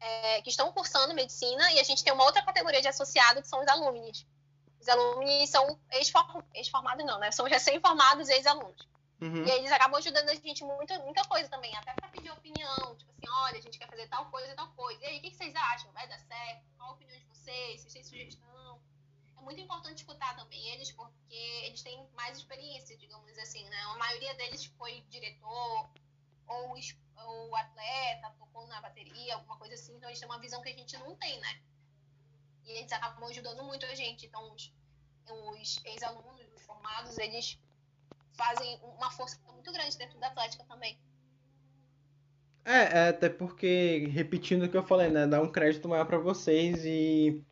[0.00, 3.46] é, que estão cursando medicina, e a gente tem uma outra categoria de associado, que
[3.46, 4.26] são os alunos.
[4.80, 5.78] Os alunos são
[6.54, 7.32] ex-formados, não, né?
[7.32, 8.88] São recém-formados ex-alunos.
[9.20, 9.44] Uhum.
[9.44, 13.10] E eles acabam ajudando a gente muito, muita coisa também, até para pedir opinião, tipo
[13.10, 15.00] assim, olha, a gente quer fazer tal coisa, tal coisa.
[15.02, 15.90] E aí, o que, vocês acham?
[15.92, 16.64] Vai dar certo?
[16.76, 17.80] Qual a opinião de vocês?
[17.80, 18.80] Vocês têm sugestão?
[19.38, 21.34] É muito importante escutar também eles, porque
[21.64, 23.76] eles têm mais experiência, digamos assim, né?
[23.94, 25.88] A maioria deles foi diretor
[26.46, 26.74] ou,
[27.26, 30.76] ou atleta, tocou na bateria, alguma coisa assim, então eles têm uma visão que a
[30.76, 31.60] gente não tem, né?
[32.64, 34.26] E eles acabam ajudando muito a gente.
[34.26, 34.72] Então, os,
[35.30, 37.58] os ex-alunos, os formados, eles
[38.34, 40.98] fazem uma força muito grande dentro da Atlética também.
[42.64, 46.18] É, é, até porque, repetindo o que eu falei, né, dá um crédito maior para
[46.18, 47.42] vocês e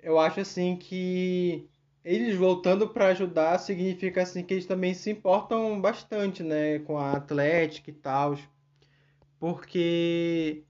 [0.00, 1.68] eu acho assim que
[2.04, 7.12] eles voltando para ajudar significa assim que eles também se importam bastante, né, com a
[7.12, 8.38] Atlética e tal.
[9.38, 10.64] Porque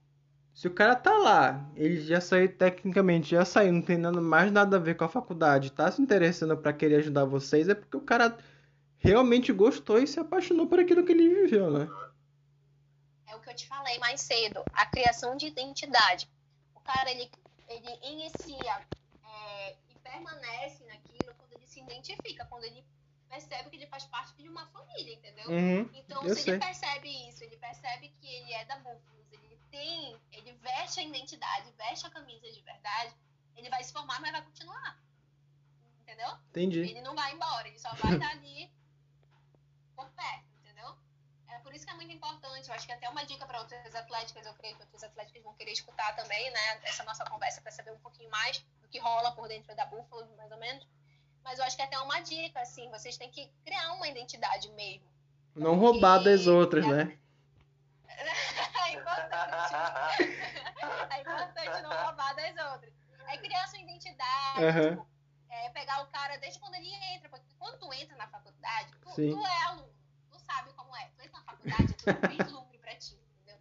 [0.52, 4.50] se o cara tá lá, ele já saiu tecnicamente, já saiu, não tem nada mais
[4.50, 7.96] nada a ver com a faculdade, tá se interessando para querer ajudar vocês, é porque
[7.96, 8.36] o cara
[8.98, 11.88] realmente gostou e se apaixonou por aquilo que ele viveu, né?
[13.28, 16.28] É o que eu te falei mais cedo, a criação de identidade.
[16.74, 17.30] O cara, ele,
[17.68, 18.80] ele inicia
[20.19, 22.85] permanece naquilo quando ele se identifica, quando ele
[23.28, 25.49] percebe que ele faz parte de uma família, entendeu?
[25.49, 26.55] Uhum, então, se sei.
[26.55, 31.03] ele percebe isso, ele percebe que ele é da Búfalos, ele tem, ele veste a
[31.03, 33.15] identidade, veste a camisa de verdade,
[33.57, 34.99] ele vai se formar, mas vai continuar.
[36.03, 36.39] Entendeu?
[36.51, 36.81] Entendi.
[36.81, 38.73] Ele não vai embora, ele só vai estar ali
[39.95, 40.97] por perto, entendeu?
[41.49, 42.69] É por isso que é muito importante.
[42.69, 45.55] Eu acho que até uma dica para outras atléticas, eu creio que outras atléticas vão
[45.55, 46.81] querer escutar também, né?
[46.85, 50.51] Essa nossa conversa para saber um pouquinho mais que rola por dentro da Búfalo, mais
[50.51, 50.86] ou menos.
[51.43, 55.06] Mas eu acho que até uma dica, assim, vocês têm que criar uma identidade mesmo.
[55.55, 56.89] Não roubar das outras, é...
[56.89, 57.19] né?
[58.09, 59.74] é importante.
[61.10, 62.93] é importante não roubar das outras.
[63.28, 64.90] É criar sua identidade, uhum.
[64.90, 65.09] tipo,
[65.51, 69.15] é pegar o cara desde quando ele entra, porque quando tu entra na faculdade, tu,
[69.15, 69.93] tu é aluno,
[70.31, 71.10] tu sabe como é.
[71.16, 73.60] Tu entra na faculdade, é tudo vislumbre pra ti, entendeu?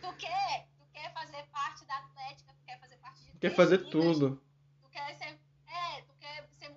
[0.00, 3.78] Tu quer, tu quer fazer parte da atlética, tu quer fazer parte de Quer fazer
[3.90, 4.42] tudo.
[4.82, 6.70] Tu quer ser, é, tu quer ser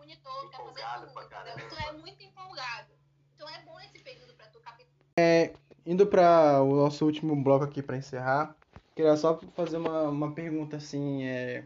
[0.89, 1.69] fazer tudo, entendeu?
[1.69, 2.93] Tu é muito empolgado.
[3.35, 4.87] Então é bom esse período pra tu captar.
[5.17, 5.53] É,
[5.85, 8.55] indo para o nosso último bloco aqui para encerrar,
[8.95, 11.65] queria só fazer uma, uma pergunta assim, é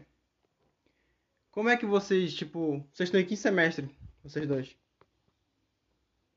[1.54, 3.88] como é que vocês, tipo, vocês estão em que semestre,
[4.24, 4.76] vocês dois?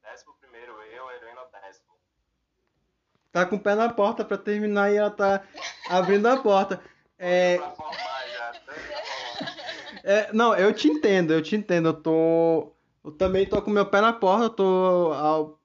[0.03, 1.88] Décimo primeiro, eu, a Heroína décimo.
[3.31, 5.43] Tá com o pé na porta pra terminar e ela tá
[5.89, 6.81] abrindo a porta.
[7.19, 7.57] É...
[7.57, 8.53] Pra formar já,
[10.03, 11.89] é, não, eu te entendo, eu te entendo.
[11.89, 12.77] Eu tô.
[13.08, 15.14] Eu também tô com meu pé na porta, tô.
[15.14, 15.58] Ao,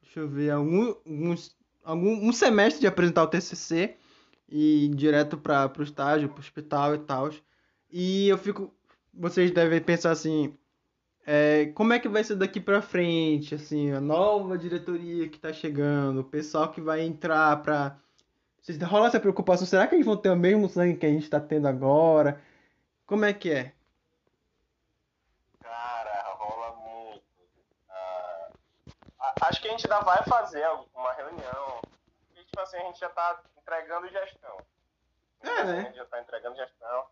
[0.00, 3.96] deixa eu ver, algum, alguns, algum um semestre de apresentar o TCC
[4.48, 7.30] e ir direto para o estágio, para o hospital e tal.
[7.90, 8.72] E eu fico.
[9.12, 10.56] Vocês devem pensar assim.
[11.26, 15.52] É, como é que vai ser daqui para frente, assim, a nova diretoria que tá
[15.52, 17.98] chegando, o pessoal que vai entrar pra.
[18.62, 19.66] Vocês rola essa preocupação?
[19.66, 22.40] Será que eles vão ter o mesmo sangue que a gente tá tendo agora?
[23.06, 23.72] Como é que é?
[25.60, 27.22] Cara, rola muito.
[27.88, 31.80] Ah, acho que a gente ainda vai fazer uma reunião.
[32.34, 34.58] E, tipo assim, a gente já tá entregando gestão.
[35.42, 35.78] É, né?
[35.78, 37.08] A gente já tá entregando gestão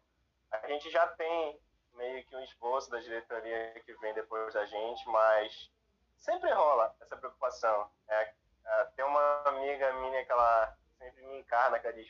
[0.51, 1.61] a gente já tem
[1.95, 5.71] meio que um esboço da diretoria que vem depois da gente, mas
[6.19, 7.91] sempre rola essa preocupação.
[8.09, 8.33] É,
[8.65, 12.09] é, tem uma amiga minha que ela sempre me encarna, que ela diz,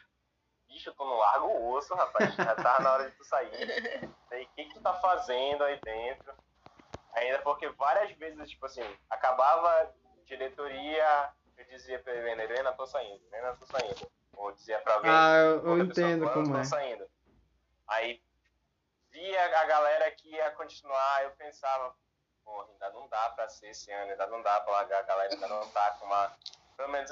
[0.68, 3.50] bicho, tu não larga o osso, rapaz, já tá na hora de tu sair.
[4.30, 6.32] E o que, que tu tá fazendo aí dentro?
[7.14, 9.92] Ainda porque várias vezes, tipo assim, acabava
[10.28, 14.10] diretoria, eu dizia pra Helena, Helena, tô saindo, Helena, tô saindo.
[14.36, 16.64] Ou dizia pra alguém, ah, eu, eu entendo pessoa, como tô é.
[16.64, 17.10] saindo.
[17.88, 18.22] Aí
[19.10, 21.94] via a galera que ia continuar, eu pensava,
[22.44, 25.34] porra, ainda não dá pra ser esse ano, ainda não dá pra largar, a galera
[25.34, 26.36] ainda não tá com uma.
[26.76, 27.10] Pelo menos,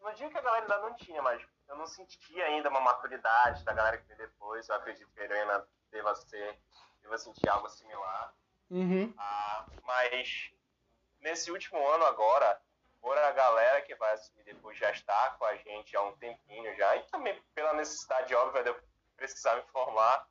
[0.00, 3.62] não digo que a galera ainda não tinha, mas eu não sentia ainda uma maturidade
[3.64, 4.68] da galera que veio depois.
[4.68, 6.58] Eu acredito que a Helena deva ser,
[7.02, 8.34] deva sentir algo similar.
[8.70, 9.12] Uhum.
[9.18, 10.53] Ah, mas
[11.24, 12.60] nesse último ano agora,
[13.00, 16.74] por a galera que vai assumir depois já está com a gente há um tempinho
[16.76, 18.80] já, e também pela necessidade óbvia de eu
[19.16, 20.26] precisar me formar,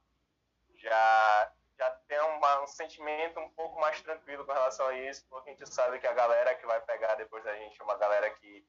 [0.76, 5.50] já, já tem uma, um sentimento um pouco mais tranquilo com relação a isso, porque
[5.50, 8.30] a gente sabe que a galera que vai pegar depois da gente é uma galera
[8.32, 8.66] que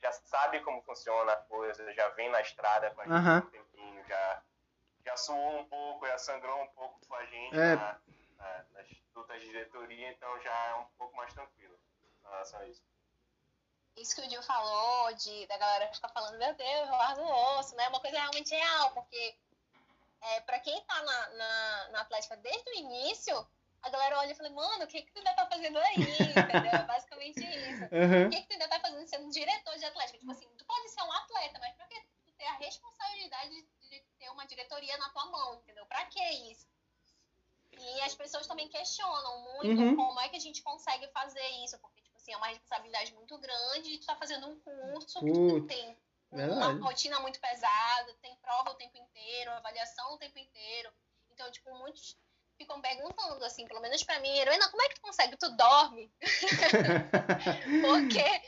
[0.00, 3.38] já sabe como funciona a coisa, já vem na estrada com a gente Aham.
[3.38, 4.42] um tempinho, já,
[5.04, 7.76] já suou um pouco, já sangrou um pouco com a gente É.
[7.76, 7.98] na-
[8.36, 11.78] na- nas lutas de diretoria, então já é um pouco mais tranquilo
[12.22, 12.82] com relação a isso.
[13.96, 17.74] Isso que o Gil falou, de, da galera ficar falando, meu Deus, larga o osso,
[17.76, 17.84] né?
[17.84, 19.38] É uma coisa realmente real, porque
[20.20, 23.48] é, pra quem tá na, na, na Atlética desde o início,
[23.82, 25.94] a galera olha e fala, mano, o que, que tu ainda tá fazendo aí?
[25.96, 26.72] Entendeu?
[26.72, 27.84] É basicamente isso.
[27.94, 28.26] Aham.
[28.26, 30.18] O que, que tu ainda tá fazendo sendo diretor de Atlética?
[30.18, 34.00] Tipo assim, tu pode ser um atleta, mas pra que tu ter a responsabilidade de
[34.18, 35.86] ter uma diretoria na tua mão, entendeu?
[35.86, 36.66] Pra que isso?
[37.78, 39.96] E as pessoas também questionam muito Uhum.
[39.96, 43.36] como é que a gente consegue fazer isso, porque, tipo assim, é uma responsabilidade muito
[43.38, 45.96] grande e tu tá fazendo um curso que tu Putz, tem
[46.32, 46.78] verdade.
[46.78, 50.90] uma rotina muito pesada, tem prova o tempo inteiro, avaliação o tempo inteiro.
[51.30, 52.16] Então, tipo, muitos
[52.56, 55.36] ficam perguntando, assim, pelo menos pra mim, Heroína, como é que tu consegue?
[55.36, 56.10] Tu dorme?
[57.82, 58.42] Porque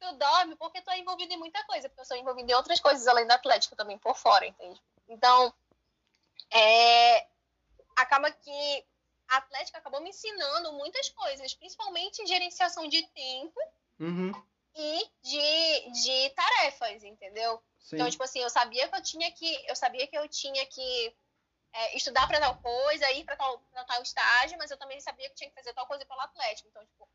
[0.00, 2.80] tu dorme porque tu é envolvido em muita coisa, porque eu sou envolvida em outras
[2.80, 4.80] coisas além da Atlético também por fora, entende?
[5.08, 5.52] Então,
[6.50, 7.26] é,
[7.96, 8.86] acaba que
[9.28, 13.60] a Atlética acabou me ensinando muitas coisas, principalmente gerenciação de tempo
[13.98, 14.32] Uhum.
[14.74, 17.62] e de, de tarefas, entendeu?
[17.78, 17.96] Sim.
[17.96, 21.16] Então, tipo assim, eu sabia que eu tinha que, eu sabia que eu tinha que
[21.72, 25.28] é, estudar para tal coisa, ir para tal, pra tal estágio, mas eu também sabia
[25.28, 26.68] que tinha que fazer tal coisa pelo Atlético.
[26.68, 27.08] Então, tipo,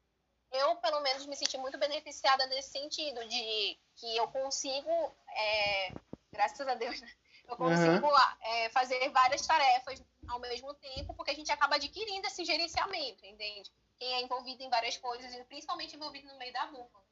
[0.52, 4.90] eu pelo menos me senti muito beneficiada nesse sentido de que eu consigo,
[5.30, 5.94] é,
[6.32, 7.12] graças a Deus, né?
[7.50, 8.08] Eu consigo
[8.42, 13.72] é, fazer várias tarefas ao mesmo tempo, porque a gente acaba adquirindo esse gerenciamento, entende?
[13.98, 17.04] Quem é envolvido em várias coisas, principalmente envolvido no meio da búfala.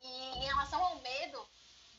[0.00, 1.48] E em relação ao medo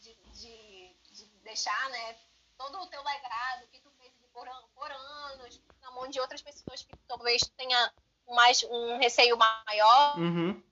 [0.02, 2.18] de, de, de deixar, né,
[2.58, 6.82] todo o teu legado que tu fez por, por anos, na mão de outras pessoas
[6.82, 7.94] que talvez tenha
[8.28, 10.64] mais um receio maior, Uhum.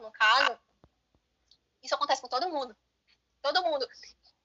[0.00, 0.58] no caso,
[1.82, 2.76] isso acontece com todo mundo.
[3.42, 3.86] Todo mundo.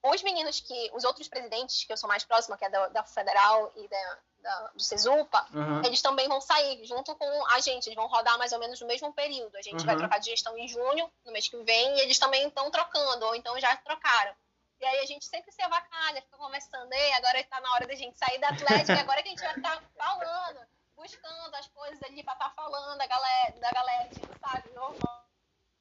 [0.04, 3.04] Os meninos que, os outros presidentes, que eu sou mais próxima, que é da, da
[3.06, 5.82] Federal e da, da, do Cesupa, Aham.
[5.86, 7.88] eles também vão sair junto com a gente.
[7.88, 9.56] Eles vão rodar mais ou menos no mesmo período.
[9.56, 10.02] A gente vai Uhum.
[10.02, 13.36] trocar de gestão em junho, no mês que vem, e eles também estão trocando, ou
[13.36, 14.36] então já trocaram.
[14.82, 17.96] E aí a gente sempre se avacalha, fica conversando, Ei, agora está na hora da
[17.96, 20.60] gente sair da Atlética, e agora que a gente vai estar falando,
[20.98, 24.70] buscando as coisas ali pra estar falando da galera, da galera, tipo, sabe?
[24.72, 25.26] Normal.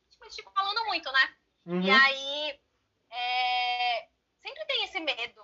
[0.08, 1.34] Tipo, tipo, falando muito, né?
[1.66, 1.80] Uhum.
[1.82, 2.60] E aí,
[3.10, 4.08] é,
[4.42, 5.42] sempre tem esse medo.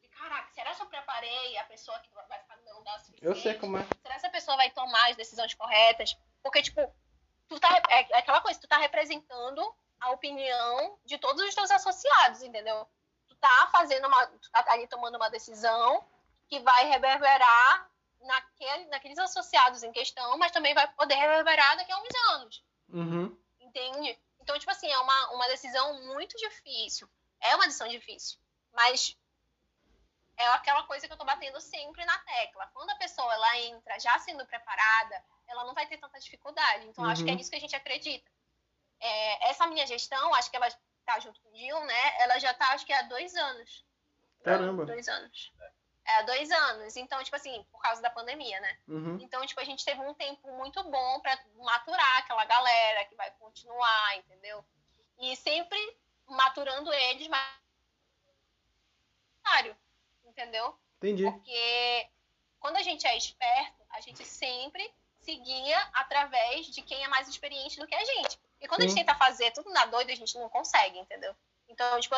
[0.00, 2.98] De, caraca, será que eu preparei a pessoa que vai ficar no meu lugar o
[3.00, 3.24] suficiente?
[3.24, 3.82] Eu sei como é.
[3.82, 6.16] Será que essa pessoa vai tomar as decisões corretas?
[6.42, 6.80] Porque, tipo,
[7.48, 9.62] tu tá, é, é aquela coisa, tu tá representando
[10.00, 12.86] a opinião de todos os teus associados, entendeu?
[13.28, 16.04] Tu tá fazendo uma, tu tá ali tomando uma decisão
[16.48, 17.90] que vai reverberar
[18.20, 23.36] naquele, naqueles associados em questão, mas também vai poder reverberar daqui a uns anos Uhum.
[23.60, 24.18] entende?
[24.40, 27.08] Então, tipo assim, é uma, uma decisão muito difícil.
[27.40, 28.38] É uma decisão difícil,
[28.72, 29.16] mas
[30.36, 32.66] é aquela coisa que eu tô batendo sempre na tecla.
[32.72, 36.86] Quando a pessoa ela entra já sendo preparada, ela não vai ter tanta dificuldade.
[36.86, 37.38] Então, acho que é Uhum.
[37.38, 38.30] nisso que a gente acredita.
[39.00, 40.68] É, essa minha gestão, acho que ela
[41.04, 42.22] tá junto com o Gil, né?
[42.22, 43.84] Ela já tá, acho que há dois anos.
[44.44, 44.86] Caramba.
[44.86, 45.52] Dois anos.
[46.04, 46.96] É, há dois anos.
[46.96, 48.78] Então, tipo assim, por causa da pandemia, né?
[48.88, 49.18] Uhum.
[49.20, 53.30] Então, tipo, a gente teve um tempo muito bom pra maturar aquela galera que vai
[53.32, 54.64] continuar, entendeu?
[55.18, 55.78] E sempre
[56.30, 57.60] maturando eles, mas
[60.40, 60.74] entendeu?
[60.96, 61.24] Entendi.
[61.24, 62.08] Porque
[62.58, 67.78] quando a gente é esperto, a gente sempre seguia através de quem é mais experiente
[67.78, 68.38] do que a gente.
[68.60, 68.90] E quando a Sim.
[68.90, 71.34] gente tenta fazer tudo na doida, a gente não consegue, entendeu?
[71.68, 72.16] Então, tipo,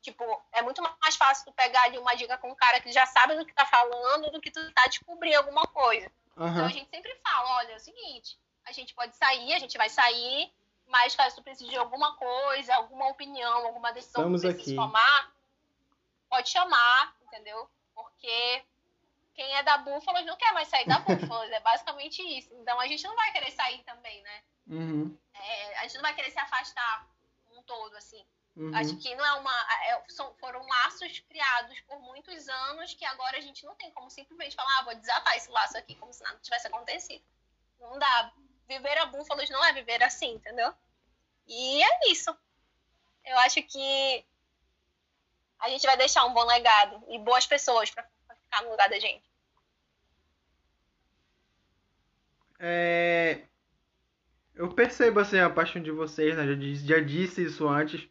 [0.00, 3.06] tipo, é muito mais fácil tu pegar ali uma dica com um cara que já
[3.06, 6.10] sabe do que tá falando do que tu tá descobrir alguma coisa.
[6.32, 6.66] Então Aham.
[6.66, 9.88] a gente sempre fala, olha, é o seguinte, a gente pode sair, a gente vai
[9.88, 10.52] sair,
[10.90, 14.76] mas caso tu precise de alguma coisa, alguma opinião, alguma decisão Estamos que tu precise
[14.76, 14.86] aqui.
[14.86, 15.32] tomar,
[16.28, 17.70] pode chamar, entendeu?
[17.94, 18.64] Porque
[19.34, 22.52] quem é da Búfalos não quer mais sair da Búfalos, é basicamente isso.
[22.54, 24.42] Então a gente não vai querer sair também, né?
[24.66, 25.18] Uhum.
[25.32, 27.08] É, a gente não vai querer se afastar
[27.52, 28.24] um todo, assim.
[28.56, 28.74] Uhum.
[28.74, 29.66] Acho que não é uma.
[29.84, 34.10] é- são, foram laços criados por muitos anos que agora a gente não tem como
[34.10, 37.24] simplesmente falar, ah, vou desatar esse laço aqui como se nada tivesse acontecido.
[37.78, 38.32] Não dá.
[38.70, 40.72] Viver a búfalos não é viver assim, entendeu?
[41.48, 42.30] E é isso.
[43.24, 44.24] Eu acho que
[45.58, 48.06] a gente vai deixar um bom legado e boas pessoas pra
[48.44, 49.28] ficar no lugar da gente.
[52.60, 53.40] É,
[54.54, 56.46] Eu percebo assim, a paixão de vocês, né?
[56.46, 58.08] Já disse, já disse isso antes.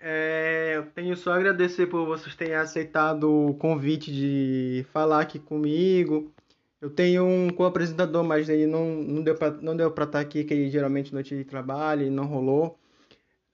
[0.00, 5.38] É, eu tenho só a agradecer por vocês terem aceitado o convite de falar aqui
[5.38, 6.34] comigo.
[6.80, 10.44] Eu tenho um co-apresentador, mas ele não, não deu pra, não deu pra estar aqui,
[10.44, 12.78] que ele geralmente noite de trabalho, e não rolou.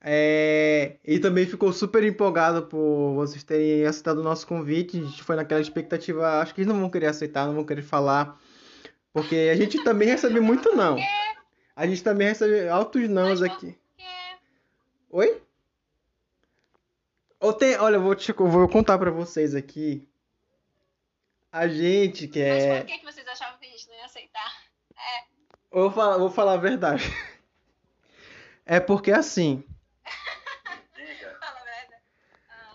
[0.05, 4.99] É, e também ficou super empolgado por vocês terem aceitado o nosso convite.
[4.99, 7.83] A gente foi naquela expectativa, acho que eles não vão querer aceitar, não vão querer
[7.83, 8.37] falar.
[9.13, 10.97] Porque a gente também recebe muito não.
[11.75, 13.77] A gente também recebe altos nãos aqui.
[15.09, 15.41] Oi?
[17.39, 20.07] Ou tem, olha, eu vou, te, eu vou contar pra vocês aqui.
[21.53, 22.79] A gente que Mas é.
[22.79, 24.51] por que, que vocês achavam que a gente não ia aceitar?
[24.97, 25.23] É,
[25.71, 27.03] vou falar, vou falar a verdade.
[28.65, 29.63] É porque assim.
[30.95, 31.37] Diga.
[31.39, 32.01] fala a verdade.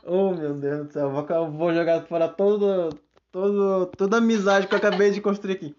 [0.04, 2.90] Oh meu Deus do céu, eu vou, eu vou jogar fora todo,
[3.32, 5.76] todo, toda a amizade que eu acabei de construir aqui.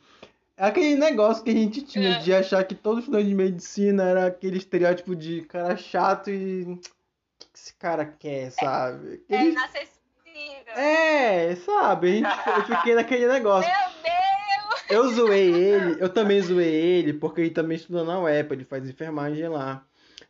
[0.57, 4.25] É aquele negócio que a gente tinha de achar que todo estudante de medicina era
[4.27, 6.63] aquele estereótipo de cara chato e.
[6.63, 6.77] O
[7.39, 9.23] que que esse cara quer, sabe?
[9.29, 9.98] É Aquele- inacessível.
[10.75, 12.09] É, sabe?
[12.09, 13.69] A gente, eu fiquei naquele negócio.
[13.69, 14.83] Meu Deus!
[14.89, 18.89] Eu zoei ele, eu também zoei ele, porque ele também estuda na UEPA, ele faz
[18.89, 19.85] enfermagem lá.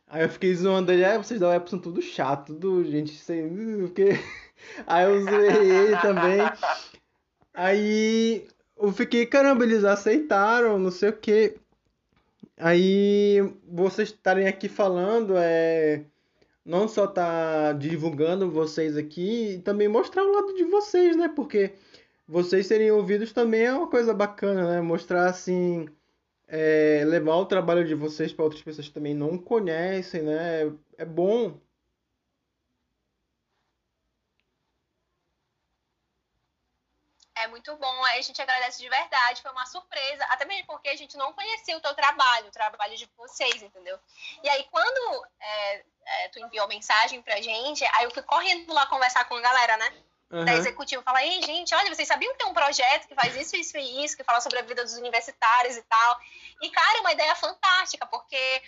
[0.06, 3.48] Aí eu fiquei zoando ele, ah, vocês da UEPA são tudo chato, tudo gente sem.
[3.78, 4.10] Porque...
[4.86, 6.40] Aí eu zoei ele também.
[7.54, 8.46] Aí
[8.76, 11.56] eu fiquei, caramba, eles aceitaram, não sei o quê.
[12.58, 16.04] Aí vocês estarem aqui falando, é.
[16.70, 21.26] Não só tá divulgando vocês aqui, e também mostrar o lado de vocês, né?
[21.28, 21.72] Porque
[22.28, 24.80] vocês serem ouvidos também é uma coisa bacana, né?
[24.80, 25.88] Mostrar assim,
[26.46, 30.72] é, levar o trabalho de vocês para outras pessoas que também não conhecem, né?
[30.96, 31.58] É bom.
[37.42, 40.96] É muito bom, a gente agradece de verdade, foi uma surpresa, até mesmo porque a
[40.96, 43.98] gente não conhecia o teu trabalho, o trabalho de vocês, entendeu?
[44.42, 48.86] E aí, quando é, é, tu enviou mensagem pra gente, aí eu fui correndo lá
[48.86, 49.90] conversar com a galera, né?
[50.30, 50.58] Da Aham.
[50.58, 53.76] executiva, falar, ei, gente, olha, vocês sabiam que tem um projeto que faz isso, isso
[53.76, 56.20] e isso, que fala sobre a vida dos universitários e tal.
[56.62, 58.62] E, cara, é uma ideia fantástica, porque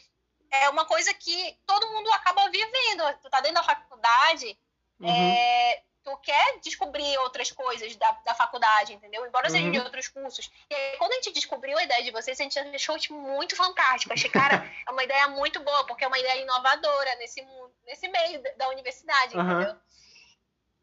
[0.51, 3.19] é uma coisa que todo mundo acaba vivendo.
[3.21, 4.59] Tu tá dentro da faculdade,
[5.01, 5.09] Uhum.
[5.09, 9.25] é, tu quer descobrir outras coisas da, da faculdade, entendeu?
[9.27, 9.71] Embora seja Uhum.
[9.73, 10.51] de outros cursos.
[10.69, 13.55] E aí, quando a gente descobriu a ideia de vocês, a gente achou tipo, muito
[13.55, 14.13] fantástico.
[14.13, 18.09] Achei, cara, é uma ideia muito boa, porque é uma ideia inovadora nesse mundo, nesse
[18.09, 19.53] meio da- da universidade, Aham.
[19.61, 19.77] entendeu?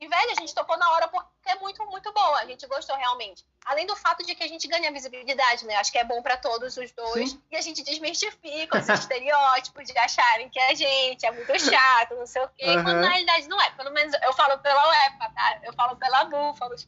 [0.01, 2.39] E, velho, a gente topou na hora porque é muito, muito boa.
[2.39, 3.45] A gente gostou realmente.
[3.65, 5.75] Além do fato de que a gente ganha visibilidade, né?
[5.75, 7.31] Acho que é bom pra todos os dois.
[7.31, 7.43] Sim.
[7.51, 12.25] E a gente desmistifica os estereótipos de acharem que a gente é muito chato, não
[12.25, 12.63] sei o quê.
[12.65, 12.83] Aham.
[12.83, 13.71] Quando na realidade não é.
[13.71, 15.59] Pelo menos eu falo pela UEPA, tá?
[15.63, 16.87] Eu falo pela Búfalos.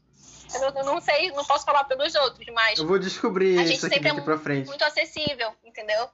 [0.53, 3.85] Eu não, sei, não posso falar pelos outros, mas Eu vou descobrir A gente isso
[3.85, 4.67] aqui sempre é daqui pra frente.
[4.67, 6.09] muito acessível, entendeu?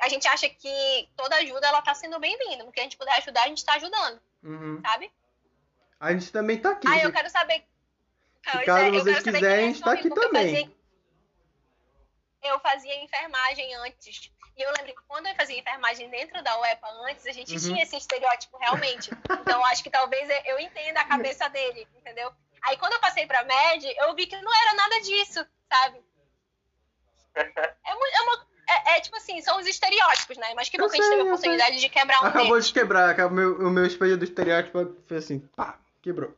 [0.00, 2.64] A gente acha que toda ajuda ela tá sendo bem-vinda.
[2.64, 4.80] No que a gente puder ajudar, a gente tá ajudando, Uhum.
[4.82, 5.10] sabe?
[6.00, 6.88] A gente também tá aqui.
[6.88, 7.62] Ah, eu quero saber.
[8.50, 10.54] Pois caso é, vocês quiserem, é a gente tá aqui eu também.
[10.56, 10.80] fazia-
[12.42, 14.30] Eu fazia enfermagem antes.
[14.56, 17.58] E eu lembro que quando eu fazia enfermagem dentro da UEPA antes, a gente Uhum.
[17.60, 19.10] tinha esse estereótipo realmente.
[19.40, 22.32] Então acho que talvez eu entenda a cabeça dele, entendeu?
[22.62, 26.00] Aí quando eu passei pra MED, eu vi que não era nada disso, sabe?
[27.34, 27.42] É,
[27.84, 28.46] é uma.
[28.68, 30.52] É, é tipo assim, são os estereótipos, né?
[30.54, 31.28] Mas que que a gente teve a eu sei.
[31.32, 32.66] oportunidade de quebrar um Acabou deles.
[32.68, 36.36] de quebrar, o meu, o meu espelho do estereótipo fez assim, pá, quebrou.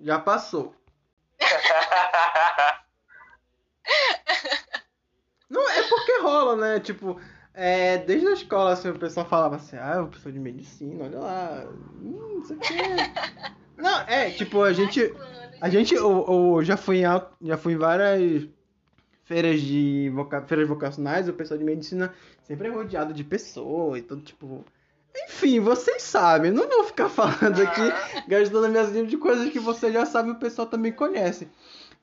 [0.00, 0.74] Já passou.
[5.48, 6.80] Não, é porque rola, né?
[6.80, 7.18] Tipo,
[7.54, 11.18] é, desde a escola, assim, o pessoal falava assim, ah, eu sou de medicina, olha
[11.18, 11.66] lá.
[12.00, 12.74] Hum, não sei o quê.
[13.76, 15.12] Não, é, tipo, a gente.
[15.60, 17.02] A gente eu, eu já fui em
[17.42, 18.48] já fui em várias
[19.24, 24.02] feiras de voca, feiras vocacionais, o pessoal de medicina sempre é rodeado de pessoas e
[24.02, 24.64] tudo, tipo.
[25.24, 27.80] Enfim, vocês sabem, não vou ficar falando aqui,
[28.28, 31.48] gastando minhas línguas de coisas que vocês já sabem e o pessoal também conhece.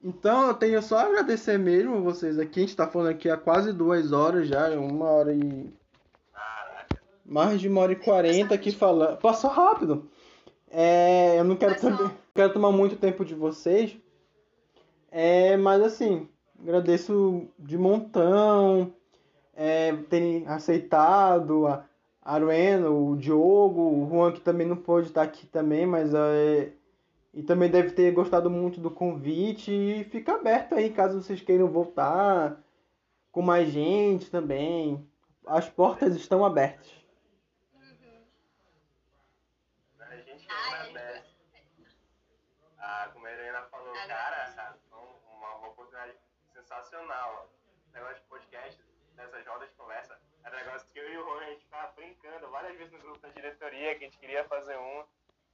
[0.04, 2.60] Então eu tenho só a agradecer mesmo vocês aqui.
[2.60, 5.74] A gente tá falando aqui há quase duas horas já, uma hora e.
[7.26, 9.18] Mais de uma hora e quarenta aqui falando.
[9.18, 10.08] Passou rápido.
[10.70, 13.98] É, eu não quero, também, quero tomar muito tempo de vocês.
[15.10, 16.28] É, mas assim,
[16.62, 18.94] agradeço de montão
[19.56, 21.84] é, terem aceitado a
[22.26, 26.74] Aruena, o Diogo, o Juan que também não pôde estar aqui também, mas é,
[27.32, 31.68] e também deve ter gostado muito do convite e fica aberto aí caso vocês queiram
[31.70, 32.64] voltar
[33.32, 35.08] com mais gente também.
[35.46, 36.90] As portas estão abertas.
[40.00, 41.24] A gente quer né?
[42.80, 46.14] Ah, como a Helena falou, cara, um- uma, oportunidade
[46.54, 47.50] sensacional.
[47.86, 48.84] Esse negócio de podcast,
[49.16, 51.65] nessas rodas de conversa, era um negócio que eu e o Rony a gente
[52.26, 55.06] brincando várias vezes no grupo da diretoria, que a gente queria fazer um.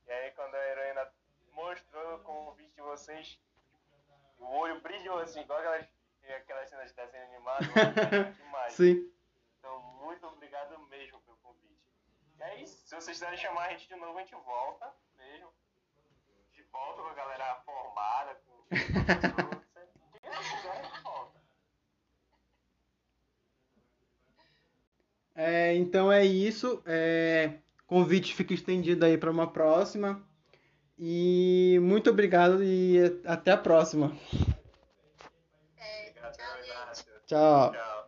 [0.08, 1.12] E aí quando a heroína
[1.52, 3.40] mostrou o convite de vocês,
[4.40, 5.86] o olho brilhou assim, igual aquelas,
[6.38, 7.66] aquelas cenas de desenho animado,
[8.38, 8.74] demais.
[8.74, 9.12] Sim.
[9.60, 11.82] Então, muito obrigado mesmo pelo convite.
[12.40, 12.88] E isso.
[12.88, 15.54] Se vocês quiserem chamar a gente de novo, a gente volta mesmo.
[16.54, 19.62] De volta com a galera formada, com o professor.
[19.92, 21.42] Se quiser, a gente volta.
[25.36, 26.82] É, então é isso.
[26.86, 27.54] É,
[27.88, 30.22] convite fica estendido aí para uma próxima.
[30.98, 34.16] E muito obrigado e até a próxima.
[35.78, 36.64] É, Obrigado, tchau.
[36.64, 37.06] Inácio.
[37.26, 37.72] Tchau.
[37.72, 38.01] Tchau.